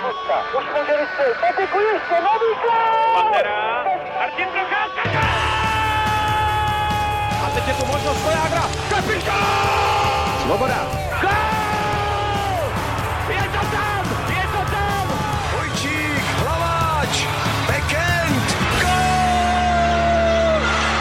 Kapusta. 0.00 0.36
Už 0.58 0.64
může 0.64 0.94
vystřelit. 1.00 1.36
Patiku 1.40 1.78
ještě, 1.92 2.14
nový 2.26 2.50
Pantera. 3.14 3.84
Martin 4.18 4.46
Procházka. 4.54 5.20
A 7.44 7.50
teď 7.54 7.68
je 7.68 7.74
tu 7.74 7.86
možnost 7.86 8.22
Vojágra. 8.24 8.70
Kapitán! 8.90 10.40
Svoboda. 10.42 10.88
Gol! 11.20 11.30
Je 13.28 13.42
to 13.42 13.66
tam! 13.76 14.04
Je 14.28 14.42
to 14.54 14.70
tam! 14.70 15.08
Vojčík, 15.56 16.24
Hlaváč, 16.38 17.24
Bekend, 17.66 18.56
gol! 18.80 20.60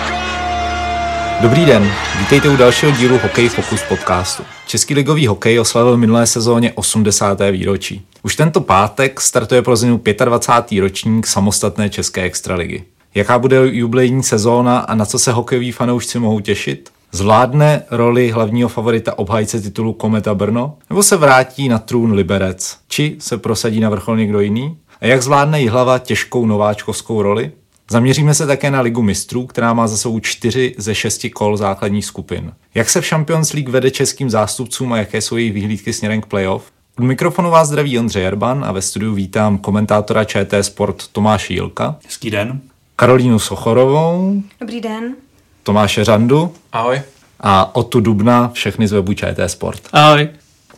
Gol! 0.10 1.42
Dobrý 1.42 1.66
den, 1.66 1.92
vítejte 2.20 2.50
u 2.50 2.58
dalšího 2.58 2.92
dílu 2.92 3.18
Hokej 3.24 3.50
Focus 3.50 3.84
podcastu. 3.84 4.44
Český 4.68 4.94
ligový 4.94 5.28
hokej 5.28 5.60
oslavil 5.60 5.98
minulé 5.98 6.28
sezóně 6.28 6.72
80. 6.76 7.40
výročí. 7.52 8.06
Už 8.30 8.36
tento 8.36 8.62
pátek 8.62 9.22
startuje 9.22 9.62
pro 9.62 9.76
Zinu 9.76 10.02
25. 10.26 10.82
ročník 10.82 11.28
samostatné 11.28 11.90
České 11.90 12.24
extraligy. 12.24 12.84
Jaká 13.16 13.40
bude 13.40 13.58
jubilejní 13.72 14.24
sezóna 14.24 14.80
a 14.80 14.96
na 14.96 15.06
co 15.06 15.20
se 15.20 15.32
hokejoví 15.32 15.72
fanoušci 15.72 16.20
mohou 16.20 16.40
těšit? 16.40 16.90
Zvládne 17.12 17.84
roli 17.92 18.32
hlavního 18.32 18.70
favorita 18.70 19.20
obhajce 19.20 19.62
titulu 19.62 19.94
Kometa 19.94 20.36
Brno? 20.36 20.78
Nebo 20.90 21.04
se 21.04 21.18
vrátí 21.18 21.70
na 21.70 21.80
trůn 21.80 22.12
Liberec? 22.12 22.78
Či 22.88 23.16
se 23.20 23.38
prosadí 23.38 23.80
na 23.80 23.90
vrchol 23.90 24.18
někdo 24.18 24.40
jiný? 24.40 24.78
A 25.02 25.06
jak 25.06 25.24
zvládne 25.24 25.62
Jihlava 25.62 26.00
těžkou 26.00 26.46
nováčkovskou 26.46 27.22
roli? 27.22 27.52
Zaměříme 27.92 28.34
se 28.34 28.48
také 28.48 28.72
na 28.72 28.82
Ligu 28.82 29.02
mistrů, 29.02 29.46
která 29.46 29.74
má 29.74 29.88
za 29.88 29.98
sebou 29.98 30.20
čtyři 30.20 30.76
ze 30.78 30.96
šesti 30.96 31.30
kol 31.30 31.58
základních 31.58 32.06
skupin. 32.06 32.52
Jak 32.76 32.90
se 32.90 33.02
v 33.02 33.08
Champions 33.08 33.54
League 33.54 33.70
vede 33.70 33.92
českým 33.92 34.30
zástupcům 34.30 34.94
a 34.94 34.98
jaké 34.98 35.22
jsou 35.22 35.38
jejich 35.38 35.54
vyhlídky 35.54 35.94
směrem 35.94 36.22
k 36.22 36.26
playoff? 36.26 36.72
Od 37.00 37.06
mikrofonu 37.06 37.50
vás 37.52 37.68
zdraví 37.68 38.00
Ondřej 38.00 38.24
Jerban 38.24 38.66
a 38.66 38.72
ve 38.72 38.82
studiu 38.82 39.14
vítám 39.14 39.58
komentátora 39.58 40.24
ČT 40.24 40.64
Sport 40.64 41.08
Tomáše 41.08 41.54
Jilka, 41.54 41.96
Hezký 42.06 42.32
den. 42.32 42.62
Karolínu 42.96 43.40
Sochorovou, 43.40 44.42
Dobrý 44.60 44.82
den. 44.82 45.16
Tomáše 45.64 46.04
Řandu 46.04 46.54
Ahoj. 46.72 47.02
a 47.40 47.76
Otu 47.76 48.00
Dubna, 48.00 48.50
všechny 48.54 48.88
z 48.88 48.92
webu 48.92 49.14
ČT 49.14 49.50
Sport. 49.52 49.82
Ahoj. 49.94 50.30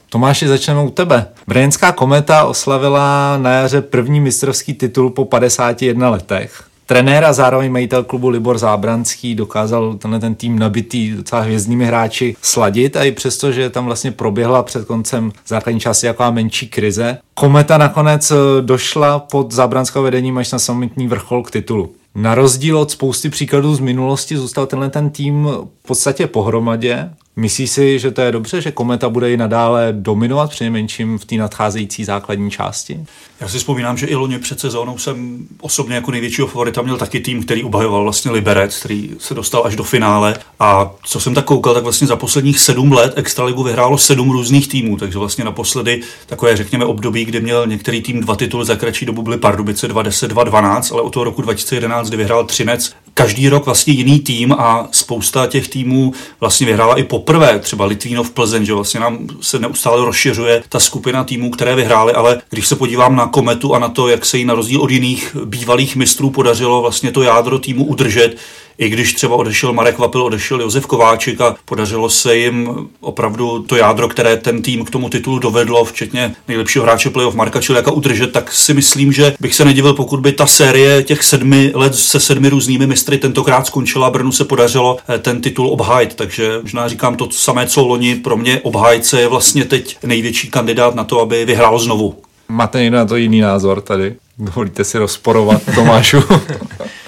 Tomáši, 0.09 0.47
začneme 0.47 0.81
u 0.83 0.89
tebe. 0.89 1.25
Brněnská 1.47 1.91
kometa 1.91 2.43
oslavila 2.45 3.37
na 3.37 3.51
jaře 3.51 3.81
první 3.81 4.19
mistrovský 4.19 4.73
titul 4.73 5.09
po 5.09 5.25
51 5.25 6.09
letech. 6.09 6.63
Trenér 6.91 7.23
a 7.23 7.33
zároveň 7.33 7.71
majitel 7.71 8.03
klubu 8.03 8.29
Libor 8.29 8.57
Zábranský 8.57 9.35
dokázal 9.35 9.93
tenhle 9.93 10.19
ten 10.19 10.35
tým 10.35 10.59
nabitý 10.59 11.11
docela 11.11 11.41
hvězdnými 11.41 11.85
hráči 11.85 12.35
sladit 12.41 12.95
a 12.95 13.03
i 13.03 13.11
přesto, 13.11 13.51
že 13.51 13.69
tam 13.69 13.85
vlastně 13.85 14.11
proběhla 14.11 14.63
před 14.63 14.85
koncem 14.85 15.31
základní 15.47 15.79
části 15.79 16.05
jaká 16.05 16.31
menší 16.31 16.69
krize. 16.69 17.17
Kometa 17.33 17.77
nakonec 17.77 18.31
eh, 18.31 18.35
došla 18.61 19.19
pod 19.19 19.51
Zábranského 19.51 20.03
vedením 20.03 20.37
až 20.37 20.51
na 20.51 20.59
samotný 20.59 21.07
vrchol 21.07 21.43
k 21.43 21.51
titulu. 21.51 21.91
Na 22.15 22.35
rozdíl 22.35 22.77
od 22.77 22.91
spousty 22.91 23.29
příkladů 23.29 23.75
z 23.75 23.79
minulosti 23.79 24.37
zůstal 24.37 24.65
tenhle 24.65 24.89
ten 24.89 25.09
tým 25.09 25.47
v 25.83 25.87
podstatě 25.87 26.27
pohromadě. 26.27 27.09
Myslí 27.35 27.67
si, 27.67 27.99
že 27.99 28.11
to 28.11 28.21
je 28.21 28.31
dobře, 28.31 28.61
že 28.61 28.71
Kometa 28.71 29.09
bude 29.09 29.31
i 29.31 29.37
nadále 29.37 29.87
dominovat 29.91 30.49
přinejmenším 30.49 31.17
v 31.17 31.25
té 31.25 31.35
nadcházející 31.35 32.03
základní 32.03 32.51
části? 32.51 33.05
Já 33.39 33.47
si 33.47 33.57
vzpomínám, 33.57 33.97
že 33.97 34.05
i 34.05 34.15
loni 34.15 34.39
před 34.39 34.59
sezónou 34.59 34.97
jsem 34.97 35.47
osobně 35.61 35.95
jako 35.95 36.11
největšího 36.11 36.47
favorita 36.47 36.81
měl 36.81 36.97
taky 36.97 37.19
tým, 37.19 37.43
který 37.43 37.63
obhajoval 37.63 38.03
vlastně 38.03 38.31
Liberec, 38.31 38.79
který 38.79 39.11
se 39.17 39.33
dostal 39.33 39.61
až 39.65 39.75
do 39.75 39.83
finále. 39.83 40.35
A 40.59 40.91
co 41.03 41.19
jsem 41.19 41.33
tak 41.33 41.45
koukal, 41.45 41.73
tak 41.73 41.83
vlastně 41.83 42.07
za 42.07 42.15
posledních 42.15 42.59
sedm 42.59 42.91
let 42.91 43.13
Extraligu 43.15 43.63
vyhrálo 43.63 43.97
sedm 43.97 44.31
různých 44.31 44.67
týmů, 44.67 44.97
takže 44.97 45.19
vlastně 45.19 45.43
naposledy 45.43 46.01
takové, 46.25 46.57
řekněme, 46.57 46.85
období, 46.85 47.25
kdy 47.25 47.41
měl 47.41 47.67
některý 47.67 48.01
tým 48.01 48.21
dva 48.21 48.35
tituly 48.35 48.65
za 48.65 48.75
kratší 48.75 49.05
dobu, 49.05 49.21
byly 49.21 49.37
Pardubice 49.37 49.87
2010, 49.87 50.27
2012, 50.27 50.91
ale 50.91 51.01
od 51.01 51.13
toho 51.13 51.23
roku 51.23 51.41
2011, 51.41 52.07
kdy 52.07 52.17
vyhrál 52.17 52.45
Třinec, 52.45 52.93
každý 53.13 53.49
rok 53.49 53.65
vlastně 53.65 53.93
jiný 53.93 54.19
tým 54.19 54.53
a 54.53 54.87
spousta 54.91 55.47
těch 55.47 55.67
týmů 55.67 56.13
vlastně 56.39 56.67
vyhrála 56.67 56.99
i 56.99 57.03
poprvé, 57.03 57.59
třeba 57.59 57.85
Litvínov 57.85 58.31
Plzeň, 58.31 58.65
že 58.65 58.73
vlastně 58.73 58.99
nám 58.99 59.27
se 59.41 59.59
neustále 59.59 60.05
rozšiřuje 60.05 60.63
ta 60.69 60.79
skupina 60.79 61.23
týmů, 61.23 61.51
které 61.51 61.75
vyhrály, 61.75 62.13
ale 62.13 62.41
když 62.49 62.67
se 62.67 62.75
podívám 62.75 63.15
na 63.15 63.27
kometu 63.27 63.75
a 63.75 63.79
na 63.79 63.89
to, 63.89 64.07
jak 64.07 64.25
se 64.25 64.37
jí 64.37 64.45
na 64.45 64.53
rozdíl 64.53 64.81
od 64.81 64.91
jiných 64.91 65.35
bývalých 65.45 65.95
mistrů 65.95 66.29
podařilo 66.29 66.81
vlastně 66.81 67.11
to 67.11 67.21
jádro 67.21 67.59
týmu 67.59 67.85
udržet, 67.85 68.37
i 68.77 68.89
když 68.89 69.13
třeba 69.13 69.35
odešel 69.35 69.73
Marek 69.73 69.97
Vapil, 69.97 70.23
odešel 70.23 70.61
Josef 70.61 70.85
Kováčik 70.85 71.41
a 71.41 71.55
podařilo 71.65 72.09
se 72.09 72.37
jim 72.37 72.69
opravdu 72.99 73.59
to 73.59 73.75
jádro, 73.75 74.07
které 74.07 74.37
ten 74.37 74.61
tým 74.61 74.85
k 74.85 74.89
tomu 74.89 75.09
titulu 75.09 75.39
dovedlo, 75.39 75.85
včetně 75.85 76.35
nejlepšího 76.47 76.83
hráče 76.83 77.09
playoff 77.09 77.35
Marka 77.35 77.61
Čiliaka 77.61 77.91
udržet, 77.91 78.31
tak 78.31 78.53
si 78.53 78.73
myslím, 78.73 79.11
že 79.11 79.33
bych 79.39 79.55
se 79.55 79.65
nedivil, 79.65 79.93
pokud 79.93 80.19
by 80.19 80.31
ta 80.31 80.45
série 80.45 81.03
těch 81.03 81.23
sedmi 81.23 81.71
let 81.73 81.95
se 81.95 82.19
sedmi 82.19 82.49
různými 82.49 82.87
mistry 82.87 83.17
tentokrát 83.17 83.67
skončila. 83.67 84.09
Brnu 84.09 84.31
se 84.31 84.45
podařilo 84.45 84.97
eh, 85.09 85.17
ten 85.17 85.41
titul 85.41 85.67
obhájit, 85.67 86.15
takže 86.15 86.59
možná 86.61 86.87
říkám 86.87 87.15
to 87.15 87.27
samé, 87.31 87.67
co 87.67 87.87
loni. 87.87 88.15
Pro 88.15 88.37
mě 88.37 88.59
obhájce 88.63 89.21
je 89.21 89.27
vlastně 89.27 89.65
teď 89.65 89.97
největší 90.03 90.49
kandidát 90.49 90.95
na 90.95 91.03
to, 91.03 91.21
aby 91.21 91.45
vyhrál 91.45 91.79
znovu. 91.79 92.15
Máte 92.49 92.81
někdo 92.81 92.97
na 92.97 93.05
to 93.05 93.15
jiný 93.15 93.41
názor 93.41 93.81
tady? 93.81 94.15
Dovolíte 94.37 94.83
si 94.83 94.97
rozporovat 94.97 95.61
Tomášu? 95.75 96.17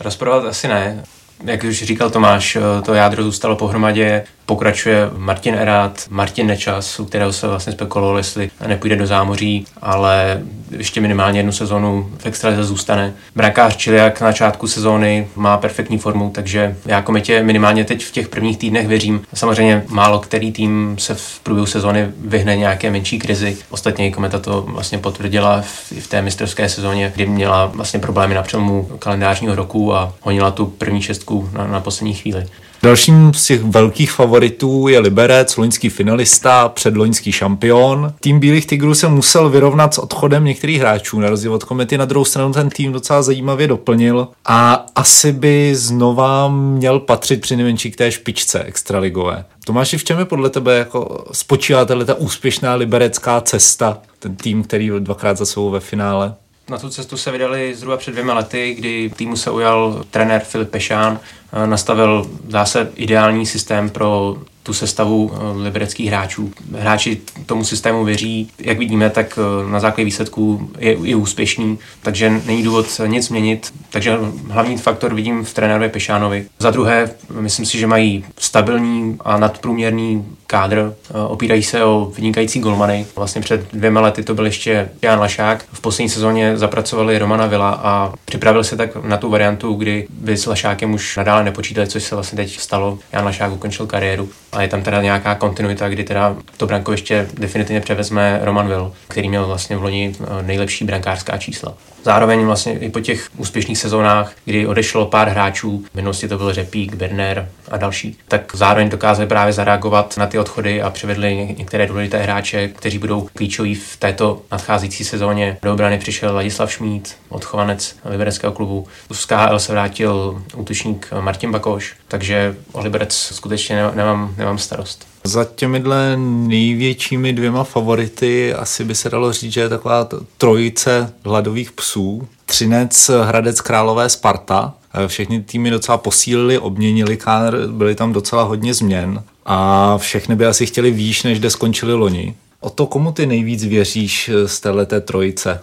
Rozporovat 0.00 0.44
asi 0.44 0.68
ne. 0.68 1.04
Jak 1.44 1.64
už 1.64 1.82
říkal 1.82 2.10
Tomáš, 2.10 2.58
to 2.84 2.94
jádro 2.94 3.22
zůstalo 3.22 3.56
pohromadě, 3.56 4.24
pokračuje 4.50 5.10
Martin 5.16 5.54
Erát, 5.54 6.04
Martin 6.10 6.46
Nečas, 6.46 7.00
u 7.00 7.04
kterého 7.04 7.32
se 7.32 7.48
vlastně 7.48 7.72
spekulovalo, 7.72 8.18
jestli 8.18 8.50
nepůjde 8.66 8.96
do 8.96 9.06
zámoří, 9.06 9.66
ale 9.82 10.42
ještě 10.70 11.00
minimálně 11.00 11.38
jednu 11.38 11.52
sezonu 11.52 12.10
v 12.18 12.26
extralize 12.26 12.64
zůstane. 12.64 13.12
Brankář 13.36 13.76
Čiliak 13.76 14.20
na 14.20 14.26
začátku 14.26 14.68
sezóny 14.68 15.26
má 15.36 15.56
perfektní 15.56 15.98
formu, 15.98 16.30
takže 16.34 16.76
já 16.86 17.02
kometě 17.02 17.42
minimálně 17.42 17.84
teď 17.84 18.04
v 18.04 18.12
těch 18.12 18.28
prvních 18.28 18.58
týdnech 18.58 18.88
věřím. 18.88 19.22
Samozřejmě 19.34 19.84
málo 19.88 20.18
který 20.18 20.52
tým 20.52 20.96
se 20.98 21.14
v 21.14 21.40
průběhu 21.42 21.66
sezóny 21.66 22.08
vyhne 22.20 22.56
nějaké 22.56 22.90
menší 22.90 23.18
krizi. 23.18 23.56
Ostatně 23.70 24.10
kometa 24.10 24.38
to 24.38 24.62
vlastně 24.62 24.98
potvrdila 24.98 25.60
v, 26.00 26.08
té 26.08 26.22
mistrovské 26.22 26.68
sezóně, 26.68 27.12
kdy 27.14 27.26
měla 27.26 27.66
vlastně 27.66 28.00
problémy 28.00 28.34
na 28.34 28.42
přelomu 28.42 28.90
kalendářního 28.98 29.54
roku 29.54 29.94
a 29.94 30.12
honila 30.20 30.50
tu 30.50 30.66
první 30.66 31.02
šestku 31.02 31.50
na, 31.52 31.66
na 31.66 31.80
poslední 31.80 32.14
chvíli. 32.14 32.46
Dalším 32.82 33.34
z 33.34 33.46
těch 33.46 33.62
velkých 33.62 34.12
favoritů 34.12 34.88
je 34.88 34.98
Liberec, 34.98 35.56
loňský 35.56 35.88
finalista, 35.88 36.68
předloňský 36.68 37.32
šampion. 37.32 38.14
Tým 38.20 38.40
Bílých 38.40 38.66
tigrů 38.66 38.94
se 38.94 39.08
musel 39.08 39.48
vyrovnat 39.48 39.94
s 39.94 39.98
odchodem 39.98 40.44
některých 40.44 40.80
hráčů, 40.80 41.20
na 41.20 41.30
rozdíl 41.30 41.54
od 41.54 41.64
komety. 41.64 41.98
Na 41.98 42.04
druhou 42.04 42.24
stranu 42.24 42.52
ten 42.52 42.70
tým 42.70 42.92
docela 42.92 43.22
zajímavě 43.22 43.66
doplnil 43.66 44.28
a 44.44 44.86
asi 44.94 45.32
by 45.32 45.76
znova 45.76 46.48
měl 46.48 47.00
patřit 47.00 47.40
při 47.40 47.56
nejmenší 47.56 47.90
k 47.90 47.96
té 47.96 48.12
špičce 48.12 48.62
extraligové. 48.62 49.44
Tomáši, 49.64 49.98
v 49.98 50.04
čem 50.04 50.18
je 50.18 50.24
podle 50.24 50.50
tebe 50.50 50.78
jako 50.78 51.24
spočívá 51.32 51.84
ta 51.84 52.14
úspěšná 52.14 52.74
liberecká 52.74 53.40
cesta, 53.40 53.98
ten 54.18 54.36
tým, 54.36 54.62
který 54.62 54.90
dvakrát 54.98 55.36
za 55.36 55.46
sebou 55.46 55.70
ve 55.70 55.80
finále? 55.80 56.34
Na 56.70 56.78
tu 56.78 56.90
cestu 56.90 57.16
se 57.16 57.30
vydali 57.30 57.74
zhruba 57.74 57.96
před 57.96 58.10
dvěma 58.10 58.34
lety, 58.34 58.74
kdy 58.78 59.10
týmu 59.16 59.36
se 59.36 59.50
ujal 59.50 60.04
trenér 60.10 60.40
Filip 60.40 60.70
Pešán, 60.70 61.20
nastavil 61.66 62.30
zase 62.48 62.92
ideální 62.96 63.46
systém 63.46 63.90
pro 63.90 64.36
tu 64.62 64.72
sestavu 64.72 65.32
libereckých 65.62 66.06
hráčů. 66.06 66.52
Hráči 66.78 67.20
tomu 67.46 67.64
systému 67.64 68.04
věří, 68.04 68.50
jak 68.58 68.78
vidíme, 68.78 69.10
tak 69.10 69.38
na 69.70 69.80
základě 69.80 70.04
výsledků 70.04 70.70
je, 70.78 70.96
je 71.02 71.16
úspěšný, 71.16 71.78
takže 72.02 72.30
není 72.46 72.62
důvod 72.62 73.00
nic 73.06 73.28
měnit. 73.28 73.72
Takže 73.90 74.18
hlavní 74.48 74.78
faktor 74.78 75.14
vidím 75.14 75.44
v 75.44 75.54
trenérovi 75.54 75.88
Pešánovi. 75.88 76.46
Za 76.58 76.70
druhé, 76.70 77.10
myslím 77.40 77.66
si, 77.66 77.78
že 77.78 77.86
mají 77.86 78.24
stabilní 78.38 79.16
a 79.20 79.38
nadprůměrný 79.38 80.26
kádr, 80.50 80.94
opírají 81.28 81.62
se 81.62 81.84
o 81.84 82.12
vynikající 82.16 82.60
golmany. 82.60 83.06
Vlastně 83.16 83.40
před 83.40 83.72
dvěma 83.72 84.00
lety 84.00 84.22
to 84.22 84.34
byl 84.34 84.44
ještě 84.46 84.88
Jan 85.02 85.18
Lašák. 85.18 85.64
V 85.72 85.80
poslední 85.80 86.08
sezóně 86.08 86.56
zapracovali 86.56 87.18
Romana 87.18 87.46
Vila 87.46 87.70
a 87.70 88.12
připravil 88.24 88.64
se 88.64 88.76
tak 88.76 89.04
na 89.04 89.16
tu 89.16 89.30
variantu, 89.30 89.72
kdy 89.74 90.06
by 90.10 90.36
s 90.36 90.46
Lašákem 90.46 90.94
už 90.94 91.16
nadále 91.16 91.44
nepočítali, 91.44 91.86
což 91.86 92.02
se 92.02 92.14
vlastně 92.14 92.36
teď 92.36 92.58
stalo. 92.58 92.98
Jan 93.12 93.24
Lašák 93.24 93.52
ukončil 93.52 93.86
kariéru 93.86 94.28
a 94.52 94.62
je 94.62 94.68
tam 94.68 94.82
teda 94.82 95.02
nějaká 95.02 95.34
kontinuita, 95.34 95.88
kdy 95.88 96.04
teda 96.04 96.36
to 96.56 96.66
brankoviště 96.66 97.28
definitivně 97.34 97.80
převezme 97.80 98.40
Roman 98.42 98.68
Will, 98.68 98.92
který 99.08 99.28
měl 99.28 99.46
vlastně 99.46 99.76
v 99.76 99.82
loni 99.82 100.14
nejlepší 100.42 100.84
brankářská 100.84 101.38
čísla. 101.38 101.74
Zároveň 102.04 102.44
vlastně 102.46 102.78
i 102.78 102.90
po 102.90 103.00
těch 103.00 103.28
úspěšných 103.36 103.78
sezónách, 103.78 104.32
kdy 104.44 104.66
odešlo 104.66 105.06
pár 105.06 105.28
hráčů, 105.28 105.84
v 105.92 105.94
minulosti 105.94 106.28
to 106.28 106.38
byl 106.38 106.52
Řepík, 106.52 106.94
Berner 106.94 107.48
a 107.70 107.76
další, 107.76 108.18
tak 108.28 108.56
zároveň 108.56 108.88
dokázali 108.88 109.28
právě 109.28 109.52
zareagovat 109.52 110.16
na 110.16 110.26
ty 110.26 110.38
odchody 110.38 110.82
a 110.82 110.90
přivedli 110.90 111.54
některé 111.58 111.86
důležité 111.86 112.18
hráče, 112.18 112.68
kteří 112.68 112.98
budou 112.98 113.28
klíčoví 113.34 113.74
v 113.74 113.96
této 113.96 114.42
nadcházející 114.52 115.04
sezóně. 115.04 115.56
Do 115.62 115.72
obrany 115.72 115.98
přišel 115.98 116.34
Ladislav 116.34 116.72
Šmít, 116.72 117.16
odchovanec 117.28 117.96
libereckého 118.04 118.52
klubu. 118.52 118.86
Z 119.12 119.26
KHL 119.26 119.58
se 119.58 119.72
vrátil 119.72 120.42
útočník 120.56 121.08
Martin 121.20 121.52
Bakoš, 121.52 121.94
takže 122.10 122.56
o 122.72 122.80
Liberec 122.80 123.12
skutečně 123.12 123.82
nemám, 123.94 124.34
nemám 124.38 124.58
starost. 124.58 125.06
Za 125.24 125.44
těmihle 125.44 126.16
největšími 126.46 127.32
dvěma 127.32 127.64
favority 127.64 128.54
asi 128.54 128.84
by 128.84 128.94
se 128.94 129.10
dalo 129.10 129.32
říct, 129.32 129.52
že 129.52 129.60
je 129.60 129.68
taková 129.68 130.08
trojice 130.38 131.12
hladových 131.24 131.72
psů. 131.72 132.28
Třinec, 132.46 133.10
Hradec 133.24 133.60
Králové, 133.60 134.08
Sparta. 134.08 134.74
Všechny 135.06 135.42
týmy 135.42 135.70
docela 135.70 135.98
posílili, 135.98 136.58
obměnili 136.58 137.16
kádr, 137.16 137.66
byly 137.66 137.94
tam 137.94 138.12
docela 138.12 138.42
hodně 138.42 138.74
změn 138.74 139.22
a 139.46 139.98
všechny 139.98 140.36
by 140.36 140.46
asi 140.46 140.66
chtěli 140.66 140.90
výš, 140.90 141.22
než 141.22 141.38
kde 141.38 141.50
skončili 141.50 141.94
loni. 141.94 142.34
O 142.60 142.70
to, 142.70 142.86
komu 142.86 143.12
ty 143.12 143.26
nejvíc 143.26 143.64
věříš 143.64 144.30
z 144.46 144.60
této 144.60 145.00
trojice? 145.00 145.60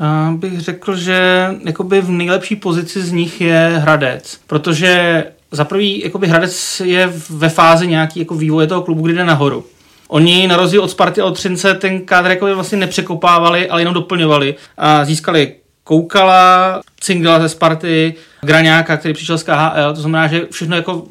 A 0.00 0.32
bych 0.36 0.60
řekl, 0.60 0.96
že 0.96 1.48
jakoby 1.64 2.00
v 2.00 2.10
nejlepší 2.10 2.56
pozici 2.56 3.02
z 3.02 3.12
nich 3.12 3.40
je 3.40 3.78
Hradec, 3.82 4.38
protože 4.46 5.24
za 5.50 5.64
prvý 5.64 6.02
jakoby 6.04 6.26
Hradec 6.26 6.82
je 6.84 7.12
ve 7.30 7.48
fázi 7.48 7.86
nějaký 7.86 8.20
jako 8.20 8.34
vývoje 8.34 8.66
toho 8.66 8.82
klubu, 8.82 9.02
kdy 9.02 9.14
jde 9.14 9.24
nahoru. 9.24 9.64
Oni 10.08 10.46
na 10.46 10.56
rozdíl 10.56 10.82
od 10.82 10.90
Sparty 10.90 11.20
a 11.20 11.24
od 11.24 11.34
Třince 11.34 11.74
ten 11.74 12.00
kádr 12.00 12.30
jako 12.30 12.54
vlastně 12.54 12.78
nepřekopávali, 12.78 13.68
ale 13.68 13.80
jenom 13.80 13.94
doplňovali 13.94 14.54
a 14.78 15.04
získali 15.04 15.54
Koukala, 15.84 16.80
Cingla 17.00 17.40
ze 17.40 17.48
Sparty, 17.48 18.14
Graňáka, 18.40 18.96
který 18.96 19.14
přišel 19.14 19.38
z 19.38 19.42
KHL, 19.42 19.94
to 19.94 20.00
znamená, 20.00 20.26
že 20.26 20.46
všechno 20.50 20.76
jako 20.76 21.06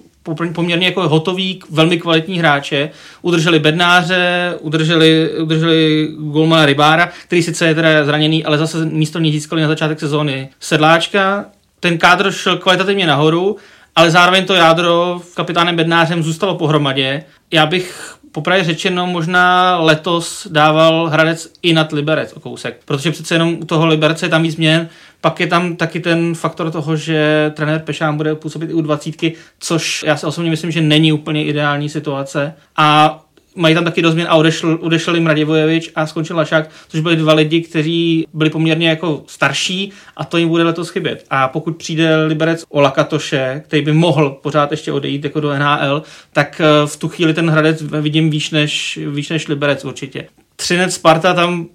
poměrně 0.53 0.85
jako 0.85 1.09
hotový, 1.09 1.59
velmi 1.69 1.97
kvalitní 1.97 2.39
hráče. 2.39 2.89
Udrželi 3.21 3.59
Bednáře, 3.59 4.53
udrželi, 4.61 5.29
udrželi 5.39 6.07
Golmana 6.19 6.65
Rybára, 6.65 7.09
který 7.25 7.43
sice 7.43 7.67
je 7.67 7.75
teda 7.75 8.05
zraněný, 8.05 8.45
ale 8.45 8.57
zase 8.57 8.85
místo 8.85 9.19
ní 9.19 9.31
získali 9.31 9.61
na 9.61 9.67
začátek 9.67 9.99
sezóny 9.99 10.49
Sedláčka. 10.59 11.45
Ten 11.79 11.97
kádr 11.97 12.31
šel 12.31 12.57
kvalitativně 12.57 13.07
nahoru, 13.07 13.57
ale 13.95 14.11
zároveň 14.11 14.45
to 14.45 14.53
jádro 14.53 15.21
kapitánem 15.33 15.75
Bednářem 15.75 16.23
zůstalo 16.23 16.55
pohromadě. 16.55 17.23
Já 17.51 17.65
bych 17.65 18.15
popravě 18.31 18.63
řečeno 18.63 19.07
možná 19.07 19.77
letos 19.79 20.47
dával 20.51 21.07
Hradec 21.07 21.51
i 21.61 21.73
nad 21.73 21.91
Liberec 21.91 22.33
o 22.33 22.39
kousek, 22.39 22.81
protože 22.85 23.11
přece 23.11 23.35
jenom 23.35 23.57
u 23.61 23.65
toho 23.65 23.85
Liberce 23.85 24.25
je 24.25 24.29
tam 24.29 24.43
víc 24.43 24.55
změn, 24.55 24.89
pak 25.21 25.39
je 25.39 25.47
tam 25.47 25.75
taky 25.75 25.99
ten 25.99 26.35
faktor 26.35 26.71
toho, 26.71 26.95
že 26.95 27.51
trenér 27.55 27.81
Pešán 27.81 28.17
bude 28.17 28.35
působit 28.35 28.69
i 28.69 28.73
u 28.73 28.81
dvacítky, 28.81 29.33
což 29.59 30.03
já 30.07 30.17
si 30.17 30.25
osobně 30.25 30.49
myslím, 30.49 30.71
že 30.71 30.81
není 30.81 31.13
úplně 31.13 31.45
ideální 31.45 31.89
situace. 31.89 32.53
A 32.77 33.19
mají 33.55 33.75
tam 33.75 33.83
taky 33.83 34.01
dost 34.01 34.13
změn 34.13 34.27
a 34.29 34.35
odešel, 34.35 34.77
odešel 34.81 35.15
jim 35.15 35.27
Radivojevič 35.27 35.91
a 35.95 36.07
skončil 36.07 36.35
Lašák, 36.35 36.69
což 36.87 36.99
byli 36.99 37.15
dva 37.15 37.33
lidi, 37.33 37.61
kteří 37.61 38.27
byli 38.33 38.49
poměrně 38.49 38.89
jako 38.89 39.23
starší 39.27 39.91
a 40.17 40.25
to 40.25 40.37
jim 40.37 40.49
bude 40.49 40.63
letos 40.63 40.89
chybět. 40.89 41.25
A 41.29 41.47
pokud 41.47 41.77
přijde 41.77 42.25
Liberec 42.25 42.65
o 42.69 42.81
Lakatoše, 42.81 43.61
který 43.65 43.81
by 43.81 43.93
mohl 43.93 44.29
pořád 44.29 44.71
ještě 44.71 44.91
odejít 44.91 45.23
jako 45.23 45.39
do 45.39 45.53
NHL, 45.59 46.03
tak 46.33 46.61
eh, 46.61 46.87
v 46.87 46.97
tu 46.97 47.09
chvíli 47.09 47.33
ten 47.33 47.49
Hradec 47.49 47.81
vidím 47.81 48.29
výš 48.29 48.51
než, 48.51 48.99
výš 49.11 49.29
než 49.29 49.47
Liberec 49.47 49.85
určitě. 49.85 50.27
Třinec 50.55 50.93
Sparta 50.93 51.33
tam 51.33 51.65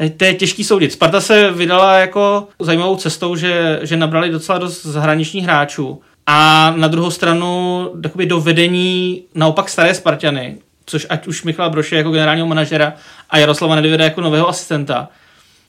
eh, 0.00 0.10
to 0.10 0.24
je 0.24 0.34
těžký 0.34 0.64
soudit. 0.64 0.92
Sparta 0.92 1.20
se 1.20 1.50
vydala 1.50 1.98
jako 1.98 2.48
zajímavou 2.60 2.96
cestou, 2.96 3.36
že, 3.36 3.80
že 3.82 3.96
nabrali 3.96 4.30
docela 4.30 4.58
dost 4.58 4.86
zahraničních 4.86 5.44
hráčů. 5.44 6.00
A 6.26 6.72
na 6.76 6.88
druhou 6.88 7.10
stranu 7.10 7.86
do 8.24 8.40
vedení 8.40 9.22
naopak 9.34 9.68
staré 9.68 9.94
Spartany, 9.94 10.58
což 10.86 11.06
ať 11.10 11.26
už 11.26 11.42
Michala 11.42 11.68
Broše 11.68 11.96
jako 11.96 12.10
generálního 12.10 12.46
manažera 12.46 12.92
a 13.30 13.38
Jaroslava 13.38 13.74
Nedvěda 13.74 14.04
jako 14.04 14.20
nového 14.20 14.48
asistenta. 14.48 15.08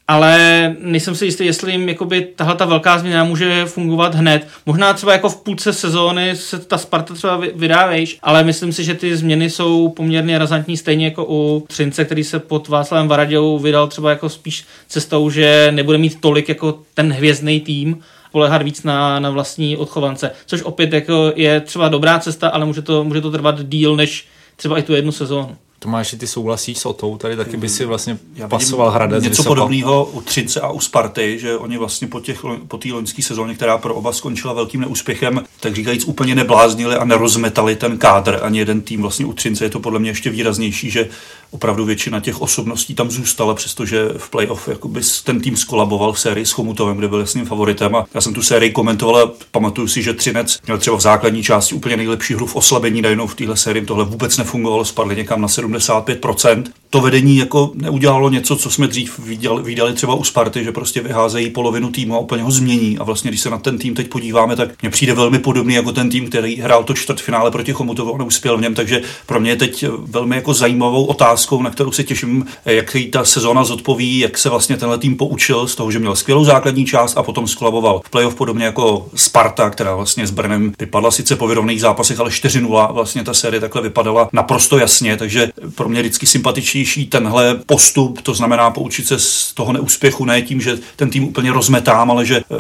Ale 0.07 0.75
nejsem 0.79 1.15
si 1.15 1.25
jistý, 1.25 1.45
jestli 1.45 1.71
jim 1.71 1.89
jakoby 1.89 2.21
tahle 2.35 2.55
ta 2.55 2.65
velká 2.65 2.97
změna 2.97 3.23
může 3.23 3.65
fungovat 3.65 4.15
hned. 4.15 4.47
Možná 4.65 4.93
třeba 4.93 5.13
jako 5.13 5.29
v 5.29 5.43
půlce 5.43 5.73
sezóny 5.73 6.35
se 6.35 6.59
ta 6.59 6.77
Sparta 6.77 7.13
třeba 7.13 7.41
vydá 7.55 7.87
vejš, 7.87 8.17
ale 8.23 8.43
myslím 8.43 8.73
si, 8.73 8.83
že 8.83 8.93
ty 8.93 9.17
změny 9.17 9.49
jsou 9.49 9.89
poměrně 9.89 10.37
razantní, 10.37 10.77
stejně 10.77 11.05
jako 11.05 11.25
u 11.29 11.65
Třince, 11.67 12.05
který 12.05 12.23
se 12.23 12.39
pod 12.39 12.67
Václavem 12.67 13.07
Varaděou 13.07 13.59
vydal 13.59 13.87
třeba 13.87 14.09
jako 14.09 14.29
spíš 14.29 14.65
cestou, 14.87 15.29
že 15.29 15.67
nebude 15.71 15.97
mít 15.97 16.21
tolik 16.21 16.49
jako 16.49 16.79
ten 16.93 17.13
hvězdný 17.13 17.59
tým, 17.61 18.01
polehat 18.31 18.61
víc 18.61 18.83
na, 18.83 19.19
na 19.19 19.29
vlastní 19.29 19.77
odchovance, 19.77 20.31
což 20.45 20.61
opět 20.61 20.93
jako 20.93 21.33
je 21.35 21.61
třeba 21.61 21.89
dobrá 21.89 22.19
cesta, 22.19 22.49
ale 22.49 22.65
může 22.65 22.81
to, 22.81 23.03
může 23.03 23.21
to 23.21 23.31
trvat 23.31 23.63
díl, 23.63 23.95
než 23.95 24.27
třeba 24.61 24.77
i 24.77 24.83
tu 24.83 24.93
jednu 24.93 25.11
sezónu. 25.11 25.57
Tomáš, 25.83 26.15
ty 26.19 26.27
souhlasíš 26.27 26.77
s 26.77 26.85
Otou, 26.85 27.17
tady 27.17 27.35
taky 27.35 27.57
by 27.57 27.69
si 27.69 27.85
vlastně 27.85 28.17
Já 28.35 28.47
pasoval 28.47 28.91
Hradec 28.91 29.23
Něco 29.23 29.43
podobného 29.43 30.05
u 30.05 30.21
Třince 30.21 30.61
a 30.61 30.69
u 30.69 30.79
Sparty, 30.79 31.39
že 31.39 31.57
oni 31.57 31.77
vlastně 31.77 32.07
po, 32.07 32.19
těch, 32.19 32.45
po 32.67 32.77
té 32.77 32.93
loňské 32.93 33.23
sezóně, 33.23 33.55
která 33.55 33.77
pro 33.77 33.95
oba 33.95 34.13
skončila 34.13 34.53
velkým 34.53 34.81
neúspěchem, 34.81 35.43
tak 35.59 35.75
říkajíc 35.75 36.05
úplně 36.05 36.35
nebláznili 36.35 36.95
a 36.95 37.05
nerozmetali 37.05 37.75
ten 37.75 37.97
kádr 37.97 38.39
ani 38.41 38.59
jeden 38.59 38.81
tým. 38.81 39.01
Vlastně 39.01 39.25
u 39.25 39.33
Třince 39.33 39.65
je 39.65 39.69
to 39.69 39.79
podle 39.79 39.99
mě 39.99 40.09
ještě 40.09 40.29
výraznější, 40.29 40.89
že 40.89 41.09
opravdu 41.51 41.85
většina 41.85 42.19
těch 42.19 42.41
osobností 42.41 42.95
tam 42.95 43.11
zůstala, 43.11 43.53
přestože 43.53 44.09
v 44.17 44.29
playoff 44.29 44.67
jakoby 44.67 45.01
ten 45.23 45.41
tým 45.41 45.57
skolaboval 45.57 46.13
v 46.13 46.19
sérii 46.19 46.45
s 46.45 46.51
Chomutovem, 46.51 46.97
kde 46.97 47.07
byl 47.07 47.19
jasným 47.19 47.45
favoritem. 47.45 47.95
A 47.95 48.05
já 48.13 48.21
jsem 48.21 48.33
tu 48.33 48.41
sérii 48.41 48.71
komentoval 48.71 49.17
a 49.17 49.31
pamatuju 49.51 49.87
si, 49.87 50.03
že 50.03 50.13
Třinec 50.13 50.59
měl 50.65 50.77
třeba 50.77 50.97
v 50.97 51.01
základní 51.01 51.43
části 51.43 51.75
úplně 51.75 51.97
nejlepší 51.97 52.33
hru 52.33 52.45
v 52.45 52.55
oslabení, 52.55 53.01
najednou 53.01 53.27
v 53.27 53.35
téhle 53.35 53.57
sérii 53.57 53.85
tohle 53.85 54.05
vůbec 54.05 54.37
nefungovalo, 54.37 54.85
spadli 54.85 55.15
někam 55.15 55.41
na 55.41 55.47
75%. 55.77 56.63
To 56.89 57.01
vedení 57.01 57.37
jako 57.37 57.71
neudělalo 57.75 58.29
něco, 58.29 58.55
co 58.55 58.69
jsme 58.69 58.87
dřív 58.87 59.19
viděli, 59.19 59.63
viděli 59.63 59.93
třeba 59.93 60.13
u 60.13 60.23
Sparty, 60.23 60.63
že 60.63 60.71
prostě 60.71 61.01
vyházejí 61.01 61.49
polovinu 61.49 61.91
týmu 61.91 62.15
a 62.15 62.19
úplně 62.19 62.43
ho 62.43 62.51
změní. 62.51 62.97
A 62.97 63.03
vlastně, 63.03 63.31
když 63.31 63.41
se 63.41 63.49
na 63.49 63.57
ten 63.57 63.77
tým 63.77 63.95
teď 63.95 64.09
podíváme, 64.09 64.55
tak 64.55 64.81
mně 64.81 64.89
přijde 64.89 65.13
velmi 65.13 65.39
podobný 65.39 65.73
jako 65.73 65.91
ten 65.91 66.09
tým, 66.09 66.29
který 66.29 66.55
hrál 66.55 66.83
to 66.83 66.93
čtvrtfinále 66.93 67.51
proti 67.51 67.73
Chomutovu 67.73 68.15
a 68.15 68.17
neuspěl 68.17 68.57
v 68.57 68.61
něm. 68.61 68.75
Takže 68.75 69.01
pro 69.25 69.39
mě 69.39 69.51
je 69.51 69.55
teď 69.55 69.85
velmi 70.05 70.35
jako 70.35 70.53
zajímavou 70.53 71.05
otázkou, 71.05 71.61
na 71.61 71.69
kterou 71.69 71.91
se 71.91 72.03
těším, 72.03 72.45
jak 72.65 72.95
ta 73.11 73.25
sezóna 73.25 73.63
zodpoví, 73.63 74.19
jak 74.19 74.37
se 74.37 74.49
vlastně 74.49 74.77
tenhle 74.77 74.97
tým 74.97 75.17
poučil 75.17 75.67
z 75.67 75.75
toho, 75.75 75.91
že 75.91 75.99
měl 75.99 76.15
skvělou 76.15 76.45
základní 76.45 76.85
část 76.85 77.17
a 77.17 77.23
potom 77.23 77.47
sklaboval 77.47 78.01
v 78.05 78.09
playoff 78.09 78.35
podobně 78.35 78.65
jako 78.65 79.07
Sparta, 79.15 79.69
která 79.69 79.95
vlastně 79.95 80.27
s 80.27 80.31
Brnem 80.31 80.73
vypadla 80.79 81.11
sice 81.11 81.35
po 81.35 81.47
vyrovných 81.47 81.81
zápasech, 81.81 82.19
ale 82.19 82.29
4-0 82.29 82.93
vlastně 82.93 83.23
ta 83.23 83.33
série 83.33 83.61
takhle 83.61 83.81
vypadala 83.81 84.29
naprosto 84.33 84.77
jasně, 84.77 85.17
takže 85.17 85.51
pro 85.75 85.89
mě 85.89 86.01
vždycky 86.01 86.25
sympatičnější 86.25 87.05
tenhle 87.07 87.55
postup, 87.65 88.21
to 88.21 88.33
znamená 88.33 88.71
poučit 88.71 89.07
se 89.07 89.19
z 89.19 89.53
toho 89.53 89.73
neúspěchu, 89.73 90.25
ne 90.25 90.41
tím, 90.41 90.61
že 90.61 90.79
ten 90.95 91.09
tým 91.09 91.23
úplně 91.23 91.51
rozmetám, 91.51 92.11
ale 92.11 92.25
že 92.25 92.37
eh, 92.37 92.55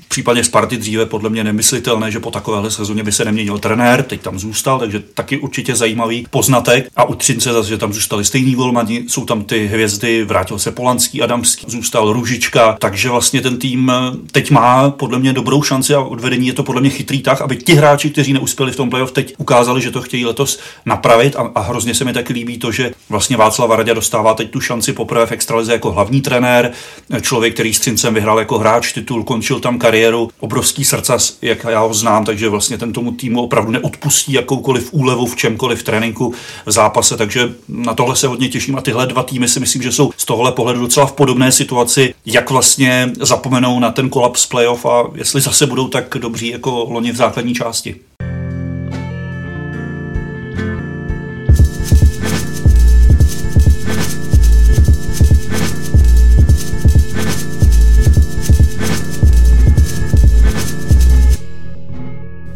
v 0.00 0.08
případě 0.08 0.44
Sparty 0.44 0.76
dříve 0.76 1.06
podle 1.06 1.30
mě 1.30 1.44
nemyslitelné, 1.44 2.10
že 2.10 2.20
po 2.20 2.30
takovéhle 2.30 2.70
sezóně 2.70 3.02
by 3.02 3.12
se 3.12 3.24
neměnil 3.24 3.58
trenér, 3.58 4.02
teď 4.02 4.20
tam 4.20 4.38
zůstal, 4.38 4.78
takže 4.78 5.00
taky 5.00 5.38
určitě 5.38 5.76
zajímavý 5.76 6.26
poznatek. 6.30 6.88
A 6.96 7.04
u 7.04 7.14
Třince 7.14 7.52
zase, 7.52 7.68
že 7.68 7.78
tam 7.78 7.92
zůstali 7.92 8.24
stejní 8.24 8.54
volmani, 8.54 9.04
jsou 9.08 9.24
tam 9.24 9.44
ty 9.44 9.66
hvězdy, 9.66 10.24
vrátil 10.24 10.58
se 10.58 10.72
Polanský, 10.72 11.22
Adamský, 11.22 11.66
zůstal 11.68 12.12
Růžička, 12.12 12.76
takže 12.80 13.08
vlastně 13.08 13.40
ten 13.40 13.58
tým 13.58 13.90
eh, 13.90 14.16
teď 14.32 14.50
má 14.50 14.90
podle 14.90 15.18
mě 15.18 15.32
dobrou 15.32 15.62
šanci 15.62 15.94
a 15.94 16.00
odvedení 16.00 16.46
je 16.46 16.52
to 16.52 16.62
podle 16.62 16.80
mě 16.80 16.90
chytrý 16.90 17.22
tak, 17.22 17.40
aby 17.40 17.56
ti 17.56 17.74
hráči, 17.74 18.10
kteří 18.10 18.32
neuspěli 18.32 18.72
v 18.72 18.76
tom 18.76 18.90
playoff, 18.90 19.12
teď 19.12 19.34
ukázali, 19.38 19.82
že 19.82 19.90
to 19.90 20.02
chtějí 20.02 20.24
letos 20.24 20.58
napravit 20.86 21.36
a, 21.36 21.50
a 21.54 21.60
hrozně 21.60 21.94
se 21.94 22.04
mi 22.04 22.12
taky 22.12 22.32
líbí 22.32 22.41
to, 22.58 22.72
že 22.72 22.92
vlastně 23.08 23.36
Václav 23.36 23.70
Radě 23.70 23.94
dostává 23.94 24.34
teď 24.34 24.50
tu 24.50 24.60
šanci 24.60 24.92
poprvé 24.92 25.26
v 25.26 25.32
extralize 25.32 25.72
jako 25.72 25.92
hlavní 25.92 26.20
trenér, 26.20 26.72
člověk, 27.20 27.54
který 27.54 27.74
s 27.74 27.80
Třincem 27.80 28.14
vyhrál 28.14 28.38
jako 28.38 28.58
hráč 28.58 28.92
titul, 28.92 29.24
končil 29.24 29.60
tam 29.60 29.78
kariéru, 29.78 30.30
obrovský 30.40 30.84
srdcař, 30.84 31.34
jak 31.42 31.66
já 31.68 31.80
ho 31.80 31.94
znám, 31.94 32.24
takže 32.24 32.48
vlastně 32.48 32.78
ten 32.78 32.92
tomu 32.92 33.12
týmu 33.12 33.42
opravdu 33.42 33.70
neodpustí 33.70 34.32
jakoukoliv 34.32 34.88
úlevu 34.92 35.26
v 35.26 35.36
čemkoliv 35.36 35.82
tréninku, 35.82 36.34
v 36.66 36.72
zápase, 36.72 37.16
takže 37.16 37.52
na 37.68 37.94
tohle 37.94 38.16
se 38.16 38.26
hodně 38.26 38.48
těším. 38.48 38.76
A 38.76 38.80
tyhle 38.80 39.06
dva 39.06 39.22
týmy 39.22 39.48
si 39.48 39.60
myslím, 39.60 39.82
že 39.82 39.92
jsou 39.92 40.10
z 40.16 40.24
tohle 40.24 40.52
pohledu 40.52 40.80
docela 40.80 41.06
v 41.06 41.12
podobné 41.12 41.52
situaci, 41.52 42.14
jak 42.26 42.50
vlastně 42.50 43.10
zapomenou 43.20 43.78
na 43.78 43.90
ten 43.90 44.08
kolaps 44.08 44.46
playoff 44.46 44.86
a 44.86 45.04
jestli 45.14 45.40
zase 45.40 45.66
budou 45.66 45.88
tak 45.88 46.14
dobří 46.18 46.48
jako 46.48 46.86
loni 46.90 47.12
v 47.12 47.16
základní 47.16 47.54
části. 47.54 47.94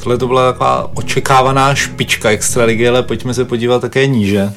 Tohle 0.06 0.18
to 0.18 0.26
byla 0.26 0.52
taková 0.52 0.90
očekávaná 0.94 1.75
špička 1.75 2.30
extraligy, 2.30 2.88
ale 2.88 3.02
pojďme 3.02 3.34
se 3.34 3.44
podívat 3.44 3.82
také 3.82 4.06
níže. 4.06 4.52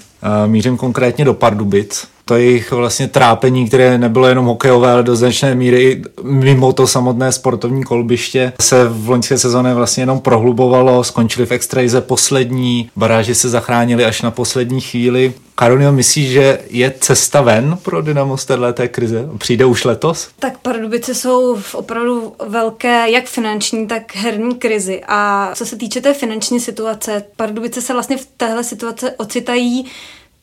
Mířím 0.46 0.78
konkrétně 0.78 1.26
do 1.26 1.34
Pardubic. 1.34 2.08
To 2.30 2.38
jejich 2.38 2.72
vlastně 2.72 3.08
trápení, 3.08 3.68
které 3.68 3.98
nebylo 3.98 4.28
jenom 4.28 4.46
hokejové, 4.46 4.92
ale 4.92 5.04
do 5.04 5.16
značné 5.16 5.56
míry 5.56 6.02
mimo 6.24 6.74
to 6.74 6.88
samotné 6.88 7.32
sportovní 7.32 7.84
kolbiště, 7.84 8.54
se 8.62 8.86
v 8.90 9.10
loňské 9.10 9.38
sezóně 9.38 9.74
vlastně 9.74 10.02
jenom 10.02 10.20
prohlubovalo, 10.20 11.04
skončili 11.04 11.46
v 11.46 11.52
extraize 11.52 12.02
poslední, 12.02 12.90
baráži 12.96 13.36
se 13.36 13.50
zachránili 13.50 14.06
až 14.06 14.22
na 14.22 14.32
poslední 14.32 14.82
chvíli. 14.82 15.34
Karolina, 15.56 15.92
myslíš, 15.92 16.30
že 16.30 16.60
je 16.70 16.94
cesta 17.00 17.42
ven 17.42 17.78
pro 17.84 18.02
Dynamo 18.02 18.38
z 18.38 18.46
této 18.46 18.84
krize? 18.88 19.30
Přijde 19.38 19.66
už 19.66 19.84
letos? 19.86 20.28
Tak 20.40 20.58
Pardubice 20.58 21.16
jsou 21.16 21.56
v 21.56 21.76
opravdu 21.76 22.34
velké, 22.48 23.10
jak 23.10 23.26
finanční, 23.26 23.88
tak 23.88 24.16
herní 24.16 24.56
krizi. 24.56 25.02
A 25.08 25.52
co 25.56 25.66
se 25.66 25.76
týče 25.76 26.02
té 26.02 26.14
finanční 26.14 26.60
situace, 26.60 27.24
Pardubice 27.36 27.82
se 27.82 27.94
vlastně 27.94 28.18
v 28.18 28.28
téhle 28.38 28.64
situace 28.64 29.12
ocitají 29.12 29.86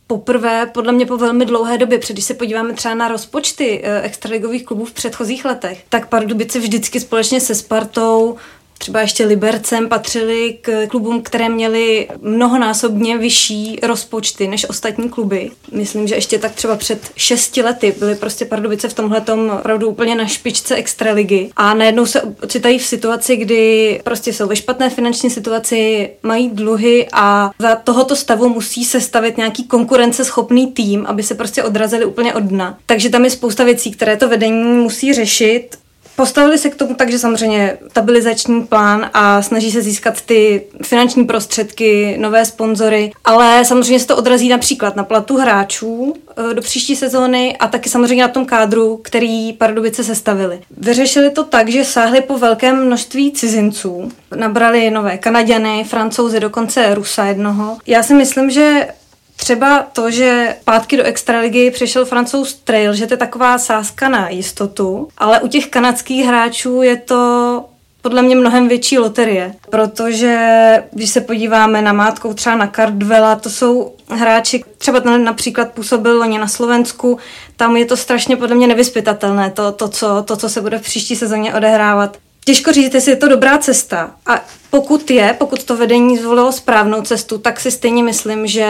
poprvé, 0.07 0.67
podle 0.67 0.93
mě 0.93 1.07
po 1.07 1.17
velmi 1.17 1.47
dlouhé 1.47 1.79
době, 1.79 1.99
protože 1.99 2.13
když 2.13 2.25
se 2.25 2.35
podíváme 2.35 2.73
třeba 2.73 2.95
na 2.95 3.09
rozpočty 3.09 3.81
eh, 3.85 4.03
extraligových 4.03 4.65
klubů 4.65 4.85
v 4.85 4.93
předchozích 4.93 5.45
letech, 5.45 5.85
tak 5.89 6.09
Pardubice 6.09 6.59
vždycky 6.59 7.01
společně 7.01 7.41
se 7.41 7.55
Spartou 7.55 8.37
třeba 8.79 9.01
ještě 9.01 9.27
Libercem 9.27 9.89
patřili 9.89 10.59
k 10.61 10.87
klubům, 10.87 11.23
které 11.23 11.49
měly 11.49 12.09
mnohonásobně 12.21 13.19
vyšší 13.19 13.79
rozpočty 13.83 14.49
než 14.49 14.69
ostatní 14.69 15.09
kluby. 15.09 15.51
Myslím, 15.73 16.09
že 16.09 16.15
ještě 16.15 16.39
tak 16.39 16.55
třeba 16.55 16.77
před 16.77 17.11
šesti 17.17 17.63
lety 17.63 17.95
byly 17.99 18.15
prostě 18.15 18.45
Pardubice 18.45 18.89
v 18.89 18.95
tomhle 18.95 19.23
opravdu 19.61 19.89
úplně 19.89 20.15
na 20.15 20.27
špičce 20.27 20.75
extraligy. 20.75 21.51
A 21.57 21.75
najednou 21.75 22.07
se 22.07 22.23
ocitají 22.43 22.79
v 22.79 22.85
situaci, 22.85 23.37
kdy 23.37 24.01
prostě 24.05 24.33
jsou 24.33 24.47
ve 24.47 24.57
špatné 24.57 24.91
finanční 24.91 25.31
situaci, 25.31 26.11
mají 26.23 26.51
dluhy 26.51 27.09
a 27.13 27.51
za 27.59 27.75
tohoto 27.75 28.17
stavu 28.17 28.49
musí 28.49 28.85
se 28.85 29.01
stavit 29.01 29.37
nějaký 29.37 29.65
konkurenceschopný 29.65 30.67
tým, 30.67 31.07
aby 31.07 31.23
se 31.23 31.35
prostě 31.35 31.63
odrazili 31.63 32.05
úplně 32.05 32.35
od 32.35 32.43
dna. 32.43 32.79
Takže 32.87 33.11
tam 33.11 33.25
je 33.25 33.31
spousta 33.31 33.65
věcí, 33.65 33.91
které 33.91 34.17
to 34.17 34.29
vedení 34.29 34.63
musí 34.63 35.15
řešit 35.15 35.77
Postavili 36.17 36.59
se 36.59 36.71
k 36.71 36.75
tomu 36.75 36.95
tak, 36.95 37.11
že 37.11 37.19
samozřejmě 37.19 37.79
stabilizační 37.91 38.63
plán 38.63 39.11
a 39.15 39.43
snaží 39.43 39.71
se 39.73 39.83
získat 39.83 40.21
ty 40.21 40.67
finanční 40.83 41.25
prostředky, 41.25 42.17
nové 42.21 42.45
sponzory, 42.45 43.13
ale 43.25 43.65
samozřejmě 43.65 44.01
se 44.01 44.07
to 44.07 44.17
odrazí 44.17 44.49
například 44.49 44.97
na 44.97 45.05
platu 45.05 45.37
hráčů 45.37 46.15
e, 46.51 46.55
do 46.55 46.63
příští 46.63 46.97
sezóny 46.97 47.57
a 47.57 47.69
taky 47.69 47.89
samozřejmě 47.89 48.23
na 48.23 48.29
tom 48.29 48.47
kádru, 48.47 49.01
který 49.03 49.53
Pardubice 49.53 50.05
sestavili. 50.05 50.61
Vyřešili 50.77 51.31
to 51.31 51.45
tak, 51.45 51.69
že 51.69 51.85
sáhli 51.85 52.21
po 52.21 52.39
velkém 52.39 52.87
množství 52.87 53.33
cizinců, 53.33 54.13
nabrali 54.37 54.91
nové 54.91 55.19
Kanaděny, 55.19 55.85
Francouzi, 55.85 56.41
dokonce 56.41 56.95
Rusa 56.95 57.25
jednoho. 57.25 57.77
Já 57.87 58.03
si 58.03 58.15
myslím, 58.15 58.51
že 58.51 58.89
Třeba 59.37 59.87
to, 59.93 60.11
že 60.11 60.57
pátky 60.65 60.97
do 60.97 61.03
extraligy 61.03 61.71
přišel 61.71 62.05
francouz 62.05 62.55
Trail, 62.55 62.95
že 62.95 63.07
to 63.07 63.15
je 63.15 63.19
taková 63.19 63.59
sázka 63.59 64.09
na 64.09 64.29
jistotu, 64.29 65.09
ale 65.19 65.41
u 65.41 65.49
těch 65.49 65.67
kanadských 65.67 66.27
hráčů 66.27 66.83
je 66.83 66.97
to 66.97 67.65
podle 68.03 68.23
mě 68.23 68.37
mnohem 68.37 68.69
větší 68.69 68.99
loterie, 68.99 69.55
protože 69.71 70.39
když 70.93 71.11
se 71.11 71.21
podíváme 71.21 71.83
na 71.83 71.93
mátkou 71.93 72.35
třeba 72.35 72.57
na 72.57 72.67
Cardwella, 72.67 73.37
to 73.37 73.51
jsou 73.51 73.95
hráči, 74.09 74.65
třeba 74.79 75.01
ten 75.01 75.25
například 75.25 75.73
působil 75.73 76.19
loni 76.19 76.39
na 76.39 76.49
Slovensku, 76.49 77.19
tam 77.57 77.77
je 77.77 77.85
to 77.85 77.97
strašně 77.97 78.37
podle 78.37 78.57
mě 78.57 78.67
nevyspytatelné, 78.67 79.51
to, 79.51 79.73
to, 79.73 79.89
co, 79.89 80.23
to, 80.23 80.37
co 80.37 80.49
se 80.49 80.61
bude 80.61 80.79
v 80.79 80.83
příští 80.83 81.17
sezóně 81.17 81.55
odehrávat. 81.55 82.17
Těžko 82.45 82.73
říct, 82.73 82.95
jestli 82.95 83.13
je 83.13 83.17
to 83.17 83.29
dobrá 83.29 83.59
cesta. 83.59 84.11
A 84.27 84.41
pokud 84.71 85.11
je, 85.11 85.35
pokud 85.39 85.65
to 85.65 85.77
vedení 85.77 86.19
zvolilo 86.19 86.53
správnou 86.53 87.03
cestu, 87.03 87.39
tak 87.39 87.61
si 87.61 87.71
stejně 87.71 88.03
myslím, 88.03 88.47
že 88.47 88.67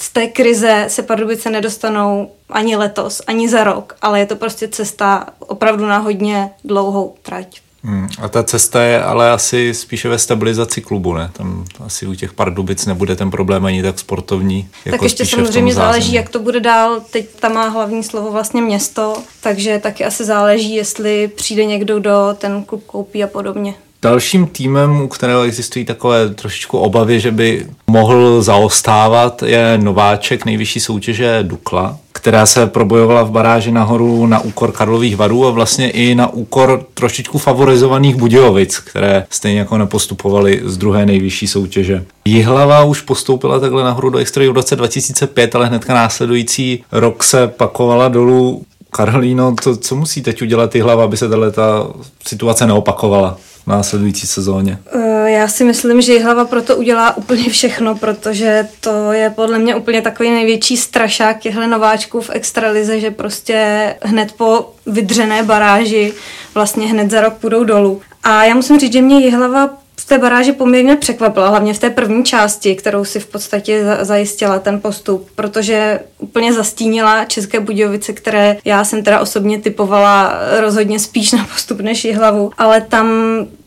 z 0.00 0.10
té 0.10 0.26
krize 0.26 0.84
se 0.88 1.02
Pardubice 1.02 1.50
nedostanou 1.50 2.30
ani 2.50 2.76
letos, 2.76 3.22
ani 3.26 3.48
za 3.48 3.64
rok, 3.64 3.96
ale 4.02 4.18
je 4.18 4.26
to 4.26 4.36
prostě 4.36 4.68
cesta 4.68 5.26
opravdu 5.38 5.86
na 5.86 5.98
hodně 5.98 6.50
dlouhou 6.64 7.14
trať. 7.22 7.60
Hmm, 7.84 8.08
a 8.22 8.28
ta 8.28 8.42
cesta 8.42 8.82
je 8.82 9.02
ale 9.02 9.30
asi 9.30 9.74
spíše 9.74 10.08
ve 10.08 10.18
stabilizaci 10.18 10.80
klubu, 10.80 11.14
ne? 11.14 11.30
Tam 11.32 11.64
asi 11.84 12.06
u 12.06 12.14
těch 12.14 12.32
Pardubic 12.32 12.86
nebude 12.86 13.16
ten 13.16 13.30
problém 13.30 13.64
ani 13.64 13.82
tak 13.82 13.98
sportovní. 13.98 14.68
Jako 14.84 14.96
tak 14.96 15.02
ještě 15.02 15.26
samozřejmě 15.26 15.74
záleží, 15.74 16.12
jak 16.12 16.28
to 16.28 16.38
bude 16.38 16.60
dál. 16.60 17.00
Teď 17.10 17.28
tam 17.40 17.54
má 17.54 17.68
hlavní 17.68 18.02
slovo 18.02 18.30
vlastně 18.30 18.62
město, 18.62 19.22
takže 19.40 19.78
taky 19.78 20.04
asi 20.04 20.24
záleží, 20.24 20.74
jestli 20.74 21.28
přijde 21.28 21.64
někdo, 21.64 21.98
do 21.98 22.36
ten 22.38 22.64
klub 22.64 22.84
koupí 22.86 23.24
a 23.24 23.26
podobně. 23.26 23.74
Dalším 24.02 24.46
týmem, 24.46 25.00
u 25.00 25.08
kterého 25.08 25.42
existují 25.42 25.84
takové 25.84 26.28
trošičku 26.28 26.78
obavy, 26.78 27.20
že 27.20 27.30
by 27.30 27.66
mohl 27.86 28.42
zaostávat, 28.42 29.42
je 29.42 29.78
nováček 29.82 30.44
nejvyšší 30.44 30.80
soutěže 30.80 31.38
Dukla, 31.42 31.98
která 32.12 32.46
se 32.46 32.66
probojovala 32.66 33.22
v 33.22 33.30
baráži 33.30 33.72
nahoru 33.72 34.26
na 34.26 34.40
úkor 34.40 34.72
Karlových 34.72 35.16
varů 35.16 35.46
a 35.46 35.50
vlastně 35.50 35.90
i 35.90 36.14
na 36.14 36.26
úkor 36.26 36.86
trošičku 36.94 37.38
favorizovaných 37.38 38.16
Budějovic, 38.16 38.78
které 38.78 39.26
stejně 39.30 39.58
jako 39.58 39.78
nepostupovali 39.78 40.60
z 40.64 40.76
druhé 40.76 41.06
nejvyšší 41.06 41.46
soutěže. 41.46 42.04
Jihlava 42.24 42.84
už 42.84 43.00
postoupila 43.00 43.60
takhle 43.60 43.84
nahoru 43.84 44.10
do 44.10 44.18
extraligy 44.18 44.52
v 44.52 44.56
roce 44.56 44.76
2005, 44.76 45.54
ale 45.54 45.66
hnedka 45.66 45.94
následující 45.94 46.84
rok 46.92 47.24
se 47.24 47.48
pakovala 47.48 48.08
dolů 48.08 48.64
Karolíno, 48.90 49.54
to, 49.64 49.76
co 49.76 49.96
musí 49.96 50.22
teď 50.22 50.42
udělat 50.42 50.70
ty 50.70 50.80
hlava, 50.80 51.04
aby 51.04 51.16
se 51.16 51.28
tato 51.28 51.94
situace 52.26 52.66
neopakovala? 52.66 53.38
následující 53.68 54.26
sezóně? 54.26 54.78
Eh, 54.92 55.30
já 55.30 55.48
si 55.48 55.64
myslím, 55.64 56.00
že 56.00 56.12
Jihlava 56.12 56.44
proto 56.44 56.76
udělá 56.76 57.16
úplně 57.16 57.50
všechno, 57.50 57.94
protože 57.94 58.68
to 58.80 59.12
je 59.12 59.30
podle 59.30 59.58
mě 59.58 59.74
úplně 59.74 60.02
takový 60.02 60.30
největší 60.30 60.76
strašák 60.76 61.38
těchto 61.38 61.66
nováčků 61.66 62.20
v 62.20 62.30
extralize, 62.30 63.00
že 63.00 63.10
prostě 63.10 63.94
hned 64.02 64.32
po 64.32 64.72
vydřené 64.86 65.42
baráži 65.42 66.12
vlastně 66.54 66.86
hned 66.86 67.10
za 67.10 67.20
rok 67.20 67.34
půjdou 67.34 67.64
dolů. 67.64 68.00
A 68.24 68.44
já 68.44 68.54
musím 68.54 68.78
říct, 68.78 68.92
že 68.92 69.02
mě 69.02 69.20
Jihlava 69.20 69.66
v 69.66 69.87
té 70.08 70.18
baráži 70.18 70.52
poměrně 70.52 70.96
překvapila, 70.96 71.48
hlavně 71.48 71.74
v 71.74 71.78
té 71.78 71.90
první 71.90 72.24
části, 72.24 72.74
kterou 72.74 73.04
si 73.04 73.20
v 73.20 73.26
podstatě 73.26 73.84
zajistila 74.00 74.58
ten 74.58 74.80
postup, 74.80 75.28
protože 75.34 76.00
úplně 76.18 76.52
zastínila 76.52 77.24
České 77.24 77.60
Budějovice, 77.60 78.12
které 78.12 78.56
já 78.64 78.84
jsem 78.84 79.02
teda 79.02 79.20
osobně 79.20 79.60
typovala 79.60 80.34
rozhodně 80.60 80.98
spíš 80.98 81.32
na 81.32 81.46
postup 81.54 81.80
než 81.80 82.14
hlavu, 82.14 82.50
ale 82.58 82.80
tam 82.80 83.08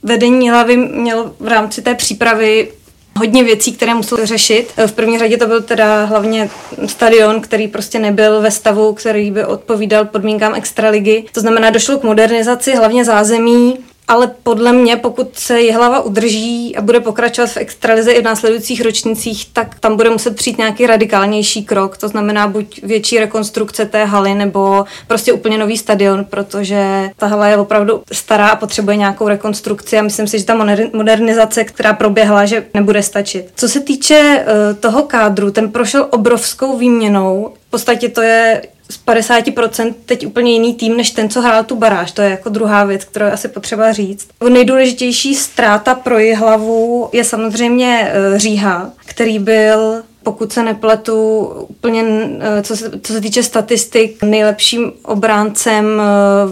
vedení 0.04 0.50
hlavy 0.50 0.78
mělo 0.78 1.32
v 1.40 1.48
rámci 1.48 1.82
té 1.82 1.96
přípravy 1.96 2.72
hodně 3.20 3.44
věcí, 3.44 3.74
které 3.74 3.94
musel 3.94 4.26
řešit. 4.26 4.74
V 4.88 4.92
první 4.92 5.20
řadě 5.20 5.38
to 5.38 5.48
byl 5.48 5.62
teda 5.62 6.06
hlavně 6.06 6.50
stadion, 6.86 7.42
který 7.42 7.68
prostě 7.68 8.00
nebyl 8.00 8.42
ve 8.42 8.52
stavu, 8.52 8.94
který 8.94 9.32
by 9.32 9.46
odpovídal 9.46 10.06
podmínkám 10.06 10.56
extraligy. 10.56 11.24
To 11.32 11.40
znamená, 11.40 11.70
došlo 11.70 11.98
k 11.98 12.04
modernizaci 12.04 12.76
hlavně 12.76 13.06
zázemí, 13.06 13.78
ale 14.12 14.32
podle 14.44 14.74
mě, 14.74 14.98
pokud 14.98 15.30
se 15.34 15.62
Jihlava 15.62 16.02
udrží 16.02 16.76
a 16.76 16.82
bude 16.82 17.00
pokračovat 17.00 17.50
v 17.50 17.58
extralize 17.58 18.12
i 18.12 18.22
v 18.22 18.24
následujících 18.24 18.82
ročnicích, 18.82 19.46
tak 19.54 19.80
tam 19.80 19.98
bude 19.98 20.10
muset 20.10 20.36
přijít 20.36 20.58
nějaký 20.58 20.88
radikálnější 20.88 21.66
krok. 21.66 21.98
To 21.98 22.08
znamená 22.08 22.48
buď 22.48 22.84
větší 22.84 23.20
rekonstrukce 23.20 23.86
té 23.86 24.06
haly, 24.06 24.36
nebo 24.36 24.86
prostě 25.08 25.34
úplně 25.34 25.58
nový 25.58 25.78
stadion, 25.78 26.26
protože 26.26 27.10
ta 27.18 27.28
hala 27.28 27.48
je 27.48 27.58
opravdu 27.58 28.04
stará 28.12 28.48
a 28.48 28.56
potřebuje 28.56 28.98
nějakou 28.98 29.28
rekonstrukci 29.28 29.98
a 29.98 30.02
myslím 30.02 30.28
si, 30.28 30.40
že 30.40 30.46
ta 30.46 30.66
modernizace, 30.94 31.64
která 31.64 31.94
proběhla, 31.94 32.46
že 32.46 32.66
nebude 32.74 33.04
stačit. 33.04 33.46
Co 33.56 33.70
se 33.70 33.80
týče 33.80 34.46
uh, 34.46 34.78
toho 34.80 35.04
kádru, 35.04 35.52
ten 35.52 35.72
prošel 35.72 36.08
obrovskou 36.10 36.78
výměnou. 36.78 37.54
V 37.68 37.72
podstatě 37.72 38.10
to 38.10 38.22
je 38.22 38.62
z 38.92 39.00
50% 39.08 39.94
teď 40.06 40.28
úplně 40.28 40.54
jiný 40.54 40.74
tým, 40.74 40.98
než 40.98 41.12
ten, 41.12 41.30
co 41.30 41.42
hrál 41.42 41.64
tu 41.64 41.76
baráž. 41.76 42.12
To 42.12 42.22
je 42.22 42.30
jako 42.30 42.50
druhá 42.50 42.84
věc, 42.84 43.04
kterou 43.04 43.26
je 43.26 43.32
asi 43.32 43.48
potřeba 43.48 43.92
říct. 43.92 44.28
Nejdůležitější 44.50 45.36
ztráta 45.36 45.96
pro 45.96 46.16
hlavu 46.38 47.10
je 47.14 47.24
samozřejmě 47.24 48.12
eh, 48.14 48.40
Říha, 48.40 48.92
který 49.06 49.40
byl 49.40 50.04
pokud 50.24 50.54
se 50.54 50.64
nepletu, 50.64 51.40
úplně, 51.68 52.04
eh, 52.40 52.62
co 52.62 52.78
se, 52.78 52.92
co 53.04 53.14
se 53.14 53.22
týče 53.22 53.44
statistik, 53.44 54.24
nejlepším 54.24 54.92
obráncem 55.04 55.86
eh, 56.02 56.04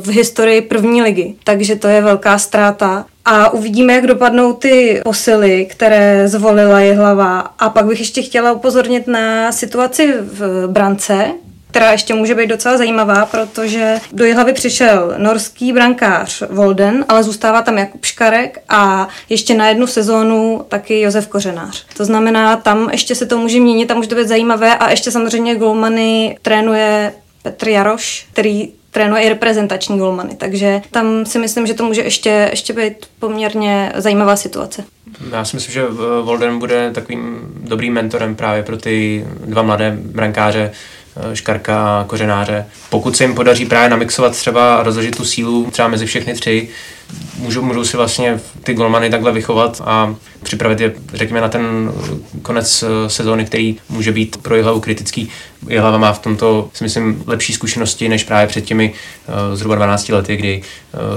v 0.02 0.08
historii 0.08 0.62
první 0.62 1.02
ligy. 1.02 1.36
Takže 1.44 1.76
to 1.76 1.88
je 1.88 2.02
velká 2.02 2.38
ztráta. 2.38 3.06
A 3.26 3.50
uvidíme, 3.50 3.94
jak 3.94 4.08
dopadnou 4.08 4.54
ty 4.54 5.02
posily, 5.04 5.66
které 5.66 6.28
zvolila 6.28 6.80
hlava. 6.96 7.40
A 7.40 7.70
pak 7.70 7.86
bych 7.86 8.00
ještě 8.00 8.22
chtěla 8.22 8.52
upozornit 8.52 9.08
na 9.08 9.52
situaci 9.52 10.14
v 10.22 10.68
brance, 10.68 11.32
která 11.72 11.92
ještě 11.92 12.14
může 12.14 12.36
být 12.36 12.48
docela 12.48 12.78
zajímavá, 12.78 13.26
protože 13.26 13.98
do 14.14 14.26
Jihlavy 14.26 14.54
přišel 14.54 15.14
norský 15.18 15.74
brankář 15.74 16.44
Volden, 16.50 17.06
ale 17.10 17.24
zůstává 17.24 17.62
tam 17.62 17.78
Jakub 17.78 18.06
Škarek 18.06 18.58
a 18.70 19.08
ještě 19.30 19.54
na 19.54 19.68
jednu 19.68 19.88
sezónu 19.88 20.66
taky 20.68 21.02
Josef 21.02 21.28
Kořenář. 21.28 21.86
To 21.98 22.06
znamená, 22.06 22.56
tam 22.56 22.90
ještě 22.92 23.16
se 23.16 23.26
to 23.26 23.38
může 23.38 23.60
měnit, 23.60 23.86
tam 23.86 23.98
může 23.98 24.10
to 24.10 24.16
být 24.16 24.28
zajímavé 24.28 24.78
a 24.78 24.90
ještě 24.90 25.12
samozřejmě 25.12 25.56
golmany 25.56 26.38
trénuje 26.42 27.14
Petr 27.44 27.70
Jaroš, 27.70 28.28
který 28.32 28.70
trénuje 28.92 29.24
i 29.24 29.30
reprezentační 29.30 29.98
golmany, 29.98 30.36
takže 30.36 30.82
tam 30.92 31.26
si 31.26 31.40
myslím, 31.40 31.68
že 31.68 31.74
to 31.74 31.84
může 31.84 32.02
ještě, 32.02 32.48
ještě 32.52 32.74
být 32.74 32.96
poměrně 33.20 33.92
zajímavá 33.96 34.36
situace. 34.36 34.84
Já 35.32 35.46
si 35.46 35.56
myslím, 35.56 35.74
že 35.74 35.86
Volden 36.24 36.60
bude 36.60 36.92
takovým 36.92 37.40
dobrým 37.62 37.94
mentorem 37.94 38.36
právě 38.36 38.64
pro 38.64 38.78
ty 38.78 39.26
dva 39.46 39.62
mladé 39.62 39.98
brankáře, 40.02 40.72
eh, 40.72 40.99
Škarka, 41.34 42.04
Kořenáře. 42.08 42.66
Pokud 42.90 43.18
se 43.18 43.24
jim 43.24 43.36
podaří 43.36 43.66
právě 43.66 43.90
namixovat 43.90 44.32
třeba 44.32 44.76
a 44.76 44.84
rozložit 44.84 45.18
tu 45.18 45.26
sílu 45.26 45.72
třeba 45.72 45.88
mezi 45.88 46.06
všechny 46.06 46.34
tři, 46.34 46.70
můžou, 47.38 47.62
můžou 47.62 47.84
si 47.84 47.98
vlastně 47.98 48.40
ty 48.64 48.74
golmany 48.74 49.10
takhle 49.10 49.32
vychovat 49.32 49.82
a 49.86 50.16
připravit 50.44 50.80
je, 50.80 50.94
řekněme, 51.14 51.42
na 51.42 51.50
ten 51.50 51.92
konec 52.42 52.84
eh, 52.84 53.10
sezóny, 53.10 53.46
který 53.46 53.78
může 53.90 54.12
být 54.12 54.38
pro 54.38 54.56
Jihlavu 54.56 54.80
kritický. 54.80 55.30
Jihlava 55.70 55.98
má 55.98 56.14
v 56.14 56.20
tomto, 56.20 56.70
si 56.74 56.84
myslím, 56.84 57.24
lepší 57.28 57.54
zkušenosti 57.54 58.10
než 58.10 58.24
právě 58.24 58.48
před 58.48 58.62
těmi 58.62 58.94
zhruba 59.54 59.76
12 59.76 60.10
lety, 60.10 60.38
kdy 60.38 60.62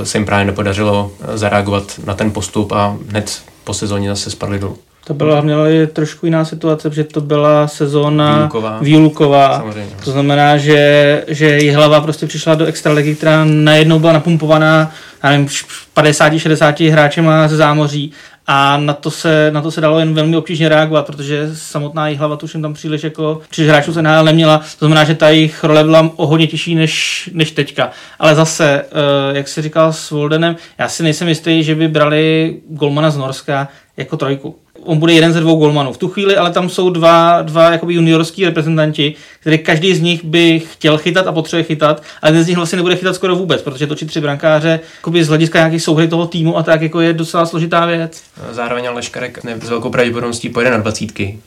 se 0.03 0.19
jim 0.19 0.25
právě 0.27 0.45
nepodařilo 0.45 1.13
zareagovat 1.35 2.01
na 2.05 2.15
ten 2.15 2.31
postup 2.31 2.73
a 2.73 2.97
hned 3.09 3.43
po 3.65 3.75
sezóně 3.75 4.09
zase 4.09 4.31
spadli 4.31 4.59
dolů. 4.59 4.79
To 5.05 5.15
byla 5.15 5.33
hlavně 5.33 5.87
trošku 5.87 6.27
jiná 6.27 6.45
situace, 6.45 6.91
protože 6.91 7.05
to 7.05 7.21
byla 7.21 7.69
sezóna 7.69 8.37
výluková. 8.37 8.79
výluková. 8.81 9.65
To 10.05 10.11
znamená, 10.11 10.57
že, 10.57 11.25
že 11.29 11.59
Jihlava 11.59 12.01
prostě 12.01 12.27
přišla 12.27 12.55
do 12.55 12.67
extraligy, 12.67 13.15
která 13.15 13.45
najednou 13.45 13.99
byla 13.99 14.13
napumpovaná 14.13 14.93
já 15.25 15.31
nevím, 15.31 15.47
50-60 15.97 16.91
hráčema 16.93 17.49
ze 17.49 17.57
zámoří 17.57 18.13
a 18.47 18.77
na 18.77 18.93
to, 18.93 19.11
se, 19.11 19.51
na 19.51 19.63
to 19.63 19.71
se 19.71 19.81
dalo 19.81 19.99
jen 19.99 20.15
velmi 20.15 20.37
obtížně 20.37 20.69
reagovat, 20.69 21.07
protože 21.07 21.51
samotná 21.55 22.09
hlava 22.09 22.37
tuším 22.37 22.63
tam 22.63 22.75
příliš 22.75 23.05
jako 23.05 23.41
příliš 23.51 23.71
hráčů 23.71 23.93
se 23.93 24.03
NHL 24.03 24.25
neměla, 24.25 24.59
to 24.59 24.79
znamená, 24.79 25.05
že 25.05 25.15
ta 25.15 25.29
jejich 25.29 25.65
role 25.65 25.85
byla 25.85 26.11
o 26.17 26.27
hodně 26.27 26.47
těžší 26.47 26.75
než, 26.75 27.31
než 27.33 27.51
teďka. 27.51 27.91
Ale 28.19 28.35
zase, 28.35 28.85
eh, 28.85 29.37
jak 29.37 29.49
si 29.49 29.63
říkal 29.63 29.93
s 29.93 30.11
Voldenem, 30.11 30.57
já 30.79 30.89
si 30.89 31.03
nejsem 31.03 31.29
jistý, 31.29 31.63
že 31.63 31.75
by 31.75 31.89
brali 31.89 32.57
Golmana 32.69 33.11
z 33.11 33.17
Norska 33.17 33.69
jako 33.97 34.17
trojku 34.17 34.57
on 34.85 34.99
bude 34.99 35.13
jeden 35.13 35.33
ze 35.33 35.41
dvou 35.41 35.57
golmanů. 35.57 35.93
V 35.93 35.99
tu 35.99 36.09
chvíli 36.09 36.37
ale 36.37 36.51
tam 36.51 36.69
jsou 36.69 36.91
dva, 36.91 37.43
dva 37.43 37.71
jakoby 37.71 37.95
juniorský 37.95 38.45
reprezentanti, 38.45 39.15
který 39.41 39.59
každý 39.59 39.95
z 39.95 40.01
nich 40.01 40.25
by 40.25 40.61
chtěl 40.61 40.99
chytat 40.99 41.27
a 41.27 41.33
potřebuje 41.33 41.65
chytat, 41.65 42.03
ale 42.23 42.33
ten 42.33 42.45
z 42.45 42.47
nich 42.47 42.57
vlastně 42.57 42.77
nebude 42.77 42.97
chytat 42.97 43.15
skoro 43.15 43.37
vůbec, 43.37 43.63
protože 43.63 43.87
točit 43.87 44.09
tři 44.09 44.21
brankáře 44.21 44.81
jakoby 44.97 45.25
z 45.25 45.29
hlediska 45.29 45.59
nějaké 45.59 45.81
souhry 45.81 46.09
toho 46.09 46.27
týmu 46.27 46.59
a 46.59 46.63
tak 46.63 46.83
jako 46.83 47.01
je 47.01 47.13
docela 47.13 47.47
složitá 47.47 47.87
věc. 47.87 48.23
Zároveň 48.51 48.89
ale 48.89 49.03
Škarek 49.03 49.39
s 49.63 49.69
velkou 49.69 49.91
pravděpodobností 49.91 50.49
pojede 50.49 50.71
na 50.71 50.79
dvacítky, 50.79 51.39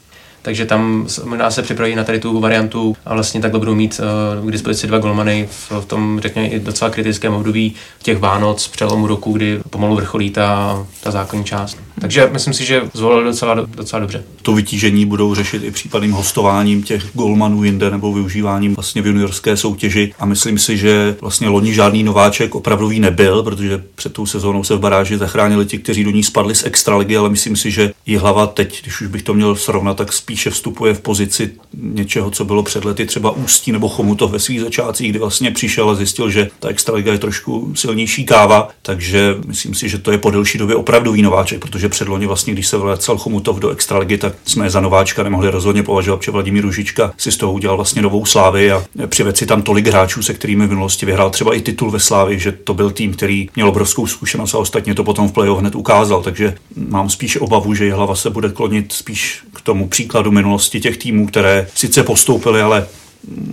takže 0.46 0.66
tam 0.66 1.08
možná 1.24 1.52
se 1.52 1.62
připraví 1.62 1.96
na 1.96 2.04
tady 2.04 2.20
tu 2.20 2.40
variantu 2.40 2.96
a 3.06 3.14
vlastně 3.14 3.42
takhle 3.42 3.60
budou 3.60 3.76
mít 3.76 4.02
uh, 4.44 4.50
k 4.50 4.52
dispozici 4.52 4.88
dva 4.88 4.98
golmany 4.98 5.48
v, 5.52 5.86
tom, 5.88 6.20
řekněme, 6.20 6.48
i 6.48 6.60
docela 6.60 6.92
kritickém 6.92 7.34
období 7.34 7.74
těch 8.04 8.18
Vánoc, 8.18 8.68
přelomu 8.68 9.08
roku, 9.08 9.32
kdy 9.32 9.60
pomalu 9.70 9.96
vrcholí 9.96 10.30
ta, 10.30 10.86
ta 11.04 11.12
základní 11.12 11.46
část. 11.46 11.78
Takže 12.02 12.30
myslím 12.34 12.54
si, 12.54 12.66
že 12.66 12.82
zvolili 12.94 13.24
docela, 13.24 13.56
docela 13.76 14.00
dobře. 14.00 14.24
To 14.42 14.54
vytížení 14.54 15.06
budou 15.06 15.36
řešit 15.36 15.64
i 15.64 15.72
případným 15.72 16.12
hostováním 16.12 16.84
těch 16.84 17.04
golmanů 17.14 17.64
jinde 17.64 17.92
nebo 17.92 18.14
využíváním 18.14 18.76
vlastně 18.76 19.02
v 19.02 19.08
juniorské 19.08 19.58
soutěži 19.58 20.14
a 20.20 20.26
myslím 20.26 20.58
si, 20.58 20.78
že 20.78 21.16
vlastně 21.22 21.48
loni 21.48 21.74
žádný 21.74 22.04
nováček 22.04 22.56
opravdový 22.56 23.00
nebyl, 23.00 23.44
protože 23.44 23.84
před 23.96 24.14
tou 24.14 24.26
sezónou 24.26 24.64
se 24.64 24.76
v 24.76 24.80
baráži 24.80 25.18
zachránili 25.18 25.66
ti, 25.66 25.78
kteří 25.78 26.04
do 26.04 26.12
ní 26.12 26.24
spadli 26.24 26.56
z 26.56 26.66
extraligy, 26.66 27.18
ale 27.18 27.30
myslím 27.30 27.56
si, 27.56 27.72
že 27.72 27.92
i 28.06 28.18
hlava 28.18 28.48
teď, 28.48 28.82
když 28.82 29.02
už 29.02 29.08
bych 29.08 29.24
to 29.24 29.34
měl 29.34 29.56
srovnat, 29.56 29.98
tak 29.98 30.14
spíš 30.14 30.35
spíše 30.36 30.50
vstupuje 30.50 30.94
v 30.94 31.02
pozici 31.02 31.52
něčeho, 31.74 32.32
co 32.32 32.46
bylo 32.46 32.64
před 32.64 32.86
lety 32.86 33.06
třeba 33.06 33.32
Ústí 33.32 33.72
nebo 33.72 33.90
Chomutov 33.90 34.32
ve 34.32 34.40
svých 34.40 34.62
začátcích, 34.62 35.10
kdy 35.10 35.20
vlastně 35.20 35.52
přišel 35.52 35.90
a 35.90 35.96
zjistil, 35.96 36.30
že 36.30 36.50
ta 36.60 36.70
extraliga 36.70 37.12
je 37.12 37.18
trošku 37.18 37.72
silnější 37.76 38.26
káva, 38.26 38.70
takže 38.82 39.36
myslím 39.48 39.76
si, 39.76 39.90
že 39.90 39.98
to 39.98 40.12
je 40.12 40.18
po 40.18 40.32
delší 40.32 40.58
době 40.58 40.76
opravdu 40.76 41.16
nováček, 41.22 41.62
protože 41.62 41.90
předloni 41.90 42.26
vlastně, 42.26 42.54
když 42.54 42.68
se 42.68 42.78
vracel 42.78 43.18
Chomutov 43.18 43.60
do 43.60 43.70
extraligy, 43.70 44.18
tak 44.18 44.34
jsme 44.46 44.70
za 44.70 44.82
nováčka 44.82 45.24
nemohli 45.24 45.50
rozhodně 45.50 45.84
považovat, 45.84 46.18
protože 46.18 46.32
Vladimír 46.32 46.64
Ružička 46.64 47.14
si 47.18 47.32
z 47.32 47.38
toho 47.38 47.54
udělal 47.54 47.78
vlastně 47.78 48.02
novou 48.02 48.26
slávy 48.26 48.72
a 48.72 48.84
přived 49.08 49.38
si 49.38 49.46
tam 49.46 49.62
tolik 49.62 49.88
hráčů, 49.88 50.24
se 50.24 50.34
kterými 50.34 50.66
v 50.66 50.70
minulosti 50.70 51.06
vyhrál 51.06 51.30
třeba 51.30 51.56
i 51.56 51.62
titul 51.62 51.92
ve 51.92 52.00
Slávi, 52.00 52.40
že 52.40 52.52
to 52.52 52.74
byl 52.74 52.92
tým, 52.92 53.14
který 53.14 53.50
měl 53.56 53.70
obrovskou 53.70 54.08
zkušenost 54.08 54.54
a 54.56 54.58
ostatně 54.58 54.96
to 54.96 55.04
potom 55.04 55.28
v 55.28 55.32
playoff 55.32 55.60
hned 55.60 55.76
ukázal, 55.76 56.22
takže 56.22 56.56
mám 56.90 57.10
spíš 57.10 57.38
obavu, 57.38 57.74
že 57.74 57.94
hlava 57.94 58.16
se 58.16 58.30
bude 58.30 58.50
klonit 58.50 58.94
spíš 58.94 59.44
k 59.54 59.62
tomu 59.62 59.88
příkladu 59.88 60.25
příkladu 60.26 60.36
minulosti 60.36 60.80
těch 60.80 60.98
týmů, 60.98 61.28
které 61.28 61.68
sice 61.76 62.04
postoupily, 62.04 62.62
ale 62.62 62.88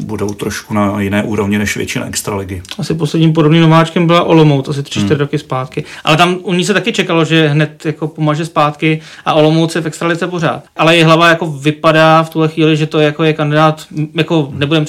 budou 0.04 0.28
trošku 0.28 0.74
na 0.74 1.00
jiné 1.00 1.22
úrovni 1.22 1.58
než 1.58 1.76
většina 1.76 2.06
extraligy. 2.06 2.62
Asi 2.78 2.94
posledním 2.94 3.32
podobným 3.32 3.62
nováčkem 3.62 4.06
byla 4.06 4.22
Olomouc, 4.22 4.68
asi 4.68 4.80
3-4 4.80 5.00
hmm. 5.00 5.18
roky 5.18 5.38
zpátky. 5.38 5.84
Ale 6.04 6.16
tam 6.16 6.38
u 6.42 6.54
ní 6.54 6.64
se 6.64 6.74
taky 6.74 6.92
čekalo, 6.92 7.24
že 7.24 7.48
hned 7.48 7.86
jako 7.86 8.08
pomaže 8.08 8.44
zpátky 8.44 9.00
a 9.24 9.34
Olomouc 9.34 9.74
je 9.74 9.80
v 9.80 9.86
extralice 9.86 10.26
pořád. 10.26 10.64
Ale 10.76 10.96
je 10.96 11.04
hlava 11.04 11.28
jako 11.28 11.46
vypadá 11.46 12.22
v 12.22 12.30
tuhle 12.30 12.48
chvíli, 12.48 12.76
že 12.76 12.86
to 12.86 13.00
jako 13.00 13.24
je 13.24 13.32
kandidát, 13.32 13.86
jako 14.14 14.48
nebudem 14.52 14.84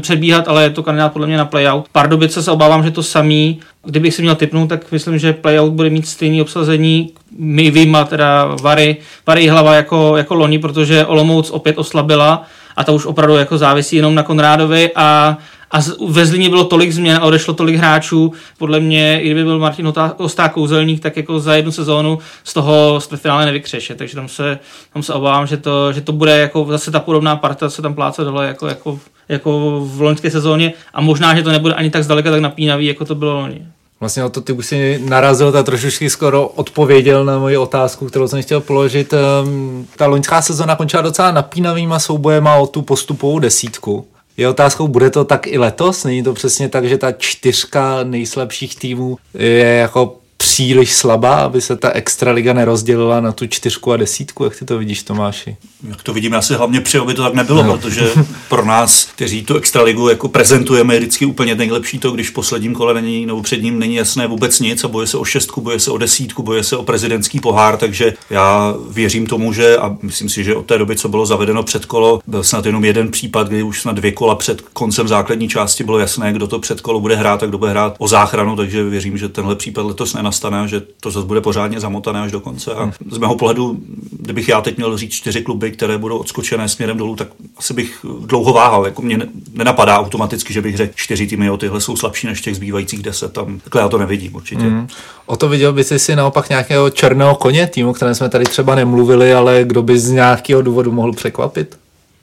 předbíhat, 0.00 0.48
ale 0.48 0.62
je 0.62 0.70
to 0.70 0.82
kandidát 0.82 1.12
podle 1.12 1.26
mě 1.26 1.36
na 1.36 1.44
playout. 1.44 1.88
Pardubice 1.92 2.42
se 2.42 2.50
obávám, 2.50 2.84
že 2.84 2.90
to 2.90 3.02
samý. 3.02 3.60
Kdybych 3.84 4.14
si 4.14 4.22
měl 4.22 4.34
typnout, 4.34 4.68
tak 4.68 4.92
myslím, 4.92 5.18
že 5.18 5.32
playout 5.32 5.72
bude 5.72 5.90
mít 5.90 6.06
stejný 6.06 6.42
obsazení. 6.42 7.12
My 7.38 7.70
vyjma 7.70 8.04
teda 8.04 8.56
Vary, 8.62 8.96
Vary 9.26 9.48
hlava 9.48 9.74
jako, 9.74 10.16
jako 10.16 10.34
loni, 10.34 10.58
protože 10.58 11.06
Olomouc 11.06 11.50
opět 11.50 11.78
oslabila 11.78 12.46
a 12.76 12.84
to 12.84 12.94
už 12.94 13.06
opravdu 13.06 13.36
jako 13.36 13.58
závisí 13.58 13.96
jenom 13.96 14.14
na 14.14 14.22
Konrádovi 14.22 14.90
a 14.96 15.38
a 15.74 15.78
ve 16.08 16.26
Zlíně 16.26 16.48
bylo 16.48 16.64
tolik 16.64 16.92
změn 16.92 17.16
a 17.16 17.24
odešlo 17.24 17.54
tolik 17.54 17.76
hráčů. 17.76 18.32
Podle 18.58 18.80
mě, 18.80 19.20
i 19.20 19.24
kdyby 19.24 19.44
byl 19.44 19.58
Martin 19.58 19.92
Ostá 20.16 20.48
kouzelník, 20.48 21.02
tak 21.02 21.16
jako 21.16 21.40
za 21.40 21.54
jednu 21.54 21.72
sezónu 21.72 22.18
z 22.44 22.54
toho 22.54 23.00
z 23.00 23.08
finále 23.16 23.46
nevykřeše. 23.46 23.94
Takže 23.94 24.14
tam 24.14 24.28
se, 24.28 24.58
tam 24.92 25.02
se 25.02 25.12
obávám, 25.12 25.46
že 25.46 25.56
to, 25.56 25.92
že 25.92 26.00
to 26.00 26.12
bude 26.12 26.38
jako 26.38 26.66
zase 26.70 26.90
ta 26.90 27.00
podobná 27.00 27.36
parta, 27.36 27.70
se 27.70 27.82
tam 27.82 27.94
pláce 27.94 28.24
dole 28.24 28.46
jako, 28.46 28.66
jako, 28.66 28.98
jako 29.28 29.80
v 29.84 30.00
loňské 30.00 30.30
sezóně 30.30 30.72
a 30.94 31.00
možná, 31.00 31.34
že 31.34 31.42
to 31.42 31.50
nebude 31.50 31.74
ani 31.74 31.90
tak 31.90 32.04
zdaleka 32.04 32.30
tak 32.30 32.40
napínavý, 32.40 32.86
jako 32.86 33.04
to 33.04 33.14
bylo 33.14 33.40
loni. 33.40 33.66
Vlastně 34.04 34.24
o 34.24 34.28
to 34.28 34.40
ty 34.40 34.52
už 34.52 34.66
si 34.66 35.00
narazil, 35.04 35.52
tak 35.52 35.66
trošičku 35.66 36.08
skoro 36.08 36.48
odpověděl 36.48 37.24
na 37.24 37.38
moji 37.38 37.56
otázku, 37.56 38.06
kterou 38.06 38.28
jsem 38.28 38.42
chtěl 38.42 38.60
položit. 38.60 39.12
Ehm, 39.12 39.86
ta 39.96 40.06
loňská 40.06 40.42
sezona 40.42 40.76
končila 40.76 41.02
docela 41.02 41.30
napínavýma 41.32 41.98
soubojema 41.98 42.56
o 42.56 42.66
tu 42.66 42.82
postupovou 42.82 43.38
desítku. 43.38 44.06
Je 44.36 44.48
otázkou, 44.48 44.88
bude 44.88 45.10
to 45.10 45.24
tak 45.24 45.46
i 45.46 45.58
letos? 45.58 46.04
Není 46.04 46.22
to 46.22 46.32
přesně 46.32 46.68
tak, 46.68 46.88
že 46.88 46.98
ta 46.98 47.12
čtyřka 47.12 47.98
nejslabších 48.02 48.76
týmů 48.76 49.16
je 49.34 49.74
jako 49.74 50.16
příliš 50.44 50.92
slabá, 50.92 51.34
aby 51.34 51.60
se 51.60 51.76
ta 51.76 51.90
extraliga 51.90 52.52
nerozdělila 52.52 53.20
na 53.20 53.32
tu 53.32 53.46
čtyřku 53.46 53.92
a 53.92 53.96
desítku? 53.96 54.44
Jak 54.44 54.56
ty 54.56 54.64
to 54.64 54.78
vidíš, 54.78 55.02
Tomáši? 55.02 55.56
Jak 55.88 56.02
to 56.02 56.12
vidím, 56.12 56.32
já 56.32 56.42
si 56.42 56.54
hlavně 56.54 56.80
přeju, 56.80 57.04
aby 57.04 57.14
to 57.14 57.22
tak 57.22 57.34
nebylo, 57.34 57.62
no. 57.62 57.78
protože 57.78 58.10
pro 58.48 58.64
nás, 58.64 59.08
kteří 59.14 59.44
tu 59.44 59.56
extraligu 59.56 60.08
jako 60.08 60.28
prezentujeme, 60.28 60.94
je 60.94 61.00
vždycky 61.00 61.26
úplně 61.26 61.54
nejlepší 61.54 61.98
to, 61.98 62.10
když 62.10 62.30
v 62.30 62.32
posledním 62.32 62.74
kole 62.74 62.94
není, 62.94 63.26
nebo 63.26 63.42
před 63.42 63.62
ním 63.62 63.78
není 63.78 63.94
jasné 63.94 64.26
vůbec 64.26 64.60
nic 64.60 64.84
a 64.84 64.88
boje 64.88 65.06
se 65.06 65.18
o 65.18 65.24
šestku, 65.24 65.60
boje 65.60 65.80
se 65.80 65.90
o 65.90 65.98
desítku, 65.98 66.42
boje 66.42 66.64
se 66.64 66.76
o 66.76 66.82
prezidentský 66.82 67.40
pohár, 67.40 67.76
takže 67.76 68.14
já 68.30 68.74
věřím 68.90 69.26
tomu, 69.26 69.52
že 69.52 69.76
a 69.76 69.96
myslím 70.02 70.28
si, 70.28 70.44
že 70.44 70.56
od 70.56 70.66
té 70.66 70.78
doby, 70.78 70.96
co 70.96 71.08
bylo 71.08 71.26
zavedeno 71.26 71.62
před 71.62 71.86
kolo, 71.86 72.20
byl 72.26 72.44
snad 72.44 72.66
jenom 72.66 72.84
jeden 72.84 73.10
případ, 73.10 73.48
kdy 73.48 73.62
už 73.62 73.80
snad 73.80 73.96
dvě 73.96 74.12
kola 74.12 74.34
před 74.34 74.60
koncem 74.60 75.08
základní 75.08 75.48
části 75.48 75.84
bylo 75.84 75.98
jasné, 75.98 76.32
kdo 76.32 76.46
to 76.46 76.58
před 76.58 76.80
kolo 76.80 77.00
bude 77.00 77.16
hrát 77.16 77.42
a 77.42 77.46
kdo 77.46 77.58
bude 77.58 77.70
hrát 77.70 77.96
o 77.98 78.08
záchranu, 78.08 78.56
takže 78.56 78.84
věřím, 78.84 79.18
že 79.18 79.28
tenhle 79.28 79.56
případ 79.56 79.86
letos 79.86 80.14
nenastane, 80.34 80.68
že 80.68 80.82
to 81.00 81.10
zase 81.10 81.26
bude 81.26 81.40
pořádně 81.40 81.80
zamotané 81.80 82.20
až 82.20 82.32
do 82.32 82.40
konce. 82.40 82.74
A 82.74 82.92
z 83.10 83.18
mého 83.18 83.34
pohledu, 83.34 83.78
kdybych 84.20 84.48
já 84.48 84.60
teď 84.60 84.76
měl 84.76 84.98
říct 84.98 85.12
čtyři 85.12 85.42
kluby, 85.42 85.70
které 85.70 85.98
budou 85.98 86.18
odskočené 86.18 86.68
směrem 86.68 86.96
dolů, 86.96 87.16
tak 87.16 87.28
asi 87.56 87.74
bych 87.74 88.06
dlouho 88.26 88.52
váhal. 88.52 88.84
Jako 88.84 89.02
mě 89.02 89.18
nenapadá 89.52 89.98
automaticky, 89.98 90.52
že 90.52 90.62
bych 90.62 90.76
řekl, 90.76 90.92
čtyři 90.96 91.26
týmy, 91.26 91.46
jo, 91.46 91.56
tyhle 91.56 91.80
jsou 91.80 91.96
slabší 91.96 92.26
než 92.26 92.40
těch 92.40 92.56
zbývajících 92.56 93.02
deset. 93.02 93.32
Tam, 93.32 93.60
takhle 93.64 93.82
já 93.82 93.88
to 93.88 93.98
nevidím 93.98 94.34
určitě. 94.34 94.62
Mm. 94.62 94.88
O 95.26 95.36
to 95.36 95.48
viděl 95.48 95.72
bys 95.72 95.92
si 95.96 96.16
naopak 96.16 96.48
nějakého 96.48 96.90
černého 96.90 97.34
koně 97.34 97.66
týmu, 97.66 97.92
které 97.92 98.14
jsme 98.14 98.28
tady 98.28 98.44
třeba 98.44 98.74
nemluvili, 98.74 99.34
ale 99.34 99.60
kdo 99.64 99.82
by 99.82 99.98
z 99.98 100.10
nějakého 100.10 100.62
důvodu 100.62 100.92
mohl 100.92 101.12
překvapit? 101.12 101.78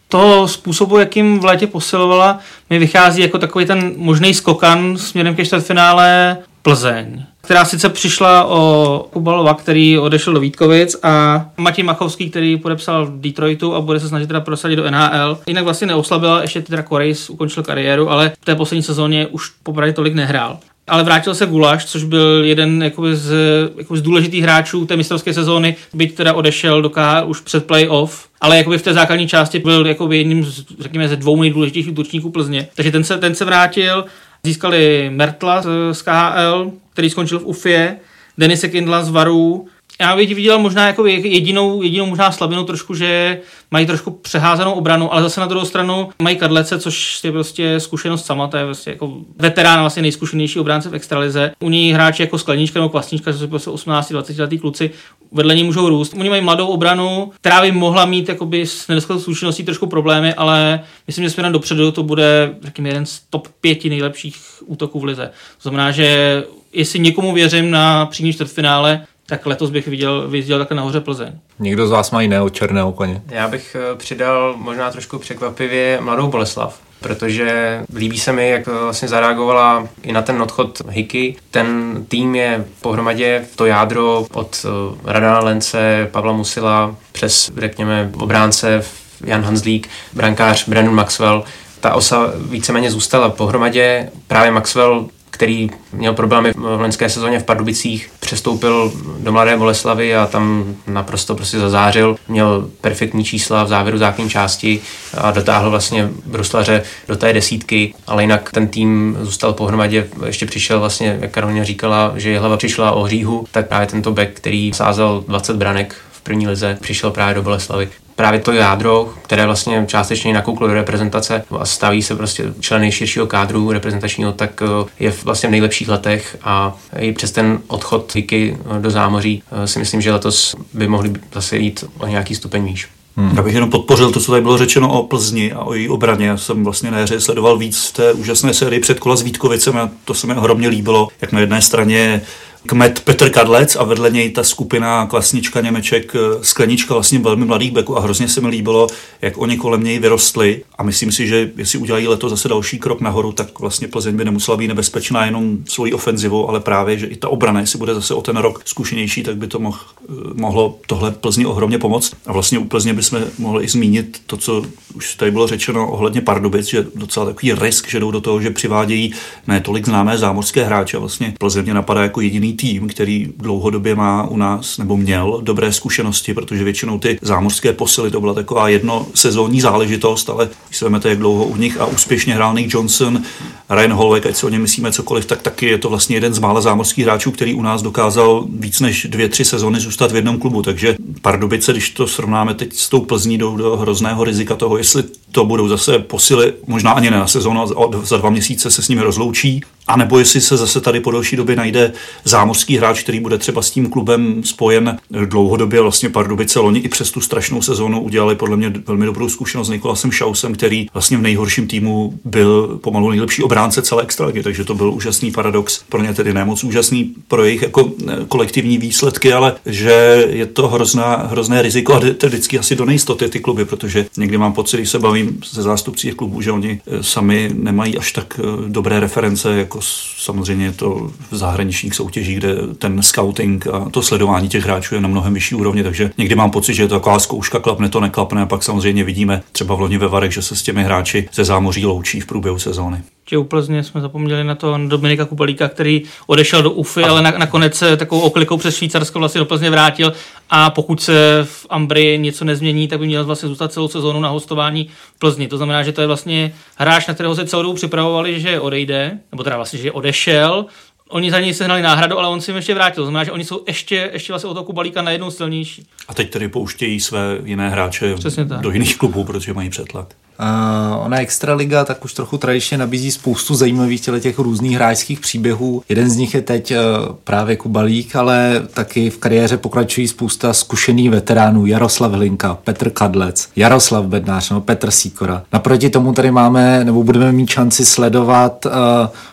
To 0.08 0.48
způsobu, 0.48 0.98
jakým 0.98 1.40
v 1.40 1.46
létě 1.46 1.68
posilovala, 1.68 2.40
mi 2.70 2.80
vychází 2.80 3.22
jako 3.22 3.38
takový 3.38 3.66
ten 3.66 3.94
možný 3.98 4.34
skokan 4.34 4.98
směrem 4.98 5.36
ke 5.36 5.46
čtvrtfinále 5.46 6.38
Plzeň 6.62 7.24
která 7.44 7.66
sice 7.66 7.90
přišla 7.90 8.46
o 8.46 9.06
Kubalova, 9.10 9.54
který 9.54 10.00
odešel 10.00 10.34
do 10.34 10.40
Vítkovic 10.40 10.96
a 11.04 11.46
Matěj 11.58 11.84
Machovský, 11.84 12.30
který 12.30 12.58
podepsal 12.58 13.06
v 13.06 13.22
Detroitu 13.22 13.76
a 13.76 13.82
bude 13.82 14.00
se 14.00 14.08
snažit 14.08 14.28
teda 14.28 14.42
prosadit 14.42 14.76
do 14.76 14.92
NHL. 14.92 15.38
Jinak 15.48 15.64
vlastně 15.64 15.88
neoslabila, 15.88 16.42
ještě 16.42 16.62
teda 16.62 16.84
Korejs 16.84 17.30
ukončil 17.30 17.64
kariéru, 17.64 18.10
ale 18.10 18.32
v 18.42 18.46
té 18.46 18.56
poslední 18.56 18.84
sezóně 18.84 19.28
už 19.28 19.52
popravdě 19.64 19.94
tolik 19.94 20.14
nehrál 20.14 20.58
ale 20.88 21.04
vrátil 21.04 21.36
se 21.36 21.46
Gulaš, 21.46 21.86
což 21.86 22.04
byl 22.04 22.44
jeden 22.46 22.84
z, 23.14 23.32
jakoby 23.78 24.00
z 24.00 24.02
důležitých 24.02 24.44
hráčů 24.44 24.86
té 24.86 24.98
mistrovské 24.98 25.34
sezóny, 25.34 25.76
byť 25.94 26.16
teda 26.16 26.34
odešel 26.34 26.82
do 26.82 26.90
KHL 26.90 27.24
už 27.26 27.42
před 27.42 27.66
playoff, 27.66 28.28
ale 28.42 28.58
jakoby 28.58 28.78
v 28.78 28.82
té 28.82 28.94
základní 28.94 29.28
části 29.28 29.60
byl 29.60 29.88
jakoby 29.88 30.18
jedním 30.18 30.46
z, 30.46 30.66
řekněme, 30.80 31.08
ze 31.08 31.16
dvou 31.16 31.42
nejdůležitějších 31.42 31.92
útočníků 31.92 32.30
Plzně. 32.30 32.68
Takže 32.76 32.92
ten 32.92 33.04
se, 33.04 33.18
ten 33.18 33.36
se 33.36 33.46
vrátil, 33.46 34.06
získali 34.44 35.10
Mertla 35.14 35.62
z, 35.92 36.02
KHL, 36.02 36.72
který 36.94 37.10
skončil 37.10 37.40
v 37.40 37.46
UFě, 37.46 37.98
Denise 38.38 38.70
Kindla 38.70 39.04
z 39.04 39.10
Varu, 39.10 39.68
Já 40.02 40.16
bych 40.16 40.36
viděl 40.36 40.60
možná 40.60 40.88
jako 40.88 41.06
jedinou, 41.06 41.82
jedinou 41.82 42.06
možná 42.06 42.32
slabinu 42.32 42.64
trošku, 42.64 42.96
že 42.96 43.40
mají 43.72 43.86
trošku 43.86 44.12
přeházenou 44.12 44.72
obranu, 44.72 45.14
ale 45.14 45.22
zase 45.22 45.42
na 45.42 45.48
druhou 45.48 45.66
stranu 45.66 46.10
mají 46.22 46.36
Kadlece, 46.36 46.80
což 46.80 47.24
je 47.24 47.32
prostě 47.32 47.80
zkušenost 47.80 48.26
sama, 48.26 48.48
to 48.48 48.58
je 48.58 48.66
vlastně 48.66 48.92
jako 48.92 49.14
veterán, 49.38 49.80
vlastně 49.80 50.02
nejzkušenější 50.02 50.60
obránce 50.60 50.90
v 50.90 50.96
extralize. 50.96 51.52
U 51.60 51.70
ní 51.70 51.94
hráči 51.94 52.22
jako 52.22 52.38
Sklenička 52.38 52.80
nebo 52.80 52.90
Kvasnička, 52.90 53.34
jsou 53.34 53.48
prostě 53.48 53.70
18-20 53.70 54.40
letý 54.40 54.60
kluci, 54.60 54.92
vedle 55.32 55.56
ní 55.56 55.64
můžou 55.64 55.90
růst. 55.90 56.14
Oni 56.20 56.30
mají 56.30 56.42
mladou 56.42 56.68
obranu, 56.68 57.32
která 57.42 57.62
by 57.62 57.72
mohla 57.72 58.06
mít 58.06 58.30
jakoby 58.30 58.66
s 58.66 58.88
nedostatkou 58.88 59.22
zkušeností 59.22 59.64
trošku 59.64 59.88
problémy, 59.88 60.34
ale 60.34 60.84
myslím, 61.08 61.26
že 61.26 61.30
směrem 61.30 61.54
dopředu 61.54 61.92
to 61.92 62.04
bude, 62.04 62.56
řekněme, 62.62 62.90
jeden 62.90 63.06
z 63.06 63.20
top 63.30 63.48
pěti 63.62 63.90
nejlepších 63.90 64.36
útoků 64.66 65.00
v 65.00 65.04
lize. 65.04 65.32
To 65.58 65.70
znamená, 65.70 65.92
že 65.92 66.44
jestli 66.74 67.00
někomu 67.00 67.34
věřím 67.34 67.72
na 67.72 68.06
přímý 68.06 68.34
čtvrtfinále, 68.34 69.06
tak 69.32 69.46
letos 69.46 69.70
bych 69.70 69.88
viděl, 69.88 70.28
viděl 70.28 70.60
takhle 70.60 70.78
nahoře 70.78 71.00
Plzeň. 71.00 71.34
Někdo 71.60 71.88
z 71.88 71.92
vás 71.92 72.12
má 72.12 72.22
jiného 72.22 72.50
černého 72.50 72.92
koně? 72.92 73.22
Já 73.30 73.48
bych 73.48 73.76
eh, 73.80 73.96
přidal 73.96 74.56
možná 74.58 74.92
trošku 74.92 75.20
překvapivě 75.20 76.00
mladou 76.02 76.28
Boleslav, 76.28 76.80
protože 77.00 77.82
líbí 77.96 78.20
se 78.20 78.32
mi, 78.32 78.50
jak 78.50 78.68
vlastně 78.68 79.08
zareagovala 79.08 79.88
i 80.04 80.12
na 80.12 80.22
ten 80.22 80.42
odchod 80.42 80.82
Hiky. 80.90 81.36
Ten 81.52 81.96
tým 82.08 82.36
je 82.36 82.66
pohromadě 82.82 83.46
to 83.56 83.66
jádro 83.66 84.26
od 84.34 84.66
eh, 84.66 85.12
Radana 85.12 85.40
Lence, 85.40 86.10
Pavla 86.12 86.34
Musila 86.34 86.96
přes, 87.12 87.52
řekněme, 87.58 88.12
obránce 88.20 88.84
Jan 89.26 89.42
Hanzlík, 89.42 89.90
brankář 90.14 90.68
Brandon 90.68 90.96
Maxwell. 90.96 91.44
Ta 91.80 91.94
osa 91.94 92.34
víceméně 92.50 92.92
zůstala 92.92 93.30
pohromadě. 93.30 94.10
Právě 94.28 94.52
Maxwell 94.52 95.08
který 95.42 95.70
měl 95.94 96.14
problémy 96.14 96.52
v 96.56 96.80
loňské 96.82 97.10
sezóně 97.10 97.40
v 97.40 97.44
Pardubicích, 97.44 98.12
přestoupil 98.20 98.94
do 99.20 99.32
Mladé 99.32 99.58
Boleslavy 99.58 100.16
a 100.16 100.26
tam 100.26 100.76
naprosto 100.88 101.36
prostě 101.36 101.60
zazářil. 101.60 102.16
Měl 102.28 102.70
perfektní 102.82 103.24
čísla 103.24 103.64
v 103.64 103.68
závěru 103.68 103.98
základní 103.98 104.30
části 104.30 104.82
a 105.18 105.32
dotáhl 105.32 105.70
vlastně 105.70 106.10
Bruslaře 106.26 106.84
do 107.08 107.16
té 107.16 107.34
desítky, 107.34 107.94
ale 108.08 108.24
jinak 108.24 108.52
ten 108.52 108.68
tým 108.68 109.18
zůstal 109.22 109.54
pohromadě. 109.54 110.08
Ještě 110.26 110.46
přišel 110.46 110.80
vlastně, 110.80 111.18
jak 111.22 111.32
Karolina 111.32 111.64
říkala, 111.64 112.14
že 112.16 112.40
hlava 112.40 112.58
přišla 112.58 112.92
o 112.92 113.04
hříhu, 113.04 113.46
tak 113.52 113.68
právě 113.68 113.88
tento 113.88 114.12
back, 114.12 114.30
který 114.34 114.74
sázel 114.74 115.24
20 115.28 115.56
branek 115.56 115.96
v 116.22 116.24
první 116.24 116.48
lize, 116.48 116.78
přišel 116.82 117.12
právě 117.12 117.36
do 117.36 117.42
Boleslavy 117.42 117.90
právě 118.22 118.40
to 118.40 118.52
jádro, 118.52 119.14
které 119.22 119.46
vlastně 119.46 119.86
částečně 119.88 120.34
nakouklo 120.34 120.68
do 120.68 120.74
reprezentace 120.74 121.44
a 121.60 121.66
staví 121.66 122.04
se 122.04 122.16
prostě 122.16 122.54
členy 122.60 122.92
širšího 122.92 123.28
kádru 123.28 123.72
reprezentačního, 123.72 124.32
tak 124.32 124.62
eh, 124.62 124.90
je 125.00 125.14
vlastně 125.24 125.50
v 125.50 125.52
nejlepších 125.52 125.90
letech 125.90 126.38
a 126.44 126.78
i 126.98 127.12
přes 127.12 127.32
ten 127.32 127.60
odchod 127.68 128.16
Hiky 128.16 128.58
eh, 128.78 128.82
do 128.82 128.90
zámoří 128.90 129.44
eh, 129.52 129.68
si 129.68 129.80
myslím, 129.80 130.02
že 130.02 130.12
letos 130.12 130.56
by 130.74 130.88
mohli 130.88 131.14
zase 131.34 131.58
jít 131.58 131.86
o 132.00 132.08
nějaký 132.08 132.36
stupeň 132.36 132.66
výš. 132.66 132.88
Hmm. 133.18 133.32
Já 133.36 133.44
bych 133.44 133.54
jenom 133.54 133.70
podpořil 133.70 134.12
to, 134.12 134.20
co 134.20 134.32
tady 134.32 134.42
bylo 134.44 134.58
řečeno 134.58 135.00
o 135.00 135.04
Plzni 135.04 135.52
a 135.52 135.60
o 135.60 135.74
její 135.74 135.90
obraně. 135.90 136.28
Já 136.28 136.38
jsem 136.38 136.64
vlastně 136.64 136.92
na 136.92 136.98
hře 136.98 137.22
sledoval 137.22 137.58
víc 137.58 137.88
v 137.88 137.94
té 137.94 138.14
úžasné 138.14 138.54
sérii 138.54 138.80
předkola 138.80 139.16
s 139.16 139.22
Vítkovicem 139.22 139.78
a 139.78 139.90
to 140.06 140.14
se 140.14 140.28
mi 140.28 140.36
ohromně 140.36 140.68
líbilo, 140.68 141.08
jak 141.22 141.32
na 141.32 141.40
jedné 141.40 141.62
straně 141.62 142.22
kmet 142.66 143.00
Petr 143.00 143.30
Kadlec 143.30 143.76
a 143.76 143.84
vedle 143.84 144.10
něj 144.10 144.30
ta 144.30 144.44
skupina 144.44 145.08
Klasnička, 145.08 145.62
Němeček, 145.62 146.16
eh, 146.16 146.44
Sklenička, 146.44 146.94
vlastně 146.94 147.20
velmi 147.20 147.46
mladých 147.46 147.72
beků 147.72 147.98
a 147.98 148.02
hrozně 148.02 148.28
se 148.28 148.42
mi 148.42 148.48
líbilo, 148.48 148.88
jak 149.22 149.38
oni 149.38 149.58
kolem 149.58 149.84
něj 149.84 150.00
vyrostli 150.00 150.64
a 150.82 150.84
myslím 150.84 151.12
si, 151.12 151.28
že 151.28 151.52
jestli 151.58 151.80
udělají 151.80 152.08
leto 152.08 152.30
zase 152.30 152.50
další 152.50 152.80
krok 152.80 153.02
nahoru, 153.02 153.32
tak 153.32 153.60
vlastně 153.60 153.88
Plzeň 153.88 154.16
by 154.16 154.26
nemusela 154.26 154.58
být 154.58 154.68
nebezpečná 154.68 155.26
jenom 155.26 155.58
svojí 155.70 155.94
ofenzivou, 155.94 156.50
ale 156.50 156.60
právě, 156.60 156.98
že 156.98 157.08
i 157.08 157.16
ta 157.16 157.30
obrana, 157.30 157.60
jestli 157.60 157.80
bude 157.80 157.94
zase 157.94 158.14
o 158.14 158.22
ten 158.22 158.38
rok 158.38 158.62
zkušenější, 158.66 159.24
tak 159.24 159.38
by 159.38 159.48
to 159.48 159.60
moh, 159.60 159.96
eh, 160.10 160.14
mohlo 160.34 160.80
tohle 160.88 161.12
Plzni 161.12 161.46
ohromně 161.46 161.78
pomoct. 161.78 162.14
A 162.26 162.34
vlastně 162.34 162.60
u 162.60 162.64
Plzně 162.64 162.94
bychom 162.94 163.20
mohli 163.38 163.64
i 163.64 163.68
zmínit 163.68 164.22
to, 164.28 164.38
co 164.38 164.64
už 164.94 165.16
tady 165.16 165.32
bylo 165.32 165.48
řečeno 165.48 165.92
ohledně 165.92 166.22
Pardubic, 166.22 166.68
že 166.68 166.86
docela 166.96 167.26
takový 167.26 167.54
risk, 167.54 167.90
že 167.90 168.00
jdou 168.00 168.12
do 168.12 168.22
toho, 168.22 168.42
že 168.42 168.50
přivádějí 168.50 169.14
ne 169.48 169.62
tolik 169.62 169.86
známé 169.86 170.18
zámořské 170.18 170.64
hráče. 170.64 170.98
Vlastně 170.98 171.34
Plzeň 171.40 171.64
mě 171.64 171.74
napadá 171.74 172.04
jako 172.04 172.22
jediný 172.22 172.54
tým, 172.54 172.88
který 172.88 173.28
dlouhodobě 173.38 173.96
má 173.96 174.28
u 174.28 174.38
nás 174.38 174.78
nebo 174.78 174.98
měl 174.98 175.42
dobré 175.44 175.74
zkušenosti, 175.74 176.34
protože 176.34 176.64
většinou 176.64 177.00
ty 177.00 177.20
zámořské 177.22 177.74
posily 177.74 178.12
to 178.12 178.20
byla 178.20 178.34
taková 178.34 178.70
jedno 178.70 179.08
sezónní 179.14 179.62
záležitost, 179.62 180.30
ale 180.30 180.50
když 180.72 180.80
se 180.80 181.10
jak 181.10 181.18
dlouho 181.18 181.46
u 181.46 181.56
nich 181.56 181.82
a 181.82 181.86
úspěšně 181.86 182.36
hrál 182.36 182.54
Nick 182.54 182.74
Johnson, 182.74 183.22
Ryan 183.70 183.94
Holweg, 183.94 184.26
ať 184.26 184.36
si 184.36 184.46
o 184.46 184.50
něm 184.50 184.62
myslíme 184.62 184.92
cokoliv, 184.92 185.26
tak 185.26 185.42
taky 185.42 185.66
je 185.66 185.78
to 185.78 185.90
vlastně 185.90 186.16
jeden 186.16 186.34
z 186.34 186.40
mála 186.40 186.62
zámořských 186.62 187.06
hráčů, 187.06 187.32
který 187.32 187.54
u 187.54 187.62
nás 187.62 187.82
dokázal 187.82 188.46
víc 188.60 188.80
než 188.80 189.08
dvě, 189.10 189.30
tři 189.30 189.46
sezóny 189.46 189.80
zůstat 189.80 190.12
v 190.12 190.16
jednom 190.16 190.40
klubu. 190.40 190.62
Takže 190.62 190.96
Pardubice, 191.22 191.72
když 191.72 191.90
to 191.90 192.08
srovnáme 192.08 192.54
teď 192.54 192.74
s 192.76 192.90
tou 192.90 193.02
Plzní, 193.02 193.38
jdou 193.38 193.58
do 193.58 193.78
hrozného 193.78 194.24
rizika 194.24 194.56
toho, 194.56 194.78
jestli 194.78 195.04
to 195.32 195.46
budou 195.46 195.68
zase 195.68 196.00
posily, 196.00 196.54
možná 196.68 196.92
ani 196.92 197.12
ne 197.12 197.18
na 197.18 197.28
sezónu, 197.28 197.68
za 198.04 198.18
dva 198.18 198.30
měsíce 198.30 198.72
se 198.72 198.82
s 198.82 198.90
nimi 198.90 199.02
rozloučí, 199.02 199.62
anebo 199.88 200.20
jestli 200.20 200.42
se 200.42 200.58
zase 200.58 200.82
tady 200.82 201.00
po 201.00 201.12
delší 201.12 201.36
době 201.36 201.56
najde 201.56 201.94
zámořský 202.24 202.78
hráč, 202.78 203.04
který 203.04 203.20
bude 203.20 203.38
třeba 203.38 203.62
s 203.62 203.72
tím 203.72 203.90
klubem 203.90 204.44
spojen 204.44 204.98
dlouhodobě. 205.10 205.82
Vlastně 205.82 206.10
Pardubice 206.10 206.60
loni 206.60 206.80
i 206.80 206.90
přes 206.90 207.12
tu 207.12 207.22
strašnou 207.22 207.62
sezónu 207.62 208.02
udělali 208.02 208.36
podle 208.36 208.58
mě 208.58 208.74
velmi 208.88 209.06
dobrou 209.06 209.30
zkušenost 209.30 209.68
s 209.68 209.70
Nikolasem 209.70 210.12
Šausem, 210.12 210.56
který 210.62 210.88
vlastně 210.94 211.18
v 211.18 211.22
nejhorším 211.22 211.68
týmu 211.68 212.20
byl 212.26 212.80
pomalu 212.84 213.10
nejlepší 213.10 213.44
obránce 213.44 213.82
celé 213.82 214.04
extraligy, 214.04 214.44
takže 214.44 214.64
to 214.64 214.76
byl 214.76 214.94
úžasný 214.94 215.32
paradox. 215.32 215.84
Pro 215.90 216.04
ně 216.04 216.14
tedy 216.14 216.34
nemoc 216.34 216.64
úžasný 216.64 217.14
pro 217.28 217.44
jejich 217.44 217.62
jako 217.62 217.92
eh, 218.08 218.16
kolektivní 218.28 218.78
výsledky, 218.78 219.34
ale 219.34 219.56
že 219.66 220.26
je 220.30 220.46
to 220.46 220.68
hrozná, 220.68 221.16
hrozné 221.16 221.62
riziko 221.62 221.94
a 221.94 222.00
to 222.18 222.28
vždycky 222.28 222.60
asi 222.60 222.76
do 222.76 222.86
nejistoty 222.86 223.30
ty 223.30 223.40
kluby, 223.40 223.66
protože 223.66 224.06
někdy 224.18 224.38
mám 224.38 224.54
pocit, 224.54 224.78
když 224.78 224.90
se 224.90 225.00
bavím 225.00 225.40
se 225.44 225.62
zástupci 225.62 226.08
těch 226.08 226.16
klubů, 226.16 226.42
že 226.42 226.52
oni 226.52 226.82
eh, 226.88 227.04
sami 227.04 227.50
nemají 227.54 227.98
až 227.98 228.12
tak 228.12 228.40
eh, 228.40 228.70
dobré 228.70 229.00
reference, 229.00 229.56
jako 229.56 229.80
samozřejmě 230.18 230.66
je 230.66 230.72
to 230.72 231.12
v 231.32 231.38
zahraničních 231.38 231.96
soutěžích, 231.96 232.38
kde 232.38 232.56
ten 232.78 233.04
scouting 233.04 233.68
a 233.68 233.90
to 233.92 234.02
sledování 234.02 234.50
těch 234.50 234.64
hráčů 234.64 234.96
je 234.96 235.02
na 235.02 235.08
mnohem 235.08 235.34
vyšší 235.34 235.56
úrovni, 235.56 235.84
takže 235.84 236.12
někdy 236.18 236.36
mám 236.36 236.52
pocit, 236.52 236.74
že 236.74 236.84
je 236.84 236.88
to 236.88 236.96
taková 236.96 237.20
zkouška, 237.20 237.60
klapne 237.60 237.90
to, 237.90 238.00
neklapne 238.00 238.42
a 238.42 238.46
pak 238.46 238.64
samozřejmě 238.64 239.04
vidíme 239.04 239.44
třeba 239.52 239.76
v 239.76 239.82
loni 239.82 239.98
ve 239.98 240.08
Varech, 240.08 240.34
že 240.34 240.42
se 240.42 240.51
s 240.56 240.64
těmi 240.64 240.84
hráči 240.84 241.30
ze 241.34 241.44
zámoří 241.44 241.86
loučí 241.86 242.20
v 242.20 242.26
průběhu 242.26 242.60
sezóny 242.60 243.04
že 243.32 243.38
u 243.38 243.44
Plzně 243.44 243.84
jsme 243.84 244.02
zapomněli 244.02 244.44
na 244.44 244.56
to 244.56 244.78
Dominika 244.88 245.26
Kupalíka, 245.26 245.68
který 245.68 246.02
odešel 246.28 246.62
do 246.62 246.72
UFy, 246.72 247.04
ale 247.04 247.22
na, 247.22 247.32
nakonec 247.32 247.76
se 247.76 247.98
takovou 247.98 248.22
oklikou 248.22 248.58
přes 248.58 248.76
Švýcarsko 248.76 249.20
vlastně 249.20 249.40
do 249.40 249.46
Plzně 249.46 249.70
vrátil 249.70 250.14
a 250.50 250.70
pokud 250.70 251.02
se 251.02 251.40
v 251.44 251.68
Ambry 251.70 252.18
něco 252.18 252.46
nezmění, 252.46 252.88
tak 252.88 253.00
by 253.00 253.08
měl 253.08 253.26
vlastně 253.26 253.50
zůstat 253.50 253.74
celou 253.74 253.88
sezónu 253.88 254.20
na 254.20 254.30
hostování 254.30 254.90
v 255.16 255.20
Plzni. 255.20 255.48
To 255.48 255.58
znamená, 255.58 255.84
že 255.84 255.92
to 255.92 256.02
je 256.02 256.08
vlastně 256.08 256.54
hráč, 256.76 257.08
na 257.08 257.14
kterého 257.14 257.36
se 257.36 257.46
celou 257.46 257.64
dobu 257.64 257.76
připravovali, 257.76 258.42
že 258.42 258.60
odejde, 258.60 259.18
nebo 259.32 259.44
teda 259.44 259.56
vlastně, 259.56 259.80
že 259.80 259.92
odešel, 259.92 260.66
Oni 261.12 261.32
za 261.32 261.40
něj 261.40 261.54
sehnali 261.54 261.82
náhradu, 261.82 262.20
ale 262.20 262.28
on 262.28 262.42
si 262.42 262.52
jim 262.52 262.56
ještě 262.56 262.74
vrátil. 262.74 263.04
To 263.04 263.06
znamená, 263.06 263.24
že 263.24 263.32
oni 263.32 263.46
jsou 263.46 263.64
ještě, 263.68 264.10
ještě 264.14 264.34
vlastně 264.34 264.50
o 264.50 264.54
toho 264.54 264.64
Kubalíka 264.64 265.02
najednou 265.02 265.32
silnější. 265.32 265.88
A 266.08 266.14
teď 266.14 266.30
tedy 266.30 266.48
pouštějí 266.48 267.00
své 267.00 267.38
jiné 267.44 267.70
hráče 267.70 268.16
do 268.62 268.72
jiných 268.72 268.98
klubů, 268.98 269.24
protože 269.24 269.54
mají 269.54 269.70
přetlak. 269.70 270.16
Uh, 270.42 271.06
ona 271.06 271.20
Extraliga 271.20 271.86
tak 271.86 272.06
už 272.06 272.14
trochu 272.14 272.38
tradičně 272.38 272.78
nabízí 272.78 273.12
spoustu 273.12 273.56
zajímavých 273.56 274.02
těch 274.20 274.40
různých 274.40 274.76
hráčských 274.76 275.20
příběhů. 275.20 275.84
Jeden 275.90 276.10
z 276.10 276.16
nich 276.16 276.34
je 276.34 276.42
teď 276.42 276.72
uh, 276.72 276.78
právě 277.24 277.56
Kubalík, 277.56 278.16
ale 278.16 278.62
taky 278.74 279.10
v 279.10 279.18
kariéře 279.18 279.58
pokračují 279.58 280.08
spousta 280.08 280.54
zkušených 280.54 281.10
veteránů. 281.10 281.66
Jaroslav 281.66 282.12
Hlinka, 282.12 282.58
Petr 282.64 282.90
Kadlec, 282.90 283.50
Jaroslav 283.56 284.06
Bednář, 284.06 284.50
no 284.50 284.62
Petr 284.62 284.92
Síkora. 284.92 285.44
Naproti 285.54 285.90
tomu 285.90 286.14
tady 286.14 286.32
máme, 286.32 286.84
nebo 286.84 287.04
budeme 287.04 287.32
mít 287.32 287.50
šanci 287.50 287.86
sledovat 287.86 288.66
uh, 288.66 288.72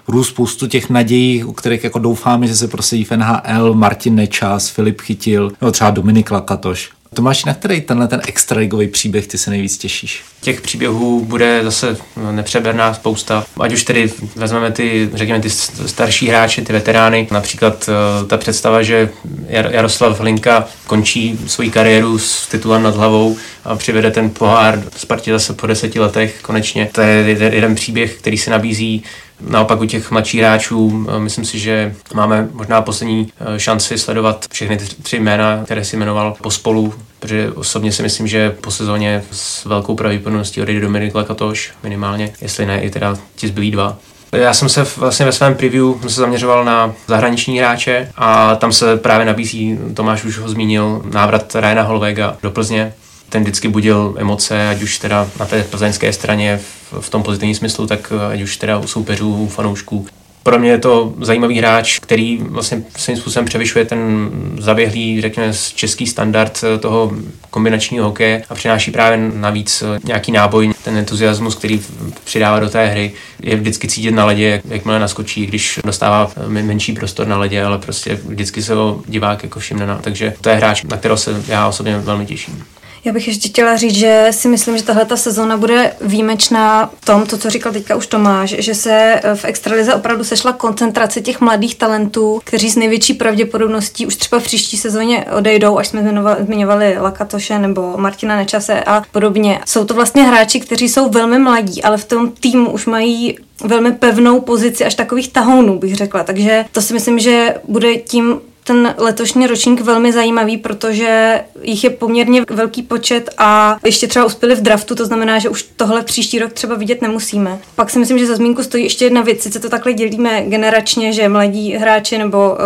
růst 0.09 0.29
spoustu 0.29 0.67
těch 0.67 0.91
nadějí, 0.91 1.45
u 1.45 1.53
kterých 1.53 1.85
jako 1.85 1.99
doufáme, 1.99 2.47
že 2.47 2.57
se 2.57 2.69
prosadí 2.69 3.05
v 3.05 3.13
NHL, 3.17 3.75
Martin 3.75 4.15
Nečas, 4.15 4.69
Filip 4.69 5.01
Chytil, 5.01 5.53
nebo 5.61 5.73
třeba 5.73 5.91
Dominik 5.91 6.31
Lakatoš. 6.31 6.91
Tomáš, 7.15 7.45
na 7.45 7.55
který 7.55 7.81
tenhle 7.81 8.09
ten 8.09 8.21
extraligový 8.29 8.89
příběh 8.89 9.27
ty 9.27 9.39
se 9.39 9.51
nejvíc 9.51 9.79
těšíš? 9.79 10.23
Těch 10.41 10.61
příběhů 10.61 11.25
bude 11.25 11.61
zase 11.65 11.97
nepřeberná 12.31 12.95
spousta. 12.95 13.45
Ať 13.61 13.73
už 13.73 13.85
tedy 13.85 14.13
vezmeme 14.37 14.73
ty, 14.73 15.11
řekněme, 15.15 15.41
ty 15.41 15.51
starší 15.87 16.29
hráče, 16.29 16.63
ty 16.63 16.73
veterány, 16.73 17.29
například 17.31 17.89
eh, 17.89 18.27
ta 18.27 18.37
představa, 18.37 18.83
že 18.83 19.11
Jaroslav 19.49 20.21
Hlinka 20.21 20.65
končí 20.87 21.39
svoji 21.47 21.71
kariéru 21.71 22.19
s 22.19 22.47
titulem 22.47 22.83
nad 22.83 22.97
hlavou 22.97 23.37
a 23.65 23.77
přivede 23.77 24.11
ten 24.11 24.31
pohár 24.31 24.83
Spartě 24.97 25.33
zase 25.33 25.55
po 25.55 25.67
deseti 25.67 26.01
letech 26.01 26.39
konečně. 26.43 26.89
To 26.93 27.01
je 27.01 27.31
jeden 27.31 27.75
příběh, 27.75 28.15
který 28.15 28.39
se 28.39 28.51
nabízí 28.51 29.05
Naopak 29.41 29.81
u 29.81 29.85
těch 29.85 30.11
mladších 30.11 30.41
hráčů 30.41 31.07
eh, 31.09 31.19
myslím 31.19 31.45
si, 31.45 31.59
že 31.59 31.95
máme 32.15 32.49
možná 32.53 32.83
poslední 32.83 33.33
eh, 33.41 33.61
šanci 33.61 33.99
sledovat 33.99 34.45
všechny 34.53 34.79
tři 35.03 35.19
jména, 35.19 35.61
které 35.65 35.85
si 35.85 35.97
jmenoval 35.97 36.37
pospolu, 36.43 36.95
protože 37.19 37.53
osobně 37.53 37.93
si 37.93 38.03
myslím, 38.03 38.27
že 38.27 38.51
po 38.51 38.71
sezóně 38.71 39.25
s 39.33 39.65
velkou 39.65 39.95
pravděpodobností 39.95 40.63
odejde 40.63 40.81
Dominik 40.81 41.15
Lakatoš 41.15 41.73
minimálně, 41.83 42.33
jestli 42.41 42.67
ne 42.67 42.81
i 42.81 42.91
teda 42.91 43.17
ti 43.37 43.49
zbylí 43.49 43.71
dva. 43.71 43.99
Já 44.33 44.55
jsem 44.55 44.69
se 44.69 44.87
vlastně 44.97 45.27
ve 45.27 45.33
svém 45.33 45.55
preview 45.55 46.01
jsem 46.01 46.11
se 46.11 46.21
zaměřoval 46.21 46.65
na 46.65 46.93
zahraniční 47.07 47.59
hráče 47.59 48.13
a 48.17 48.57
tam 48.57 48.73
se 48.73 48.97
právě 48.97 49.27
nabízí, 49.27 49.79
Tomáš 49.95 50.25
už 50.25 50.39
ho 50.39 50.49
zmínil, 50.49 51.03
návrat 51.13 51.55
Ryana 51.55 51.83
Holvega 51.83 52.37
do 52.43 52.51
Plzně. 52.51 52.93
Ten 53.29 53.43
vždycky 53.43 53.69
budil 53.69 54.15
emoce, 54.19 54.69
ať 54.69 54.83
už 54.83 54.99
teda 54.99 55.29
na 55.41 55.47
té 55.47 55.63
plzeňské 55.63 56.13
straně 56.13 56.61
v, 56.93 57.01
v 57.01 57.11
tom 57.11 57.23
pozitivním 57.23 57.55
smyslu, 57.55 57.87
tak 57.87 58.13
ať 58.33 58.41
už 58.41 58.57
teda 58.57 58.79
u 58.79 58.87
soupeřů, 58.87 59.35
u 59.35 59.49
fanoušků. 59.49 60.07
Pro 60.43 60.59
mě 60.59 60.71
je 60.71 60.79
to 60.79 61.15
zajímavý 61.21 61.59
hráč, 61.59 61.99
který 61.99 62.39
vlastně 62.43 62.83
svým 62.97 63.17
způsobem 63.17 63.47
převyšuje 63.47 63.85
ten 63.85 64.31
zaběhlý, 64.59 65.21
řekněme, 65.21 65.53
český 65.75 66.07
standard 66.07 66.65
toho 66.81 67.13
kombinačního 67.51 68.05
hokeje 68.05 68.43
a 68.49 68.55
přináší 68.55 68.91
právě 68.91 69.31
navíc 69.35 69.83
nějaký 70.05 70.33
náboj, 70.33 70.73
ten 70.85 70.97
entuziasmus, 70.97 71.55
který 71.55 71.81
přidává 72.25 72.61
do 72.61 72.69
té 72.71 72.87
hry. 72.87 73.13
Je 73.43 73.57
vždycky 73.57 73.89
cítit 73.89 74.11
na 74.11 74.25
ledě, 74.25 74.49
jak, 74.49 74.63
jakmile 74.69 74.99
naskočí, 74.99 75.47
když 75.47 75.81
dostává 75.85 76.31
menší 76.47 76.93
prostor 76.93 77.27
na 77.27 77.39
ledě, 77.39 77.63
ale 77.63 77.79
prostě 77.79 78.19
vždycky 78.29 78.63
se 78.63 78.75
ho 78.75 79.03
divák 79.07 79.43
jako 79.43 79.61
všimne. 79.61 79.87
Na, 79.87 79.99
takže 79.99 80.35
to 80.41 80.49
je 80.49 80.57
hráč, 80.57 80.83
na 80.83 80.97
kterého 80.97 81.17
se 81.17 81.43
já 81.49 81.69
osobně 81.69 81.99
velmi 81.99 82.27
těším. 82.27 82.65
Já 83.05 83.13
bych 83.13 83.29
ještě 83.29 83.49
chtěla 83.49 83.77
říct, 83.77 83.95
že 83.95 84.27
si 84.31 84.49
myslím, 84.49 84.77
že 84.77 84.83
tahle 84.83 85.05
ta 85.05 85.17
sezóna 85.17 85.57
bude 85.57 85.93
výjimečná 86.01 86.91
v 87.01 87.05
tom, 87.05 87.27
to, 87.27 87.39
co 87.39 87.51
říkal 87.51 87.73
teďka 87.73 87.97
už 87.97 88.07
Tomáš, 88.07 88.51
že 88.59 88.75
se 88.75 89.21
v 89.35 89.45
extralize 89.45 89.95
opravdu 89.95 90.25
sešla 90.25 90.53
koncentrace 90.53 91.21
těch 91.21 91.41
mladých 91.41 91.75
talentů, 91.75 92.41
kteří 92.45 92.71
s 92.71 92.77
největší 92.77 93.15
pravděpodobností 93.15 94.07
už 94.07 94.17
třeba 94.17 94.41
v 94.41 94.45
příští 94.45 94.77
sezóně 94.77 95.27
odejdou, 95.37 95.79
až 95.79 95.89
jsme 95.89 96.03
zmiňovali, 96.03 96.45
zmiňovali 96.45 96.99
Lakatoše 96.99 97.59
nebo 97.59 97.95
Martina 97.97 98.37
Nečase 98.37 98.81
a 98.85 99.03
podobně. 99.13 99.61
Jsou 99.67 99.85
to 99.85 99.95
vlastně 99.95 100.23
hráči, 100.23 100.61
kteří 100.61 100.89
jsou 100.89 101.09
velmi 101.09 101.39
mladí, 101.39 101.83
ale 101.83 101.97
v 101.97 102.05
tom 102.05 102.31
týmu 102.31 102.71
už 102.71 102.87
mají 102.87 103.39
velmi 103.65 103.93
pevnou 103.93 104.41
pozici 104.41 104.85
až 104.85 104.95
takových 104.95 105.33
tahounů, 105.33 105.79
bych 105.79 105.97
řekla. 105.97 106.25
Takže 106.25 106.65
to 106.73 106.83
si 106.83 106.95
myslím, 106.95 107.19
že 107.19 107.55
bude 107.69 107.97
tím 107.97 108.41
ten 108.69 108.95
letošní 108.99 109.47
ročník 109.47 109.81
velmi 109.81 110.13
zajímavý, 110.13 110.57
protože 110.57 111.41
jich 111.63 111.85
je 111.85 111.91
poměrně 111.91 112.43
velký 112.51 112.83
počet 112.83 113.31
a 113.39 113.77
ještě 113.85 114.07
třeba 114.07 114.25
uspěli 114.25 114.55
v 114.55 114.61
draftu, 114.61 114.95
to 114.95 115.07
znamená, 115.07 115.39
že 115.39 115.49
už 115.49 115.69
tohle 115.77 116.03
příští 116.03 116.39
rok 116.39 116.53
třeba 116.53 116.75
vidět 116.77 117.03
nemusíme. 117.03 117.59
Pak 117.75 117.91
si 117.91 117.99
myslím, 117.99 118.19
že 118.19 118.27
za 118.27 118.37
zmínku 118.37 118.63
stojí 118.63 118.85
ještě 118.85 119.05
jedna 119.05 119.23
věc, 119.23 119.43
sice 119.43 119.61
to 119.61 119.69
takhle 119.69 119.93
dělíme 119.93 120.43
generačně, 120.43 121.13
že 121.13 121.29
mladí 121.29 121.73
hráči 121.73 122.19
nebo 122.19 122.57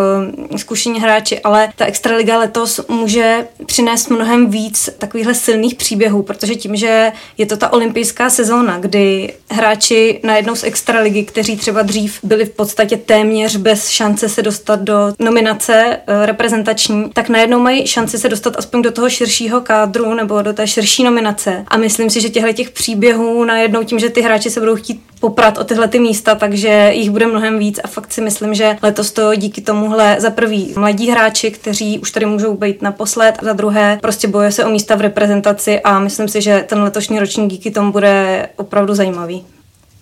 uh, 0.50 0.56
zkušení 0.56 1.00
hráči, 1.00 1.40
ale 1.40 1.68
ta 1.76 1.84
extraliga 1.84 2.38
letos 2.38 2.80
může 2.88 3.46
přinést 3.66 4.10
mnohem 4.10 4.50
víc 4.50 4.90
takovýchhle 4.98 5.34
silných 5.34 5.74
příběhů, 5.74 6.22
protože 6.22 6.54
tím, 6.54 6.76
že 6.76 7.12
je 7.38 7.46
to 7.46 7.56
ta 7.56 7.72
olympijská 7.72 8.30
sezóna, 8.30 8.78
kdy 8.78 9.34
hráči 9.50 10.20
najednou 10.22 10.54
z 10.54 10.64
extraligy, 10.64 11.24
kteří 11.24 11.56
třeba 11.56 11.82
dřív 11.82 12.18
byli 12.22 12.44
v 12.44 12.50
podstatě 12.50 12.96
téměř 12.96 13.56
bez 13.56 13.88
šance 13.88 14.28
se 14.28 14.42
dostat 14.42 14.80
do 14.80 15.12
nominace 15.18 15.91
Eh, 16.06 16.26
reprezentační, 16.26 17.10
tak 17.12 17.28
najednou 17.28 17.58
mají 17.58 17.86
šanci 17.86 18.18
se 18.18 18.28
dostat 18.28 18.54
aspoň 18.58 18.82
do 18.82 18.92
toho 18.92 19.10
širšího 19.10 19.60
kádru 19.60 20.14
nebo 20.14 20.42
do 20.42 20.52
té 20.52 20.66
širší 20.66 21.04
nominace. 21.04 21.64
A 21.68 21.76
myslím 21.76 22.10
si, 22.10 22.20
že 22.20 22.28
těchto 22.28 22.52
těch 22.52 22.70
příběhů 22.70 23.44
najednou 23.44 23.84
tím, 23.84 23.98
že 23.98 24.08
ty 24.08 24.22
hráči 24.22 24.50
se 24.50 24.60
budou 24.60 24.76
chtít 24.76 25.02
poprat 25.20 25.58
o 25.58 25.64
tyhle 25.64 25.88
ty 25.88 25.98
místa, 25.98 26.34
takže 26.34 26.90
jich 26.92 27.10
bude 27.10 27.26
mnohem 27.26 27.58
víc 27.58 27.80
a 27.84 27.88
fakt 27.88 28.12
si 28.12 28.20
myslím, 28.20 28.54
že 28.54 28.76
letos 28.82 29.12
to 29.12 29.34
díky 29.34 29.60
tomuhle 29.60 30.16
za 30.18 30.30
prvý 30.30 30.74
mladí 30.76 31.10
hráči, 31.10 31.50
kteří 31.50 31.98
už 31.98 32.10
tady 32.10 32.26
můžou 32.26 32.54
být 32.56 32.82
naposled, 32.82 33.34
a 33.38 33.44
za 33.44 33.52
druhé 33.52 33.98
prostě 34.02 34.28
boje 34.28 34.52
se 34.52 34.64
o 34.64 34.70
místa 34.70 34.94
v 34.94 35.00
reprezentaci 35.00 35.80
a 35.80 35.98
myslím 35.98 36.28
si, 36.28 36.42
že 36.42 36.64
ten 36.68 36.82
letošní 36.82 37.18
ročník 37.18 37.50
díky 37.50 37.70
tomu 37.70 37.92
bude 37.92 38.48
opravdu 38.56 38.94
zajímavý. 38.94 39.44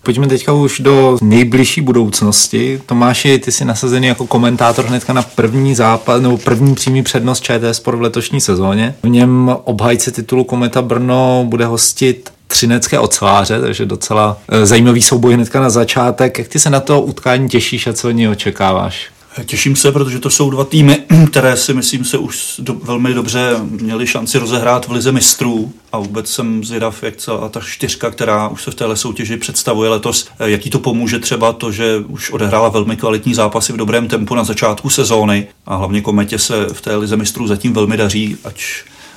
Pojďme 0.03 0.27
teďka 0.27 0.53
už 0.53 0.79
do 0.79 1.17
nejbližší 1.21 1.81
budoucnosti. 1.81 2.81
Tomáši, 2.85 3.39
ty 3.39 3.51
jsi 3.51 3.65
nasazený 3.65 4.07
jako 4.07 4.27
komentátor 4.27 4.85
hnedka 4.85 5.13
na 5.13 5.21
první 5.21 5.75
západ 5.75 6.21
nebo 6.21 6.37
první 6.37 6.75
přímý 6.75 7.03
přednost 7.03 7.43
ČT 7.43 7.75
Sport 7.75 7.97
v 7.97 8.01
letošní 8.01 8.41
sezóně. 8.41 8.95
V 9.03 9.09
něm 9.09 9.57
obhajce 9.63 10.11
titulu 10.11 10.43
Kometa 10.43 10.81
Brno 10.81 11.45
bude 11.47 11.65
hostit 11.65 12.31
třinecké 12.47 12.99
oceláře, 12.99 13.61
takže 13.61 13.85
docela 13.85 14.37
eh, 14.49 14.65
zajímavý 14.65 15.01
souboj 15.01 15.33
hnedka 15.33 15.59
na 15.59 15.69
začátek. 15.69 16.39
Jak 16.39 16.47
ty 16.47 16.59
se 16.59 16.69
na 16.69 16.79
to 16.79 17.01
utkání 17.01 17.49
těšíš 17.49 17.87
a 17.87 17.93
co 17.93 18.07
od 18.07 18.11
něj 18.11 18.29
očekáváš? 18.29 19.09
Těším 19.45 19.75
se, 19.75 19.91
protože 19.91 20.19
to 20.19 20.29
jsou 20.29 20.49
dva 20.49 20.63
týmy, 20.63 20.97
které 21.27 21.57
si 21.57 21.73
myslím 21.73 22.05
se 22.05 22.17
už 22.17 22.55
do, 22.59 22.73
velmi 22.73 23.13
dobře 23.13 23.55
měli 23.61 24.07
šanci 24.07 24.37
rozehrát 24.37 24.87
v 24.87 24.91
lize 24.91 25.11
mistrů. 25.11 25.73
A 25.91 25.99
vůbec 25.99 26.29
jsem 26.29 26.63
zvědav, 26.63 27.03
jak 27.03 27.15
celá 27.15 27.49
ta 27.49 27.59
čtyřka, 27.59 28.11
která 28.11 28.47
už 28.47 28.63
se 28.63 28.71
v 28.71 28.75
téhle 28.75 28.95
soutěži 28.95 29.37
představuje 29.37 29.89
letos, 29.89 30.27
eh, 30.39 30.49
jaký 30.49 30.69
to 30.69 30.79
pomůže 30.79 31.19
třeba 31.19 31.53
to, 31.53 31.71
že 31.71 31.97
už 32.07 32.31
odehrála 32.31 32.69
velmi 32.69 32.95
kvalitní 32.95 33.33
zápasy 33.33 33.73
v 33.73 33.77
dobrém 33.77 34.07
tempu 34.07 34.35
na 34.35 34.43
začátku 34.43 34.89
sezóny. 34.89 35.47
A 35.65 35.75
hlavně 35.75 36.01
Kometě 36.01 36.39
se 36.39 36.65
v 36.73 36.81
té 36.81 36.95
lize 36.95 37.17
mistrů 37.17 37.47
zatím 37.47 37.73
velmi 37.73 37.97
daří, 37.97 38.37
ať 38.43 38.63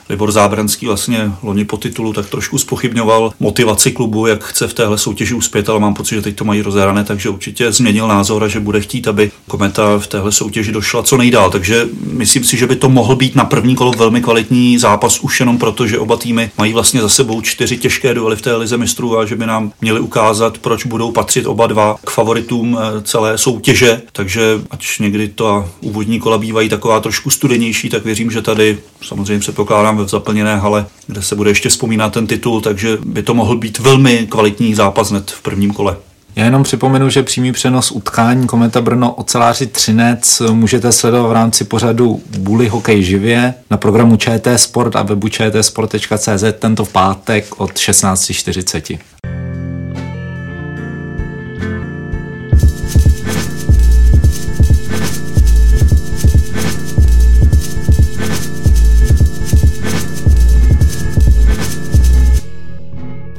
Libor 0.08 0.32
Zábranský 0.32 0.86
vlastně 0.86 1.32
loni 1.42 1.64
po 1.64 1.76
titulu 1.76 2.12
tak 2.12 2.30
trošku 2.30 2.58
spochybňoval 2.58 3.32
motivaci 3.40 3.92
klubu, 3.92 4.26
jak 4.26 4.44
chce 4.44 4.68
v 4.68 4.74
téhle 4.74 4.98
soutěži 4.98 5.34
uspět, 5.34 5.68
ale 5.68 5.80
mám 5.80 5.94
pocit, 5.94 6.14
že 6.14 6.22
teď 6.22 6.36
to 6.36 6.44
mají 6.44 6.62
rozehrané, 6.62 7.04
takže 7.04 7.28
určitě 7.28 7.72
změnil 7.72 8.08
názor 8.08 8.44
a 8.44 8.48
že 8.48 8.60
bude 8.60 8.80
chtít, 8.80 9.08
aby 9.08 9.30
Kometa 9.48 9.98
v 9.98 10.06
téhle 10.06 10.32
soutěži 10.32 10.72
došla 10.72 11.02
co 11.02 11.16
nejdál. 11.16 11.50
Takže 11.50 11.88
myslím 12.06 12.44
si, 12.44 12.56
že 12.56 12.66
by 12.66 12.76
to 12.76 12.88
mohl 12.88 13.16
být 13.16 13.36
na 13.36 13.44
první 13.44 13.74
kolo 13.74 13.92
velmi 13.92 14.22
kvalitní 14.22 14.78
zápas 14.78 15.20
už 15.20 15.40
jenom 15.40 15.58
proto, 15.58 15.86
že 15.86 15.98
oba 15.98 16.16
týmy 16.16 16.50
mají 16.58 16.72
vlastně 16.72 17.00
za 17.00 17.08
sebou 17.08 17.40
čtyři 17.40 17.76
těžké 17.76 18.14
duely 18.14 18.36
v 18.36 18.42
té 18.42 18.56
lize 18.56 18.76
mistrů 18.76 19.18
a 19.18 19.26
že 19.26 19.36
by 19.36 19.46
nám 19.46 19.72
měli 19.80 20.00
ukázat, 20.00 20.58
proč 20.58 20.86
budou 20.86 21.12
patřit 21.12 21.46
oba 21.46 21.66
dva 21.66 21.96
k 22.04 22.10
favoritům 22.10 22.78
eh, 22.80 23.02
celé 23.02 23.38
soutěže. 23.38 24.02
Takže 24.12 24.60
ať 24.70 24.98
někdy 25.00 25.28
to 25.28 25.68
úvodní 25.80 26.20
kola 26.20 26.38
bývají 26.38 26.68
taková 26.68 27.00
trošku 27.00 27.30
studenější, 27.30 27.88
tak 27.88 28.04
věřím, 28.04 28.30
že 28.30 28.42
tady 28.42 28.78
samozřejmě 29.02 29.40
předpokládám 29.40 29.93
hrám 29.94 30.06
v 30.06 30.10
zaplněné 30.10 30.56
hale, 30.56 30.86
kde 31.06 31.22
se 31.22 31.36
bude 31.36 31.50
ještě 31.50 31.68
vzpomínat 31.68 32.12
ten 32.12 32.26
titul, 32.26 32.60
takže 32.60 32.98
by 33.04 33.22
to 33.22 33.34
mohl 33.34 33.56
být 33.56 33.78
velmi 33.78 34.26
kvalitní 34.30 34.74
zápas 34.74 35.10
hned 35.10 35.30
v 35.30 35.42
prvním 35.42 35.72
kole. 35.72 35.96
Já 36.36 36.44
jenom 36.44 36.62
připomenu, 36.62 37.10
že 37.10 37.22
přímý 37.22 37.52
přenos 37.52 37.90
utkání 37.90 38.46
Kometa 38.46 38.80
Brno 38.80 39.14
oceláři 39.14 39.66
Třinec 39.66 40.42
můžete 40.52 40.92
sledovat 40.92 41.28
v 41.28 41.32
rámci 41.32 41.64
pořadu 41.64 42.20
Bully 42.38 42.68
Hokej 42.68 43.02
živě 43.02 43.54
na 43.70 43.76
programu 43.76 44.16
ČT 44.16 44.60
Sport 44.60 44.96
a 44.96 45.02
webu 45.02 45.28
čtsport.cz 45.28 46.44
tento 46.58 46.84
v 46.84 46.92
pátek 46.92 47.60
od 47.60 47.70
16.40. 47.70 48.98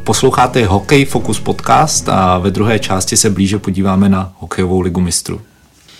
Posloucháte 0.06 0.65
Hokej 0.65 1.06
Focus 1.06 1.39
podcast 1.39 2.10
a 2.10 2.38
ve 2.38 2.52
druhé 2.52 2.80
části 2.80 3.18
se 3.18 3.30
blíže 3.30 3.60
podíváme 3.60 4.10
na 4.10 4.32
hokejovou 4.39 4.82
ligu 4.82 5.02
mistrů. 5.02 5.41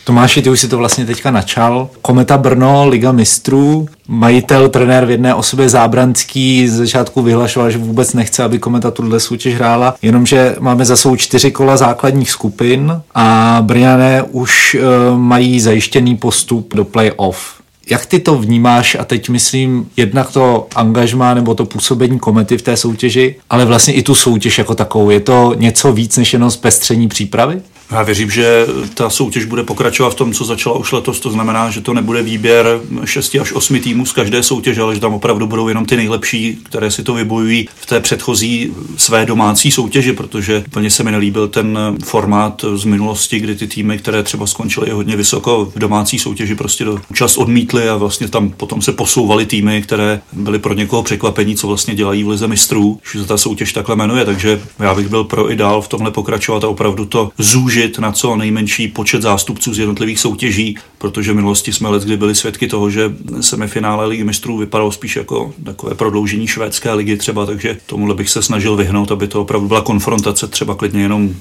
Tomáši, 0.04 0.42
ty 0.42 0.50
už 0.50 0.60
si 0.60 0.68
to 0.68 0.78
vlastně 0.78 1.06
teďka 1.06 1.32
načal. 1.32 1.90
Kometa 2.02 2.38
Brno, 2.38 2.88
Liga 2.88 3.12
mistrů, 3.12 3.88
majitel, 4.08 4.70
trenér 4.70 5.06
v 5.06 5.10
jedné 5.10 5.36
osobě 5.36 5.70
Zábranský 5.70 6.68
z 6.68 6.74
začátku 6.74 7.22
vyhlašoval, 7.22 7.72
že 7.72 7.78
vůbec 7.78 8.14
nechce, 8.14 8.44
aby 8.44 8.60
Kometa 8.60 8.92
tuhle 8.92 9.20
soutěž 9.20 9.56
hrála, 9.56 9.96
jenomže 10.02 10.56
máme 10.60 10.86
za 10.86 10.96
svou 10.96 11.16
čtyři 11.16 11.52
kola 11.52 11.78
základních 11.78 12.32
skupin 12.32 13.02
a 13.16 13.58
Brňané 13.62 14.24
už 14.24 14.76
e, 14.76 14.80
mají 15.18 15.60
zajištěný 15.60 16.18
postup 16.18 16.74
do 16.76 16.86
play-off. 16.86 17.65
Jak 17.90 18.06
ty 18.06 18.20
to 18.20 18.36
vnímáš 18.36 18.98
a 19.00 19.06
teď 19.06 19.30
myslím 19.30 19.90
jednak 19.98 20.32
to 20.32 20.68
angažmá 20.76 21.34
nebo 21.34 21.56
to 21.56 21.66
působení 21.66 22.20
komety 22.20 22.58
v 22.58 22.62
té 22.62 22.78
soutěži, 22.78 23.36
ale 23.50 23.66
vlastně 23.66 23.94
i 23.94 24.04
tu 24.04 24.16
soutěž 24.16 24.58
jako 24.58 24.76
takovou. 24.76 25.10
Je 25.10 25.20
to 25.20 25.54
něco 25.58 25.94
víc 25.94 26.18
než 26.18 26.34
jenom 26.34 26.52
zpestření 26.52 27.08
přípravy? 27.08 27.62
Já 27.92 28.04
věřím, 28.04 28.32
že 28.32 28.66
ta 28.94 29.10
soutěž 29.10 29.46
bude 29.46 29.64
pokračovat 29.64 30.10
v 30.10 30.16
tom, 30.16 30.34
co 30.34 30.46
začala 30.46 30.78
už 30.78 30.92
letos. 30.92 31.20
To 31.20 31.32
znamená, 31.32 31.70
že 31.70 31.82
to 31.82 31.94
nebude 31.94 32.24
výběr 32.24 32.80
6 33.06 33.38
až 33.42 33.54
8 33.54 33.80
týmů 33.80 34.06
z 34.06 34.12
každé 34.12 34.44
soutěže, 34.44 34.82
ale 34.82 34.96
že 34.96 35.02
tam 35.02 35.14
opravdu 35.14 35.48
budou 35.48 35.68
jenom 35.68 35.86
ty 35.86 35.98
nejlepší, 35.98 36.60
které 36.64 36.92
si 36.92 37.04
to 37.04 37.14
vybojují 37.14 37.68
v 37.76 37.86
té 37.86 38.00
předchozí 38.00 38.74
své 38.98 39.26
domácí 39.26 39.72
soutěži, 39.72 40.14
protože 40.14 40.64
úplně 40.68 40.92
se 40.92 41.04
mi 41.04 41.12
nelíbil 41.12 41.48
ten 41.48 41.80
formát 42.04 42.66
z 42.76 42.86
minulosti, 42.86 43.40
kdy 43.40 43.56
ty 43.56 43.68
týmy, 43.68 43.98
které 43.98 44.24
třeba 44.24 44.48
skončily 44.48 44.90
hodně 44.90 45.16
vysoko 45.16 45.72
v 45.76 45.80
domácí 45.80 46.20
soutěži, 46.20 46.56
prostě 46.56 46.86
do 46.86 47.00
čas 47.14 47.38
odmítly 47.38 47.90
a 47.90 47.96
vlastně 47.96 48.28
tam 48.28 48.50
potom 48.50 48.82
se 48.82 48.92
posouvaly 48.92 49.46
týmy, 49.46 49.82
které 49.82 50.22
byly 50.34 50.60
pro 50.60 50.74
někoho 50.74 51.04
překvapení, 51.04 51.56
co 51.56 51.68
vlastně 51.68 51.96
dělají 51.96 52.24
v 52.24 52.30
lize 52.30 52.48
mistrů, 52.48 53.00
že 53.14 53.22
se 53.22 53.28
ta 53.28 53.38
soutěž 53.38 53.74
takhle 53.74 53.96
jmenuje. 53.96 54.26
Takže 54.26 54.62
já 54.80 54.96
bych 54.96 55.08
byl 55.08 55.24
pro 55.24 55.52
i 55.52 55.56
dál 55.56 55.82
v 55.82 55.88
tomhle 55.88 56.12
pokračovat 56.12 56.64
a 56.64 56.68
opravdu 56.68 57.06
to 57.06 57.30
zúžit 57.38 57.75
zúžit 57.76 58.00
na 58.00 58.12
co 58.12 58.36
nejmenší 58.36 58.88
počet 58.88 59.22
zástupců 59.22 59.74
z 59.74 59.80
jednotlivých 59.80 60.20
soutěží, 60.20 60.78
protože 60.98 61.32
v 61.32 61.36
minulosti 61.36 61.74
jsme 61.74 61.90
let, 61.90 62.04
kdy 62.04 62.18
byli 62.18 62.36
svědky 62.36 62.68
toho, 62.68 62.90
že 62.90 63.14
semifinále 63.42 64.06
ligy 64.06 64.24
mistrů 64.24 64.58
vypadalo 64.58 64.92
spíš 64.92 65.16
jako 65.16 65.54
takové 65.64 65.96
prodloužení 65.96 66.48
švédské 66.48 66.94
ligy 66.94 67.18
třeba, 67.18 67.46
takže 67.46 67.78
tomuhle 67.86 68.16
bych 68.16 68.30
se 68.30 68.42
snažil 68.42 68.76
vyhnout, 68.76 69.12
aby 69.12 69.28
to 69.28 69.42
opravdu 69.42 69.68
byla 69.68 69.82
konfrontace 69.82 70.48
třeba 70.48 70.76
klidně 70.76 71.02
jenom 71.02 71.36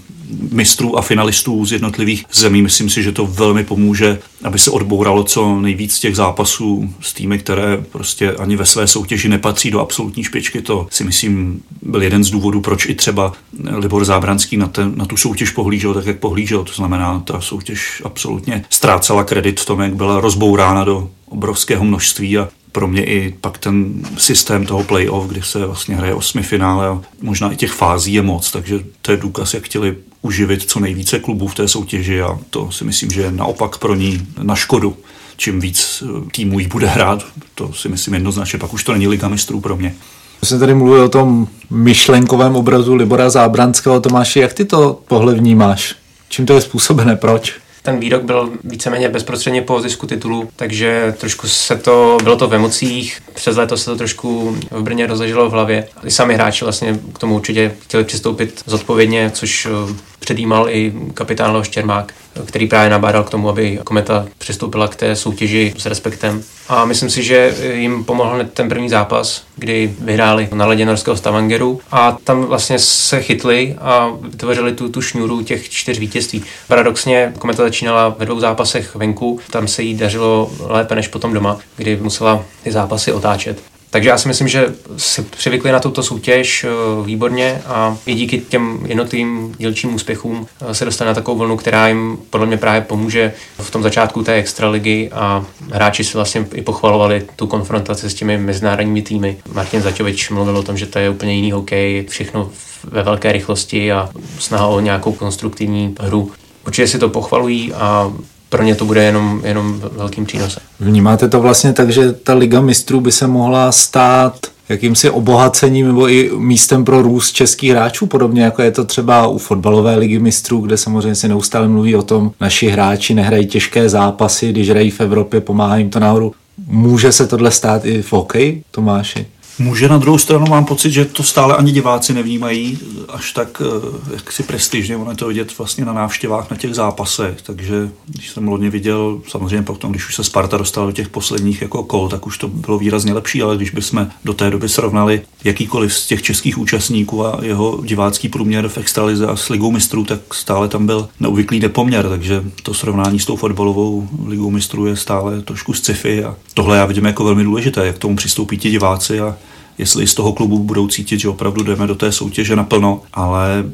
mistrů 0.53 0.99
a 0.99 1.03
finalistů 1.03 1.65
z 1.65 1.73
jednotlivých 1.73 2.25
zemí. 2.33 2.63
Myslím 2.63 2.91
si, 2.91 3.03
že 3.03 3.13
to 3.13 3.27
velmi 3.27 3.65
pomůže, 3.65 4.19
aby 4.45 4.59
se 4.59 4.71
odbouralo 4.71 5.25
co 5.25 5.61
nejvíc 5.61 5.99
těch 5.99 6.17
zápasů 6.17 6.95
s 7.01 7.13
týmy, 7.13 7.39
které 7.39 7.85
prostě 7.93 8.33
ani 8.33 8.57
ve 8.57 8.67
své 8.67 8.87
soutěži 8.87 9.29
nepatří 9.29 9.71
do 9.71 9.81
absolutní 9.81 10.25
špičky. 10.25 10.63
To 10.63 10.87
si 10.91 11.05
myslím 11.05 11.63
byl 11.83 12.03
jeden 12.03 12.25
z 12.25 12.31
důvodů, 12.31 12.61
proč 12.61 12.87
i 12.87 12.95
třeba 12.95 13.33
Libor 13.77 14.05
Zábranský 14.05 14.57
na, 14.57 14.67
ten, 14.67 14.93
na 14.97 15.07
tu 15.07 15.17
soutěž 15.17 15.51
pohlížel 15.51 15.95
tak, 15.95 16.07
jak 16.07 16.19
pohlížel. 16.19 16.65
To 16.65 16.73
znamená, 16.73 17.21
ta 17.21 17.41
soutěž 17.41 18.03
absolutně 18.05 18.65
ztrácela 18.71 19.25
kredit 19.25 19.61
v 19.61 19.67
tom, 19.67 19.81
jak 19.81 19.95
byla 19.95 20.21
rozbourána 20.21 20.85
do 20.85 21.11
obrovského 21.35 21.85
množství 21.85 22.39
a 22.39 22.49
pro 22.73 22.89
mě 22.89 23.05
i 23.05 23.35
pak 23.41 23.59
ten 23.59 24.03
systém 24.17 24.67
toho 24.67 24.85
playoff, 24.85 25.27
kdy 25.27 25.43
se 25.43 25.67
vlastně 25.67 25.97
hraje 25.97 26.15
osmi 26.15 26.43
finále 26.43 26.89
a 26.89 27.01
možná 27.23 27.53
i 27.53 27.57
těch 27.57 27.73
fází 27.73 28.13
je 28.13 28.23
moc, 28.23 28.51
takže 28.51 28.81
to 29.03 29.11
je 29.11 29.17
důkaz, 29.17 29.55
jak 29.55 29.65
chtěli 29.65 29.97
uživit 30.23 30.63
co 30.63 30.81
nejvíce 30.81 31.19
klubů 31.19 31.49
v 31.49 31.55
té 31.55 31.69
soutěži 31.69 32.23
a 32.23 32.39
to 32.51 32.73
si 32.73 32.85
myslím, 32.85 33.11
že 33.11 33.21
je 33.23 33.33
naopak 33.33 33.79
pro 33.79 33.95
ní 33.95 34.27
na 34.43 34.55
škodu. 34.55 34.97
Čím 35.37 35.61
víc 35.61 36.03
eh, 36.07 36.31
týmů 36.31 36.59
jí 36.59 36.67
bude 36.67 36.87
hrát, 36.87 37.27
to 37.55 37.73
si 37.73 37.89
myslím 37.89 38.15
jednoznačně, 38.15 38.59
pak 38.59 38.73
už 38.73 38.85
to 38.85 38.93
není 38.93 39.09
liga 39.09 39.29
mistrů 39.29 39.61
pro 39.61 39.77
mě. 39.77 39.95
My 40.41 40.47
jsme 40.47 40.59
tady 40.59 40.75
mluvili 40.75 41.03
o 41.03 41.09
tom 41.09 41.49
myšlenkovém 41.71 42.57
obrazu 42.57 42.95
Libora 42.95 43.31
Zábranského. 43.31 44.01
Tomáši, 44.01 44.41
jak 44.41 44.53
ty 44.53 44.65
to 44.65 45.01
pohled 45.09 45.39
vnímáš? 45.39 45.95
Čím 46.29 46.47
to 46.47 46.53
je 46.53 46.61
způsobené? 46.61 47.17
Proč? 47.17 47.64
Ten 47.85 48.01
výrok 48.01 48.23
byl 48.23 48.53
víceméně 48.65 49.09
bezprostředně 49.09 49.63
po 49.63 49.81
zisku 49.81 50.07
titulu, 50.07 50.49
takže 50.57 51.15
trošku 51.19 51.49
se 51.49 51.77
to, 51.77 52.19
bylo 52.23 52.37
to 52.37 52.49
v 52.49 52.55
emocích, 52.55 53.23
přes 53.35 53.57
léto 53.57 53.77
se 53.77 53.85
to 53.85 53.97
trošku 53.97 54.57
v 54.71 54.83
Brně 54.83 55.07
rozleželo 55.07 55.49
v 55.49 55.53
hlavě. 55.53 55.89
I 56.05 56.11
sami 56.11 56.35
hráči 56.35 56.65
vlastně 56.65 56.99
k 57.15 57.19
tomu 57.19 57.35
určitě 57.35 57.77
chtěli 57.83 58.05
přistoupit 58.05 58.63
zodpovědně, 58.67 59.31
což 59.35 59.67
eh, 59.67 59.95
předjímal 60.25 60.69
i 60.71 60.93
kapitán 61.15 61.53
Leoš 61.53 61.69
Čermák, 61.69 62.15
který 62.47 62.67
právě 62.67 62.91
nabádal 62.91 63.25
k 63.25 63.31
tomu, 63.31 63.49
aby 63.49 63.79
Kometa 63.85 64.27
přistoupila 64.39 64.89
k 64.89 64.97
té 64.97 65.17
soutěži 65.17 65.75
s 65.79 65.87
respektem. 65.87 66.43
A 66.69 66.85
myslím 66.85 67.11
si, 67.11 67.23
že 67.23 67.55
jim 67.75 68.05
pomohl 68.05 68.45
ten 68.45 68.69
první 68.69 68.89
zápas, 68.89 69.43
kdy 69.57 69.95
vyhráli 70.01 70.49
na 70.55 70.67
ledě 70.67 70.87
norského 70.87 71.17
Stavangeru 71.17 71.81
a 71.91 72.17
tam 72.25 72.45
vlastně 72.45 72.79
se 72.79 73.23
chytli 73.23 73.77
a 73.81 74.11
vytvořili 74.23 74.73
tu, 74.73 74.89
tu 74.89 75.03
šňůru 75.03 75.43
těch 75.43 75.69
čtyř 75.69 75.99
vítězství. 75.99 76.45
Paradoxně 76.69 77.33
Kometa 77.39 77.63
začínala 77.63 78.09
ve 78.19 78.27
dvou 78.27 78.41
zápasech 78.41 78.95
venku, 78.95 79.41
tam 79.51 79.69
se 79.69 79.83
jí 79.83 79.95
dařilo 79.95 80.51
lépe 80.61 80.95
než 80.95 81.09
potom 81.09 81.35
doma, 81.35 81.59
kdy 81.77 81.97
musela 81.97 82.45
ty 82.63 82.73
zápasy 82.73 83.13
otáčet. 83.13 83.74
Takže 83.95 84.09
já 84.09 84.19
si 84.19 84.29
myslím, 84.29 84.49
že 84.49 84.75
si 84.97 85.23
přivykli 85.23 85.73
na 85.73 85.81
tuto 85.81 86.03
soutěž 86.03 86.65
eh, 86.65 86.69
výborně 87.07 87.63
a 87.67 87.97
i 88.07 88.15
díky 88.15 88.39
těm 88.39 88.79
jednotlivým 88.87 89.55
dílčím 89.59 89.95
úspěchům 89.95 90.47
eh, 90.61 90.75
se 90.75 90.85
dostane 90.85 91.09
na 91.09 91.15
takovou 91.15 91.39
vlnu, 91.39 91.57
která 91.57 91.89
jim 91.89 92.19
podle 92.31 92.47
mě 92.47 92.57
právě 92.57 92.81
pomůže 92.81 93.33
v 93.59 93.71
tom 93.71 93.83
začátku 93.83 94.23
té 94.23 94.35
extraligy 94.35 95.11
a 95.13 95.45
hráči 95.73 96.05
si 96.05 96.15
vlastně 96.15 96.47
i 96.55 96.63
pochvalovali 96.63 97.27
tu 97.37 97.47
konfrontaci 97.47 98.11
s 98.11 98.15
těmi 98.15 98.39
mezinárodními 98.39 99.03
týmy. 99.03 99.37
Martin 99.53 99.83
Zaťovič 99.83 100.31
mluvil 100.31 100.57
o 100.57 100.63
tom, 100.63 100.77
že 100.77 100.87
to 100.87 100.99
je 100.99 101.11
úplně 101.11 101.35
jiný 101.35 101.53
hokej, 101.53 102.07
všechno 102.09 102.51
ve 102.85 103.03
velké 103.03 103.33
rychlosti 103.33 103.93
a 103.93 104.09
snaha 104.39 104.67
o 104.67 104.81
nějakou 104.81 105.13
konstruktivní 105.13 105.95
hru. 106.01 106.33
Určitě 106.67 106.89
si 106.89 106.99
to 106.99 107.09
pochvalují 107.09 107.73
a 107.73 108.13
pro 108.55 108.63
ně 108.63 108.75
to 108.75 108.85
bude 108.85 109.05
jenom, 109.05 109.41
jenom 109.45 109.83
velkým 109.93 110.25
přínosem. 110.25 110.63
Vnímáte 110.81 111.29
to 111.29 111.41
vlastně 111.41 111.73
tak, 111.73 111.91
že 111.91 112.13
ta 112.13 112.35
Liga 112.35 112.61
mistrů 112.61 113.01
by 113.01 113.13
se 113.13 113.27
mohla 113.27 113.73
stát 113.73 114.47
jakýmsi 114.69 115.11
obohacením 115.11 115.87
nebo 115.87 116.09
i 116.09 116.31
místem 116.39 116.85
pro 116.85 117.03
růst 117.03 117.33
českých 117.33 117.71
hráčů, 117.71 118.07
podobně 118.07 118.43
jako 118.43 118.63
je 118.63 118.71
to 118.71 118.85
třeba 118.85 119.27
u 119.27 119.39
fotbalové 119.39 119.97
ligy 119.97 120.19
mistrů, 120.19 120.61
kde 120.61 120.77
samozřejmě 120.77 121.15
se 121.15 121.29
neustále 121.29 121.69
mluví 121.69 121.97
o 121.97 122.03
tom, 122.03 122.31
naši 122.41 122.69
hráči 122.69 123.15
nehrají 123.15 123.47
těžké 123.47 123.89
zápasy, 123.89 124.51
když 124.51 124.71
hrají 124.71 124.91
v 124.91 125.01
Evropě, 125.01 125.41
pomáhá 125.41 125.77
jim 125.77 125.91
to 125.91 126.01
nahoru. 126.01 126.33
Může 126.67 127.13
se 127.13 127.27
tohle 127.27 127.51
stát 127.51 127.85
i 127.85 128.03
v 128.03 128.13
hokeji, 128.13 128.63
Tomáši? 128.71 129.27
Může 129.59 129.89
na 129.89 129.99
druhou 129.99 130.19
stranu 130.19 130.47
mám 130.47 130.65
pocit, 130.65 130.91
že 130.91 131.05
to 131.05 131.23
stále 131.23 131.57
ani 131.57 131.73
diváci 131.73 132.15
nevnímají 132.15 132.79
až 133.09 133.33
tak 133.33 133.63
eh, 133.65 134.15
jak 134.15 134.33
si 134.33 134.43
prestižně, 134.43 134.97
ono 134.97 135.11
je 135.11 135.17
to 135.17 135.29
vidět 135.29 135.59
vlastně 135.59 135.85
na 135.85 135.93
návštěvách 135.93 136.51
na 136.51 136.57
těch 136.57 136.75
zápasech, 136.75 137.43
takže 137.43 137.91
když 138.07 138.31
jsem 138.31 138.49
lodně 138.49 138.71
viděl, 138.71 139.21
samozřejmě 139.29 139.63
potom, 139.63 139.91
když 139.91 140.09
už 140.09 140.15
se 140.15 140.25
Sparta 140.25 140.57
dostala 140.57 140.87
do 140.87 140.93
těch 140.93 141.09
posledních 141.09 141.63
jako 141.63 141.83
kol, 141.83 142.09
tak 142.09 142.27
už 142.27 142.39
to 142.39 142.49
bylo 142.49 142.79
výrazně 142.79 143.13
lepší, 143.13 143.43
ale 143.43 143.57
když 143.57 143.71
bychom 143.71 144.11
do 144.25 144.35
té 144.35 144.51
doby 144.51 144.69
srovnali 144.69 145.23
jakýkoliv 145.45 145.95
z 145.95 146.07
těch 146.07 146.23
českých 146.23 146.59
účastníků 146.59 147.27
a 147.27 147.39
jeho 147.43 147.81
divácký 147.85 148.29
průměr 148.29 148.69
v 148.69 148.79
extralize 148.79 149.27
a 149.27 149.37
s 149.37 149.49
ligou 149.49 149.71
mistrů, 149.71 150.05
tak 150.05 150.35
stále 150.35 150.69
tam 150.69 150.87
byl 150.87 151.09
neobvyklý 151.21 151.61
nepoměr, 151.61 152.09
takže 152.09 152.45
to 152.63 152.75
srovnání 152.75 153.21
s 153.21 153.25
tou 153.25 153.37
fotbalovou 153.37 154.09
ligou 154.27 154.51
mistrů 154.51 154.87
je 154.87 154.97
stále 154.97 155.43
trošku 155.43 155.73
sci-fi. 155.73 156.25
A 156.25 156.37
tohle 156.55 156.77
já 156.77 156.87
vidím 156.87 157.05
jako 157.05 157.25
velmi 157.25 157.45
důležité, 157.45 157.87
jak 157.87 157.97
k 157.97 157.99
tomu 157.99 158.17
přistoupí 158.17 158.59
ti 158.59 158.71
diváci 158.71 159.21
a 159.21 159.37
jestli 159.79 160.07
z 160.07 160.15
toho 160.15 160.33
klubu 160.33 160.59
budou 160.59 160.89
cítit, 160.89 161.21
že 161.21 161.29
opravdu 161.29 161.63
jdeme 161.63 161.87
do 161.87 161.95
té 161.95 162.13
soutěže 162.13 162.57
naplno, 162.57 163.03
ale 163.13 163.65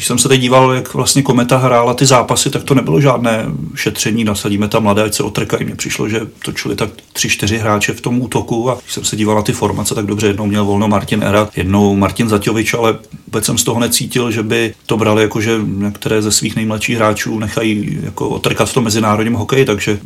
když 0.00 0.06
jsem 0.06 0.18
se 0.18 0.28
teď 0.28 0.40
díval, 0.40 0.72
jak 0.72 0.94
vlastně 0.94 1.22
Kometa 1.22 1.56
hrála 1.56 1.94
ty 1.94 2.06
zápasy, 2.06 2.50
tak 2.50 2.62
to 2.62 2.74
nebylo 2.74 3.00
žádné 3.00 3.46
šetření, 3.74 4.24
nasadíme 4.24 4.68
tam 4.68 4.82
mladé, 4.82 5.02
ať 5.02 5.14
se 5.14 5.22
otrkají. 5.22 5.64
Mně 5.64 5.74
přišlo, 5.74 6.08
že 6.08 6.20
točili 6.44 6.76
tak 6.76 6.90
tři, 7.12 7.28
čtyři 7.28 7.58
hráče 7.58 7.92
v 7.92 8.00
tom 8.00 8.22
útoku 8.22 8.70
a 8.70 8.78
když 8.82 8.94
jsem 8.94 9.04
se 9.04 9.16
díval 9.16 9.36
na 9.36 9.42
ty 9.42 9.52
formace, 9.52 9.94
tak 9.94 10.06
dobře, 10.06 10.26
jednou 10.26 10.46
měl 10.46 10.64
volno 10.64 10.88
Martin 10.88 11.22
Erat, 11.22 11.50
jednou 11.56 11.96
Martin 11.96 12.28
Zaťovič, 12.28 12.74
ale 12.74 12.98
vůbec 13.26 13.44
jsem 13.44 13.58
z 13.58 13.64
toho 13.64 13.80
necítil, 13.80 14.30
že 14.30 14.42
by 14.42 14.74
to 14.86 14.96
brali 14.96 15.22
jako, 15.22 15.40
že 15.40 15.60
některé 15.64 16.22
ze 16.22 16.32
svých 16.32 16.56
nejmladších 16.56 16.96
hráčů 16.96 17.38
nechají 17.38 17.98
jako 18.02 18.28
otrkat 18.28 18.70
v 18.70 18.74
tom 18.74 18.84
mezinárodním 18.84 19.34
hokeji, 19.34 19.64
takže 19.64 19.98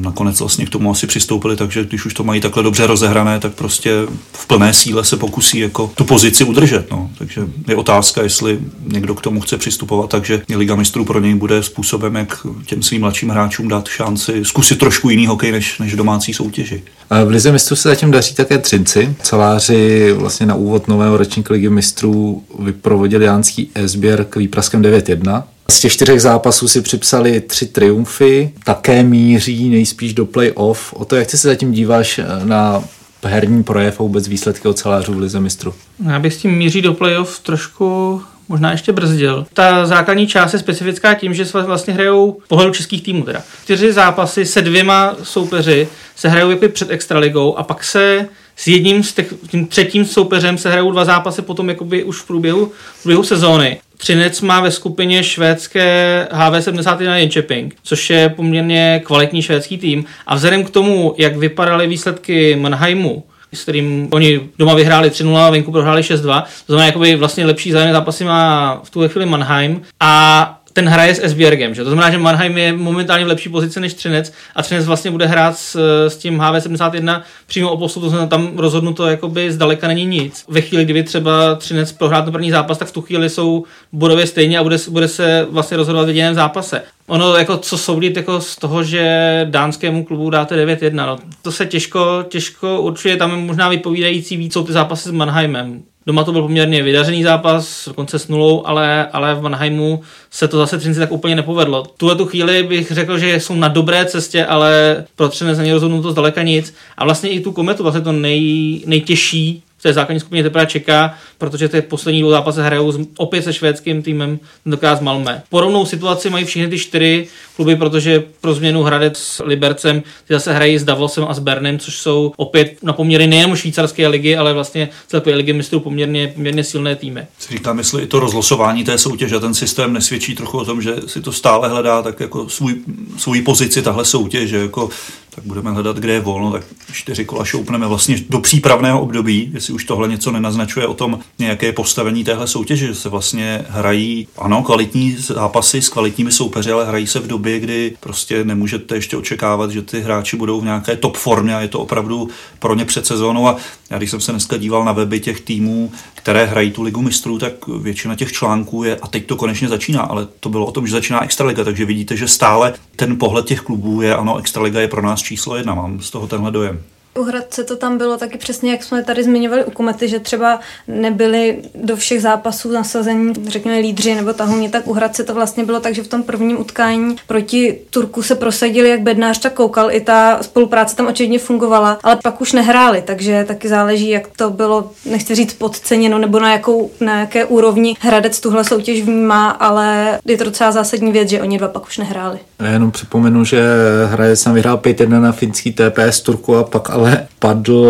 nakonec 0.00 0.40
vlastně 0.40 0.66
k 0.66 0.70
tomu 0.70 0.90
asi 0.90 1.06
přistoupili, 1.06 1.56
takže 1.56 1.84
když 1.84 2.06
už 2.06 2.14
to 2.14 2.24
mají 2.24 2.40
takhle 2.40 2.62
dobře 2.62 2.86
rozehrané, 2.86 3.40
tak 3.40 3.52
prostě 3.54 3.92
v 4.32 4.46
plné 4.46 4.74
síle 4.74 5.04
se 5.04 5.16
pokusí 5.16 5.58
jako 5.58 5.90
tu 5.94 6.04
pozici 6.04 6.44
udržet. 6.44 6.90
No. 6.90 7.10
Takže 7.18 7.42
je 7.68 7.76
otázka, 7.76 8.22
jestli 8.22 8.58
někdo 8.86 9.14
k 9.14 9.20
tomu 9.20 9.29
chce 9.40 9.58
přistupovat, 9.58 10.10
takže 10.10 10.42
Liga 10.56 10.74
mistrů 10.74 11.04
pro 11.04 11.20
něj 11.20 11.34
bude 11.34 11.62
způsobem, 11.62 12.16
jak 12.16 12.46
těm 12.66 12.82
svým 12.82 13.00
mladším 13.00 13.28
hráčům 13.28 13.68
dát 13.68 13.88
šanci 13.88 14.44
zkusit 14.44 14.78
trošku 14.78 15.10
jiný 15.10 15.26
hokej 15.26 15.52
než, 15.52 15.78
než 15.78 15.96
domácí 15.96 16.34
soutěži. 16.34 16.82
V 17.24 17.28
Lize 17.28 17.52
mistrů 17.52 17.76
se 17.76 17.88
zatím 17.88 18.10
daří 18.10 18.34
také 18.34 18.58
Třinci. 18.58 19.14
Celáři 19.22 20.12
vlastně 20.12 20.46
na 20.46 20.54
úvod 20.54 20.88
nového 20.88 21.16
ročníku 21.16 21.52
Ligy 21.52 21.68
mistrů 21.68 22.44
vyprovodili 22.58 23.24
Jánský 23.24 23.70
Esběr 23.74 24.24
k 24.24 24.36
výpraskem 24.36 24.82
9-1. 24.82 25.42
Z 25.70 25.80
těch 25.80 25.92
čtyřech 25.92 26.20
zápasů 26.20 26.68
si 26.68 26.80
připsali 26.80 27.40
tři 27.40 27.66
triumfy, 27.66 28.52
také 28.64 29.02
míří 29.02 29.68
nejspíš 29.68 30.14
do 30.14 30.26
play-off. 30.26 30.92
O 30.92 31.04
to, 31.04 31.16
jak 31.16 31.26
ty 31.26 31.36
se 31.36 31.48
zatím 31.48 31.72
díváš 31.72 32.18
eh, 32.18 32.24
na 32.44 32.84
herní 33.22 33.62
projev 33.62 34.00
a 34.00 34.02
vůbec 34.02 34.28
výsledky 34.28 34.68
ocelářů 34.68 35.14
v 35.14 35.18
Lize 35.18 35.40
mistru? 35.40 35.74
Já 36.06 36.18
bych 36.18 36.34
s 36.34 36.36
tím 36.36 36.50
míří 36.50 36.82
do 36.82 36.94
playoff 36.94 37.40
trošku 37.40 38.22
možná 38.50 38.70
ještě 38.70 38.92
brzdil. 38.92 39.46
Ta 39.54 39.86
základní 39.86 40.26
část 40.26 40.52
je 40.52 40.58
specifická 40.58 41.14
tím, 41.14 41.34
že 41.34 41.44
se 41.44 41.62
vlastně 41.62 41.94
hrajou 41.94 42.38
pohledu 42.48 42.72
českých 42.72 43.02
týmů 43.02 43.22
teda. 43.22 43.42
Čtyři 43.64 43.92
zápasy 43.92 44.46
se 44.46 44.62
dvěma 44.62 45.16
soupeři 45.22 45.88
se 46.16 46.28
hrajou 46.28 46.50
jako 46.50 46.68
před 46.68 46.90
extraligou 46.90 47.58
a 47.58 47.62
pak 47.62 47.84
se 47.84 48.28
s 48.56 48.66
jedním 48.66 49.02
z 49.02 49.12
těch, 49.12 49.34
tím 49.50 49.66
třetím 49.66 50.04
soupeřem 50.04 50.58
se 50.58 50.70
hrajou 50.70 50.90
dva 50.90 51.04
zápasy 51.04 51.42
potom 51.42 51.68
jakoby 51.68 52.04
už 52.04 52.20
v 52.20 52.26
průběhu, 52.26 52.72
v 52.94 53.02
průběhu 53.02 53.22
sezóny. 53.22 53.80
Třinec 53.96 54.40
má 54.40 54.60
ve 54.60 54.70
skupině 54.70 55.24
švédské 55.24 56.28
HV71 56.32 57.14
Jönköping, 57.14 57.70
což 57.82 58.10
je 58.10 58.28
poměrně 58.28 59.02
kvalitní 59.04 59.42
švédský 59.42 59.78
tým. 59.78 60.04
A 60.26 60.34
vzhledem 60.34 60.64
k 60.64 60.70
tomu, 60.70 61.14
jak 61.18 61.36
vypadaly 61.36 61.86
výsledky 61.86 62.56
Mannheimu, 62.56 63.24
s 63.52 63.62
kterým 63.62 64.08
oni 64.12 64.40
doma 64.58 64.74
vyhráli 64.74 65.08
3-0 65.08 65.36
a 65.36 65.50
venku 65.50 65.72
prohráli 65.72 66.02
6-2. 66.02 66.42
To 66.42 66.72
znamená, 66.72 66.86
jakoby 66.86 67.16
vlastně 67.16 67.46
lepší 67.46 67.72
zájemné 67.72 67.92
zápasy 67.92 68.24
má 68.24 68.80
v 68.84 68.90
tu 68.90 69.08
chvíli 69.08 69.26
Mannheim. 69.26 69.82
A 70.00 70.59
ten 70.80 70.88
hraje 70.88 71.14
s 71.14 71.24
Esbjergem. 71.24 71.74
Že? 71.74 71.84
To 71.84 71.90
znamená, 71.90 72.10
že 72.10 72.18
Mannheim 72.18 72.58
je 72.58 72.72
momentálně 72.72 73.24
v 73.24 73.28
lepší 73.28 73.48
pozici 73.48 73.80
než 73.80 73.94
Třinec 73.94 74.32
a 74.56 74.62
Třinec 74.62 74.86
vlastně 74.86 75.10
bude 75.10 75.26
hrát 75.26 75.56
s, 75.56 75.76
s 76.08 76.16
tím 76.16 76.38
HV71 76.38 77.22
přímo 77.46 77.70
o 77.70 77.76
postupu, 77.76 78.06
to 78.06 78.10
znamená, 78.10 78.28
tam 78.28 78.58
rozhodnuto 78.58 79.06
jakoby 79.06 79.52
zdaleka 79.52 79.88
není 79.88 80.04
nic. 80.04 80.44
Ve 80.48 80.60
chvíli, 80.60 80.84
kdy 80.84 81.02
třeba 81.02 81.54
Třinec 81.54 81.92
prohrát 81.92 82.24
ten 82.24 82.32
první 82.32 82.50
zápas, 82.50 82.78
tak 82.78 82.88
v 82.88 82.92
tu 82.92 83.02
chvíli 83.02 83.30
jsou 83.30 83.64
bodově 83.92 84.26
stejně 84.26 84.58
a 84.58 84.62
bude, 84.62 84.76
bude 84.90 85.08
se 85.08 85.46
vlastně 85.50 85.76
rozhodovat 85.76 86.04
v 86.04 86.08
jediném 86.08 86.34
zápase. 86.34 86.82
Ono, 87.06 87.36
jako 87.36 87.56
co 87.56 87.78
soudit 87.78 88.16
jako 88.16 88.40
z 88.40 88.56
toho, 88.56 88.82
že 88.82 89.46
dánskému 89.50 90.04
klubu 90.04 90.30
dáte 90.30 90.66
9-1, 90.66 91.06
no, 91.06 91.18
to 91.42 91.52
se 91.52 91.66
těžko, 91.66 92.24
těžko 92.28 92.80
určuje, 92.80 93.16
tam 93.16 93.30
je 93.30 93.36
možná 93.36 93.68
vypovídající 93.68 94.36
víc 94.36 94.52
jsou 94.52 94.64
ty 94.64 94.72
zápasy 94.72 95.08
s 95.08 95.12
Mannheimem. 95.12 95.82
Doma 96.10 96.24
to 96.24 96.32
byl 96.32 96.42
poměrně 96.42 96.82
vydařený 96.82 97.22
zápas, 97.22 97.88
dokonce 97.88 98.18
s 98.18 98.28
nulou, 98.28 98.66
ale, 98.66 99.06
ale 99.06 99.34
v 99.34 99.42
Mannheimu 99.42 100.02
se 100.30 100.48
to 100.48 100.58
zase 100.58 100.78
Třinci 100.78 101.00
tak 101.00 101.12
úplně 101.12 101.36
nepovedlo. 101.36 101.84
Tuhle 101.96 102.16
tu 102.16 102.26
chvíli 102.26 102.62
bych 102.62 102.90
řekl, 102.90 103.18
že 103.18 103.40
jsou 103.40 103.54
na 103.54 103.68
dobré 103.68 104.04
cestě, 104.04 104.46
ale 104.46 105.04
pro 105.16 105.28
Třinec 105.28 105.58
není 105.58 105.72
rozhodnuto 105.72 106.12
zdaleka 106.12 106.42
nic. 106.42 106.74
A 106.98 107.04
vlastně 107.04 107.30
i 107.30 107.40
tu 107.40 107.52
kometu, 107.52 107.82
vlastně 107.82 108.02
to 108.02 108.12
nej, 108.12 108.82
nejtěžší 108.86 109.62
v 109.78 109.82
té 109.82 109.92
základní 109.92 110.20
skupině 110.20 110.42
teprve 110.42 110.66
čeká, 110.66 111.14
protože 111.38 111.68
ty 111.68 111.82
poslední 111.82 112.20
dvou 112.20 112.30
zápasy 112.30 112.60
hrajou 112.60 112.92
opět 113.16 113.42
se 113.42 113.52
švédským 113.52 114.02
týmem, 114.02 114.38
tentokrát 114.64 114.96
z 114.96 115.00
Malmé. 115.00 115.42
Podobnou 115.50 115.86
situaci 115.86 116.30
mají 116.30 116.44
všechny 116.44 116.68
ty 116.68 116.78
čtyři 116.78 117.26
kluby, 117.60 117.76
protože 117.76 118.24
pro 118.40 118.54
změnu 118.54 118.82
Hradec 118.82 119.18
s 119.18 119.42
Libercem 119.44 120.00
ty 120.00 120.34
zase 120.34 120.52
hrají 120.52 120.78
s 120.78 120.84
Davosem 120.84 121.24
a 121.28 121.34
s 121.34 121.38
Bernem, 121.38 121.78
což 121.78 121.98
jsou 121.98 122.32
opět 122.36 122.76
na 122.82 122.92
poměry 122.92 123.26
nejen 123.26 123.56
švýcarské 123.56 124.08
ligy, 124.08 124.36
ale 124.36 124.52
vlastně 124.52 124.88
celkové 125.08 125.36
ligy 125.36 125.52
mistrů 125.52 125.80
poměrně, 125.80 126.28
poměrně 126.28 126.64
silné 126.64 126.96
týmy. 126.96 127.26
Si 127.38 127.52
říkám, 127.54 127.78
jestli 127.78 128.02
i 128.02 128.06
to 128.06 128.20
rozlosování 128.20 128.84
té 128.84 128.98
soutěže, 128.98 129.40
ten 129.40 129.54
systém 129.54 129.92
nesvědčí 129.92 130.34
trochu 130.34 130.58
o 130.58 130.64
tom, 130.64 130.82
že 130.82 130.94
si 131.06 131.20
to 131.20 131.32
stále 131.32 131.68
hledá 131.68 132.02
tak 132.02 132.20
jako 132.20 132.48
svůj, 132.48 132.74
svůj 133.16 133.42
pozici 133.42 133.82
tahle 133.82 134.04
soutěž, 134.04 134.50
že 134.50 134.56
jako 134.56 134.90
tak 135.34 135.44
budeme 135.44 135.70
hledat, 135.70 135.96
kde 135.96 136.12
je 136.12 136.20
volno, 136.20 136.52
tak 136.52 136.64
čtyři 136.92 137.24
kola 137.24 137.44
šoupneme 137.44 137.86
vlastně 137.86 138.16
do 138.28 138.40
přípravného 138.40 139.00
období, 139.00 139.50
jestli 139.54 139.74
už 139.74 139.84
tohle 139.84 140.08
něco 140.08 140.32
nenaznačuje 140.32 140.86
o 140.86 140.94
tom 140.94 141.18
nějaké 141.38 141.72
postavení 141.72 142.24
téhle 142.24 142.46
soutěže, 142.46 142.86
že 142.86 142.94
se 142.94 143.08
vlastně 143.08 143.64
hrají, 143.68 144.28
ano, 144.38 144.62
kvalitní 144.62 145.16
zápasy 145.18 145.82
s 145.82 145.88
kvalitními 145.88 146.32
soupeři, 146.32 146.72
ale 146.72 146.86
hrají 146.86 147.06
se 147.06 147.18
v 147.18 147.26
době, 147.26 147.49
kdy 147.58 147.96
prostě 148.00 148.44
nemůžete 148.44 148.94
ještě 148.94 149.16
očekávat, 149.16 149.70
že 149.70 149.82
ty 149.82 150.00
hráči 150.00 150.36
budou 150.36 150.60
v 150.60 150.64
nějaké 150.64 150.96
top 150.96 151.16
formě 151.16 151.56
a 151.56 151.60
je 151.60 151.68
to 151.68 151.80
opravdu 151.80 152.28
pro 152.58 152.74
ně 152.74 152.84
před 152.84 153.06
sezónou 153.06 153.48
a 153.48 153.56
já 153.90 153.98
když 153.98 154.10
jsem 154.10 154.20
se 154.20 154.32
dneska 154.32 154.56
díval 154.56 154.84
na 154.84 154.92
weby 154.92 155.20
těch 155.20 155.40
týmů, 155.40 155.92
které 156.14 156.44
hrají 156.44 156.70
tu 156.70 156.82
ligu 156.82 157.02
mistrů, 157.02 157.38
tak 157.38 157.52
většina 157.66 158.16
těch 158.16 158.32
článků 158.32 158.84
je, 158.84 158.96
a 158.96 159.06
teď 159.08 159.26
to 159.26 159.36
konečně 159.36 159.68
začíná, 159.68 160.00
ale 160.00 160.28
to 160.40 160.48
bylo 160.48 160.66
o 160.66 160.72
tom, 160.72 160.86
že 160.86 160.92
začíná 160.92 161.24
Extraliga, 161.24 161.64
takže 161.64 161.84
vidíte, 161.84 162.16
že 162.16 162.28
stále 162.28 162.74
ten 162.96 163.18
pohled 163.18 163.46
těch 163.46 163.60
klubů 163.60 164.02
je, 164.02 164.16
ano, 164.16 164.38
Extraliga 164.38 164.80
je 164.80 164.88
pro 164.88 165.02
nás 165.02 165.22
číslo 165.22 165.56
jedna, 165.56 165.74
mám 165.74 166.00
z 166.00 166.10
toho 166.10 166.26
tenhle 166.26 166.50
dojem. 166.50 166.82
U 167.18 167.22
Hradce 167.22 167.64
to 167.64 167.76
tam 167.76 167.98
bylo 167.98 168.16
taky 168.16 168.38
přesně, 168.38 168.70
jak 168.70 168.82
jsme 168.82 169.04
tady 169.04 169.24
zmiňovali 169.24 169.64
u 169.64 169.70
Komety, 169.70 170.08
že 170.08 170.20
třeba 170.20 170.60
nebyli 170.88 171.58
do 171.74 171.96
všech 171.96 172.22
zápasů 172.22 172.72
nasazení, 172.72 173.32
řekněme, 173.46 173.78
lídři 173.78 174.14
nebo 174.14 174.32
tahouni, 174.32 174.68
tak 174.68 174.86
u 174.86 174.92
Hradce 174.92 175.24
to 175.24 175.34
vlastně 175.34 175.64
bylo 175.64 175.80
tak, 175.80 175.94
že 175.94 176.02
v 176.02 176.08
tom 176.08 176.22
prvním 176.22 176.60
utkání 176.60 177.16
proti 177.26 177.78
Turku 177.90 178.22
se 178.22 178.34
prosadili 178.34 178.88
jak 178.88 179.00
bednář, 179.00 179.38
tak 179.38 179.52
koukal. 179.52 179.90
I 179.90 180.00
ta 180.00 180.42
spolupráce 180.42 180.96
tam 180.96 181.06
očividně 181.06 181.38
fungovala, 181.38 181.98
ale 182.02 182.16
pak 182.22 182.40
už 182.40 182.52
nehráli, 182.52 183.02
takže 183.06 183.44
taky 183.48 183.68
záleží, 183.68 184.08
jak 184.08 184.28
to 184.36 184.50
bylo, 184.50 184.90
nechci 185.04 185.34
říct 185.34 185.54
podceněno, 185.54 186.18
nebo 186.18 186.40
na, 186.40 186.52
jakou, 186.52 186.90
na 187.00 187.20
jaké 187.20 187.44
úrovni 187.44 187.96
Hradec 188.00 188.40
tuhle 188.40 188.64
soutěž 188.64 189.02
vnímá, 189.02 189.50
ale 189.50 190.18
je 190.24 190.38
to 190.38 190.44
docela 190.44 190.72
zásadní 190.72 191.12
věc, 191.12 191.28
že 191.28 191.42
oni 191.42 191.58
dva 191.58 191.68
pak 191.68 191.86
už 191.86 191.98
nehráli. 191.98 192.38
Já 192.60 192.66
jenom 192.66 192.90
připomenu, 192.90 193.44
že 193.44 193.62
Hradec 194.06 194.44
tam 194.44 194.54
vyhrál 194.54 194.76
5-1 194.76 195.20
na 195.20 195.32
finský 195.32 195.72
TPS 195.72 196.20
Turku 196.20 196.56
a 196.56 196.64
pak 196.64 196.90
ale 197.00 197.26
padl 197.38 197.86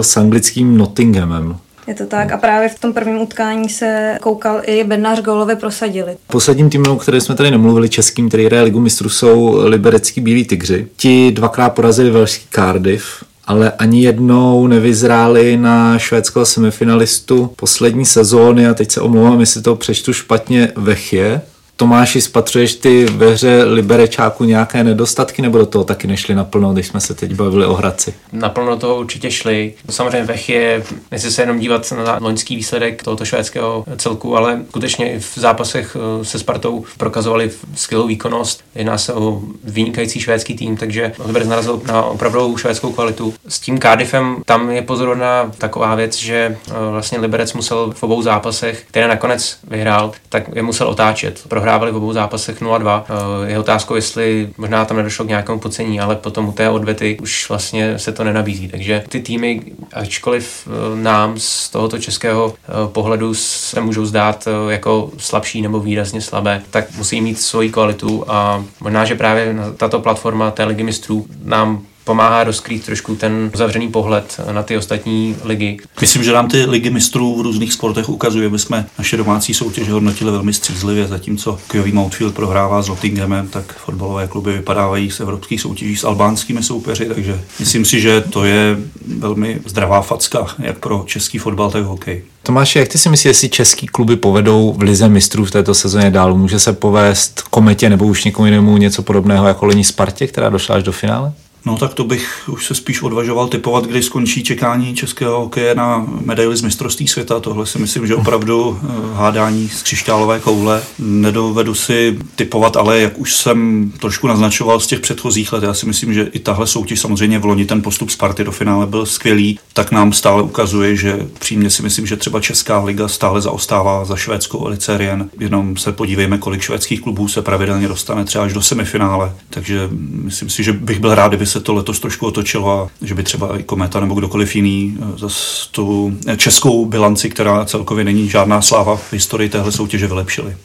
s 0.00 0.16
anglickým 0.16 0.76
Nottinghamem. 0.76 1.56
Je 1.86 1.94
to 1.94 2.06
tak 2.06 2.32
a 2.32 2.36
právě 2.36 2.68
v 2.68 2.78
tom 2.78 2.92
prvním 2.92 3.20
utkání 3.20 3.68
se 3.68 4.18
koukal 4.20 4.60
i 4.66 4.84
Bednář 4.84 5.20
Golovi 5.20 5.56
prosadili. 5.56 6.16
Posledním 6.26 6.70
týmem, 6.70 6.92
o 6.92 6.96
kterém 6.96 7.20
jsme 7.20 7.34
tady 7.34 7.50
nemluvili, 7.50 7.88
českým, 7.88 8.28
který 8.28 8.46
hraje 8.46 8.62
ligu 8.62 8.80
mistrů, 8.80 9.08
jsou 9.08 9.60
liberecký 9.64 10.20
Bílí 10.20 10.44
tygři. 10.44 10.88
Ti 10.96 11.32
dvakrát 11.32 11.70
porazili 11.70 12.10
velšský 12.10 12.46
Cardiff, 12.50 13.06
ale 13.46 13.72
ani 13.78 14.02
jednou 14.02 14.66
nevyzráli 14.66 15.56
na 15.56 15.98
švédského 15.98 16.46
semifinalistu 16.46 17.50
poslední 17.56 18.04
sezóny 18.04 18.66
a 18.66 18.74
teď 18.74 18.90
se 18.90 19.00
omlouvám, 19.00 19.40
jestli 19.40 19.62
to 19.62 19.76
přečtu 19.76 20.12
špatně, 20.12 20.72
Vechje, 20.76 21.40
Tomáši, 21.76 22.20
spatřuješ 22.20 22.74
ty 22.74 23.04
ve 23.04 23.30
hře 23.30 23.64
Liberečáku 23.64 24.44
nějaké 24.44 24.84
nedostatky, 24.84 25.42
nebo 25.42 25.58
do 25.58 25.66
toho 25.66 25.84
taky 25.84 26.06
nešli 26.06 26.34
naplno, 26.34 26.72
když 26.72 26.86
jsme 26.86 27.00
se 27.00 27.14
teď 27.14 27.34
bavili 27.34 27.66
o 27.66 27.74
Hradci? 27.74 28.14
Naplno 28.32 28.76
toho 28.76 28.96
určitě 28.96 29.30
šli. 29.30 29.74
Samozřejmě 29.90 30.22
Vech 30.22 30.48
je, 30.48 30.84
nechci 31.10 31.30
se 31.30 31.42
jenom 31.42 31.58
dívat 31.58 31.92
na 32.04 32.18
loňský 32.20 32.56
výsledek 32.56 33.02
tohoto 33.02 33.24
švédského 33.24 33.84
celku, 33.96 34.36
ale 34.36 34.62
skutečně 34.68 35.20
v 35.20 35.38
zápasech 35.38 35.96
eh, 35.96 36.24
se 36.24 36.38
Spartou 36.38 36.84
prokazovali 36.98 37.50
skvělou 37.74 38.06
výkonnost. 38.06 38.64
Jedná 38.74 38.98
se 38.98 39.14
o 39.14 39.42
vynikající 39.64 40.20
švédský 40.20 40.54
tým, 40.56 40.76
takže 40.76 41.12
Liberec 41.26 41.48
narazil 41.48 41.82
na 41.86 42.02
opravdu 42.02 42.56
švédskou 42.56 42.92
kvalitu. 42.92 43.34
S 43.48 43.60
tím 43.60 43.80
Cardiffem 43.80 44.36
tam 44.46 44.70
je 44.70 44.82
pozorovná 44.82 45.52
taková 45.58 45.94
věc, 45.94 46.16
že 46.16 46.56
eh, 46.68 46.72
vlastně 46.90 47.18
Liberec 47.18 47.52
musel 47.52 47.92
v 47.96 48.02
obou 48.02 48.22
zápasech, 48.22 48.84
které 48.88 49.08
nakonec 49.08 49.58
vyhrál, 49.68 50.12
tak 50.28 50.44
je 50.54 50.62
musel 50.62 50.88
otáčet. 50.88 51.40
Pro 51.48 51.63
prohrávali 51.64 51.92
v 51.92 51.96
obou 51.96 52.12
zápasech 52.12 52.60
0-2. 52.60 53.04
Eh, 53.08 53.50
je 53.50 53.58
otázkou, 53.58 53.94
jestli 53.94 54.50
možná 54.58 54.84
tam 54.84 54.96
nedošlo 54.96 55.24
k 55.24 55.28
nějakému 55.28 55.58
pocení, 55.58 56.00
ale 56.00 56.16
potom 56.16 56.48
u 56.48 56.52
té 56.52 56.70
odvety 56.70 57.18
už 57.22 57.48
vlastně 57.48 57.98
se 57.98 58.12
to 58.12 58.24
nenabízí. 58.24 58.68
Takže 58.68 59.04
ty 59.08 59.20
týmy, 59.20 59.62
ačkoliv 59.92 60.68
eh, 60.68 61.02
nám 61.02 61.34
z 61.38 61.68
tohoto 61.70 61.98
českého 61.98 62.54
eh, 62.54 62.72
pohledu 62.92 63.34
se 63.34 63.80
můžou 63.80 64.04
zdát 64.04 64.48
jako 64.68 65.10
slabší 65.18 65.62
nebo 65.62 65.80
výrazně 65.80 66.20
slabé, 66.20 66.62
tak 66.70 66.96
musí 66.96 67.20
mít 67.20 67.40
svoji 67.40 67.70
kvalitu 67.70 68.24
a 68.28 68.64
možná, 68.80 69.04
že 69.04 69.14
právě 69.14 69.56
tato 69.76 70.00
platforma 70.00 70.50
té 70.50 70.64
ligy 70.64 70.82
mistrů 70.82 71.26
nám 71.44 71.82
pomáhá 72.04 72.44
rozkrýt 72.44 72.84
trošku 72.84 73.16
ten 73.16 73.50
zavřený 73.54 73.88
pohled 73.88 74.40
na 74.52 74.62
ty 74.62 74.76
ostatní 74.76 75.36
ligy. 75.44 75.76
Myslím, 76.00 76.24
že 76.24 76.32
nám 76.32 76.48
ty 76.48 76.64
ligy 76.64 76.90
mistrů 76.90 77.36
v 77.36 77.40
různých 77.40 77.72
sportech 77.72 78.08
ukazuje, 78.08 78.48
my 78.48 78.58
jsme 78.58 78.86
naše 78.98 79.16
domácí 79.16 79.54
soutěže 79.54 79.92
hodnotili 79.92 80.30
velmi 80.30 80.52
střízlivě, 80.52 81.06
zatímco 81.06 81.58
Kyový 81.68 81.92
Mountfield 81.92 82.34
prohrává 82.34 82.82
s 82.82 82.88
Nottinghamem, 82.88 83.48
tak 83.48 83.72
fotbalové 83.72 84.26
kluby 84.26 84.52
vypadávají 84.52 85.10
z 85.10 85.20
evropských 85.20 85.60
soutěží 85.60 85.96
s 85.96 86.04
albánskými 86.04 86.62
soupeři, 86.62 87.06
takže 87.06 87.40
myslím 87.60 87.84
si, 87.84 88.00
že 88.00 88.20
to 88.20 88.44
je 88.44 88.76
velmi 89.18 89.60
zdravá 89.66 90.02
facka, 90.02 90.46
jak 90.58 90.78
pro 90.78 91.04
český 91.06 91.38
fotbal, 91.38 91.70
tak 91.70 91.84
hokej. 91.84 92.22
Tomáš, 92.42 92.76
jak 92.76 92.88
ty 92.88 92.98
si 92.98 93.08
myslíš, 93.08 93.24
jestli 93.24 93.48
český 93.48 93.86
kluby 93.86 94.16
povedou 94.16 94.72
v 94.72 94.82
Lize 94.82 95.08
mistrů 95.08 95.44
v 95.44 95.50
této 95.50 95.74
sezóně 95.74 96.10
dál? 96.10 96.34
Může 96.34 96.58
se 96.58 96.72
povést 96.72 97.40
Kometě 97.40 97.90
nebo 97.90 98.06
už 98.06 98.24
někomu 98.24 98.46
jinému 98.46 98.76
něco 98.76 99.02
podobného 99.02 99.48
jako 99.48 99.66
loni 99.66 99.84
Spartě, 99.84 100.26
která 100.26 100.48
došla 100.48 100.74
až 100.76 100.82
do 100.82 100.92
finále? 100.92 101.32
No 101.66 101.76
tak 101.76 101.94
to 101.94 102.04
bych 102.04 102.48
už 102.48 102.66
se 102.66 102.74
spíš 102.74 103.02
odvažoval 103.02 103.48
typovat, 103.48 103.86
kdy 103.86 104.02
skončí 104.02 104.44
čekání 104.44 104.94
českého 104.94 105.40
hokeje 105.40 105.74
na 105.74 106.06
medaili 106.24 106.56
z 106.56 106.62
mistrovství 106.62 107.08
světa. 107.08 107.40
Tohle 107.40 107.66
si 107.66 107.78
myslím, 107.78 108.06
že 108.06 108.14
opravdu 108.14 108.80
eh, 108.82 108.86
hádání 109.14 109.68
z 109.68 109.82
křišťálové 109.82 110.40
koule. 110.40 110.82
Nedovedu 110.98 111.74
si 111.74 112.18
typovat, 112.36 112.76
ale 112.76 113.00
jak 113.00 113.18
už 113.18 113.36
jsem 113.36 113.90
trošku 114.00 114.26
naznačoval 114.26 114.80
z 114.80 114.86
těch 114.86 115.00
předchozích 115.00 115.52
let, 115.52 115.64
já 115.64 115.74
si 115.74 115.86
myslím, 115.86 116.14
že 116.14 116.22
i 116.32 116.38
tahle 116.38 116.66
soutěž 116.66 117.00
samozřejmě 117.00 117.38
v 117.38 117.44
loni 117.44 117.64
ten 117.64 117.82
postup 117.82 118.10
Sparty 118.10 118.44
do 118.44 118.52
finále 118.52 118.86
byl 118.86 119.06
skvělý, 119.06 119.58
tak 119.72 119.92
nám 119.92 120.12
stále 120.12 120.42
ukazuje, 120.42 120.96
že 120.96 121.26
přímě 121.38 121.70
si 121.70 121.82
myslím, 121.82 122.06
že 122.06 122.16
třeba 122.16 122.40
Česká 122.40 122.82
liga 122.84 123.08
stále 123.08 123.40
zaostává 123.40 124.04
za 124.04 124.16
švédskou 124.16 124.66
Elicerien. 124.66 125.30
Jenom 125.40 125.76
se 125.76 125.92
podívejme, 125.92 126.38
kolik 126.38 126.62
švédských 126.62 127.00
klubů 127.00 127.28
se 127.28 127.42
pravidelně 127.42 127.88
dostane 127.88 128.24
třeba 128.24 128.44
až 128.44 128.52
do 128.52 128.62
semifinále. 128.62 129.32
Takže 129.50 129.88
myslím 130.22 130.50
si, 130.50 130.64
že 130.64 130.72
bych 130.72 131.00
byl 131.00 131.14
rád, 131.14 131.28
kdyby 131.28 131.46
se 131.54 131.60
to 131.60 131.74
letos 131.74 132.00
trošku 132.00 132.26
otočilo 132.26 132.70
a 132.70 132.88
že 133.02 133.14
by 133.14 133.22
třeba 133.22 133.58
i 133.58 133.62
Kometa 133.62 134.00
nebo 134.00 134.14
kdokoliv 134.14 134.56
jiný 134.56 134.98
eh, 135.00 135.18
za 135.18 135.28
tu 135.70 136.16
českou 136.36 136.86
bilanci, 136.86 137.30
která 137.30 137.64
celkově 137.64 138.04
není 138.04 138.28
žádná 138.28 138.62
sláva 138.62 138.96
v 138.96 139.12
historii 139.12 139.48
téhle 139.48 139.72
soutěže 139.72 140.06
vylepšili. 140.06 140.56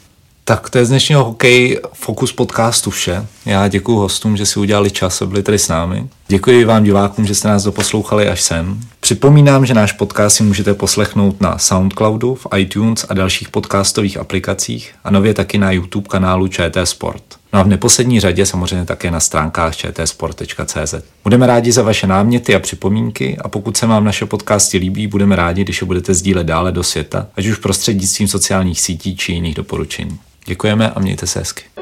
Tak 0.44 0.70
to 0.70 0.78
je 0.78 0.84
z 0.84 0.88
dnešního 0.88 1.24
hokej 1.24 1.80
Focus 1.92 2.32
podcastu 2.32 2.90
vše. 2.90 3.26
Já 3.46 3.68
děkuji 3.68 3.96
hostům, 3.96 4.36
že 4.36 4.46
si 4.46 4.60
udělali 4.60 4.90
čas 4.90 5.22
a 5.22 5.26
byli 5.26 5.42
tady 5.42 5.58
s 5.58 5.68
námi. 5.68 6.08
Děkuji 6.28 6.64
vám 6.64 6.84
divákům, 6.84 7.26
že 7.26 7.34
jste 7.34 7.48
nás 7.48 7.62
doposlouchali 7.62 8.28
až 8.28 8.42
sem. 8.42 8.80
Připomínám, 9.00 9.66
že 9.66 9.74
náš 9.74 9.92
podcast 9.92 10.36
si 10.36 10.42
můžete 10.42 10.74
poslechnout 10.74 11.40
na 11.40 11.58
Soundcloudu, 11.58 12.34
v 12.34 12.46
iTunes 12.56 13.06
a 13.08 13.14
dalších 13.14 13.48
podcastových 13.48 14.16
aplikacích 14.16 14.94
a 15.04 15.10
nově 15.10 15.34
taky 15.34 15.58
na 15.58 15.70
YouTube 15.72 16.08
kanálu 16.08 16.48
ČT 16.48 16.88
Sport. 16.88 17.39
No 17.52 17.60
a 17.60 17.62
v 17.62 17.68
neposlední 17.68 18.20
řadě 18.20 18.46
samozřejmě 18.46 18.86
také 18.86 19.10
na 19.10 19.20
stránkách 19.20 19.76
čtsport.cz. 19.76 20.94
Budeme 21.24 21.46
rádi 21.46 21.72
za 21.72 21.82
vaše 21.82 22.06
náměty 22.06 22.54
a 22.54 22.60
připomínky 22.60 23.36
a 23.44 23.48
pokud 23.48 23.76
se 23.76 23.86
vám 23.86 24.04
naše 24.04 24.26
podcasty 24.26 24.78
líbí, 24.78 25.06
budeme 25.06 25.36
rádi, 25.36 25.64
když 25.64 25.80
je 25.80 25.86
budete 25.86 26.14
sdílet 26.14 26.46
dále 26.46 26.72
do 26.72 26.82
světa, 26.82 27.26
ať 27.36 27.46
už 27.46 27.56
prostřednictvím 27.56 28.28
sociálních 28.28 28.80
sítí 28.80 29.16
či 29.16 29.32
jiných 29.32 29.54
doporučení. 29.54 30.18
Děkujeme 30.46 30.90
a 30.90 31.00
mějte 31.00 31.26
se 31.26 31.38
hezky. 31.38 31.79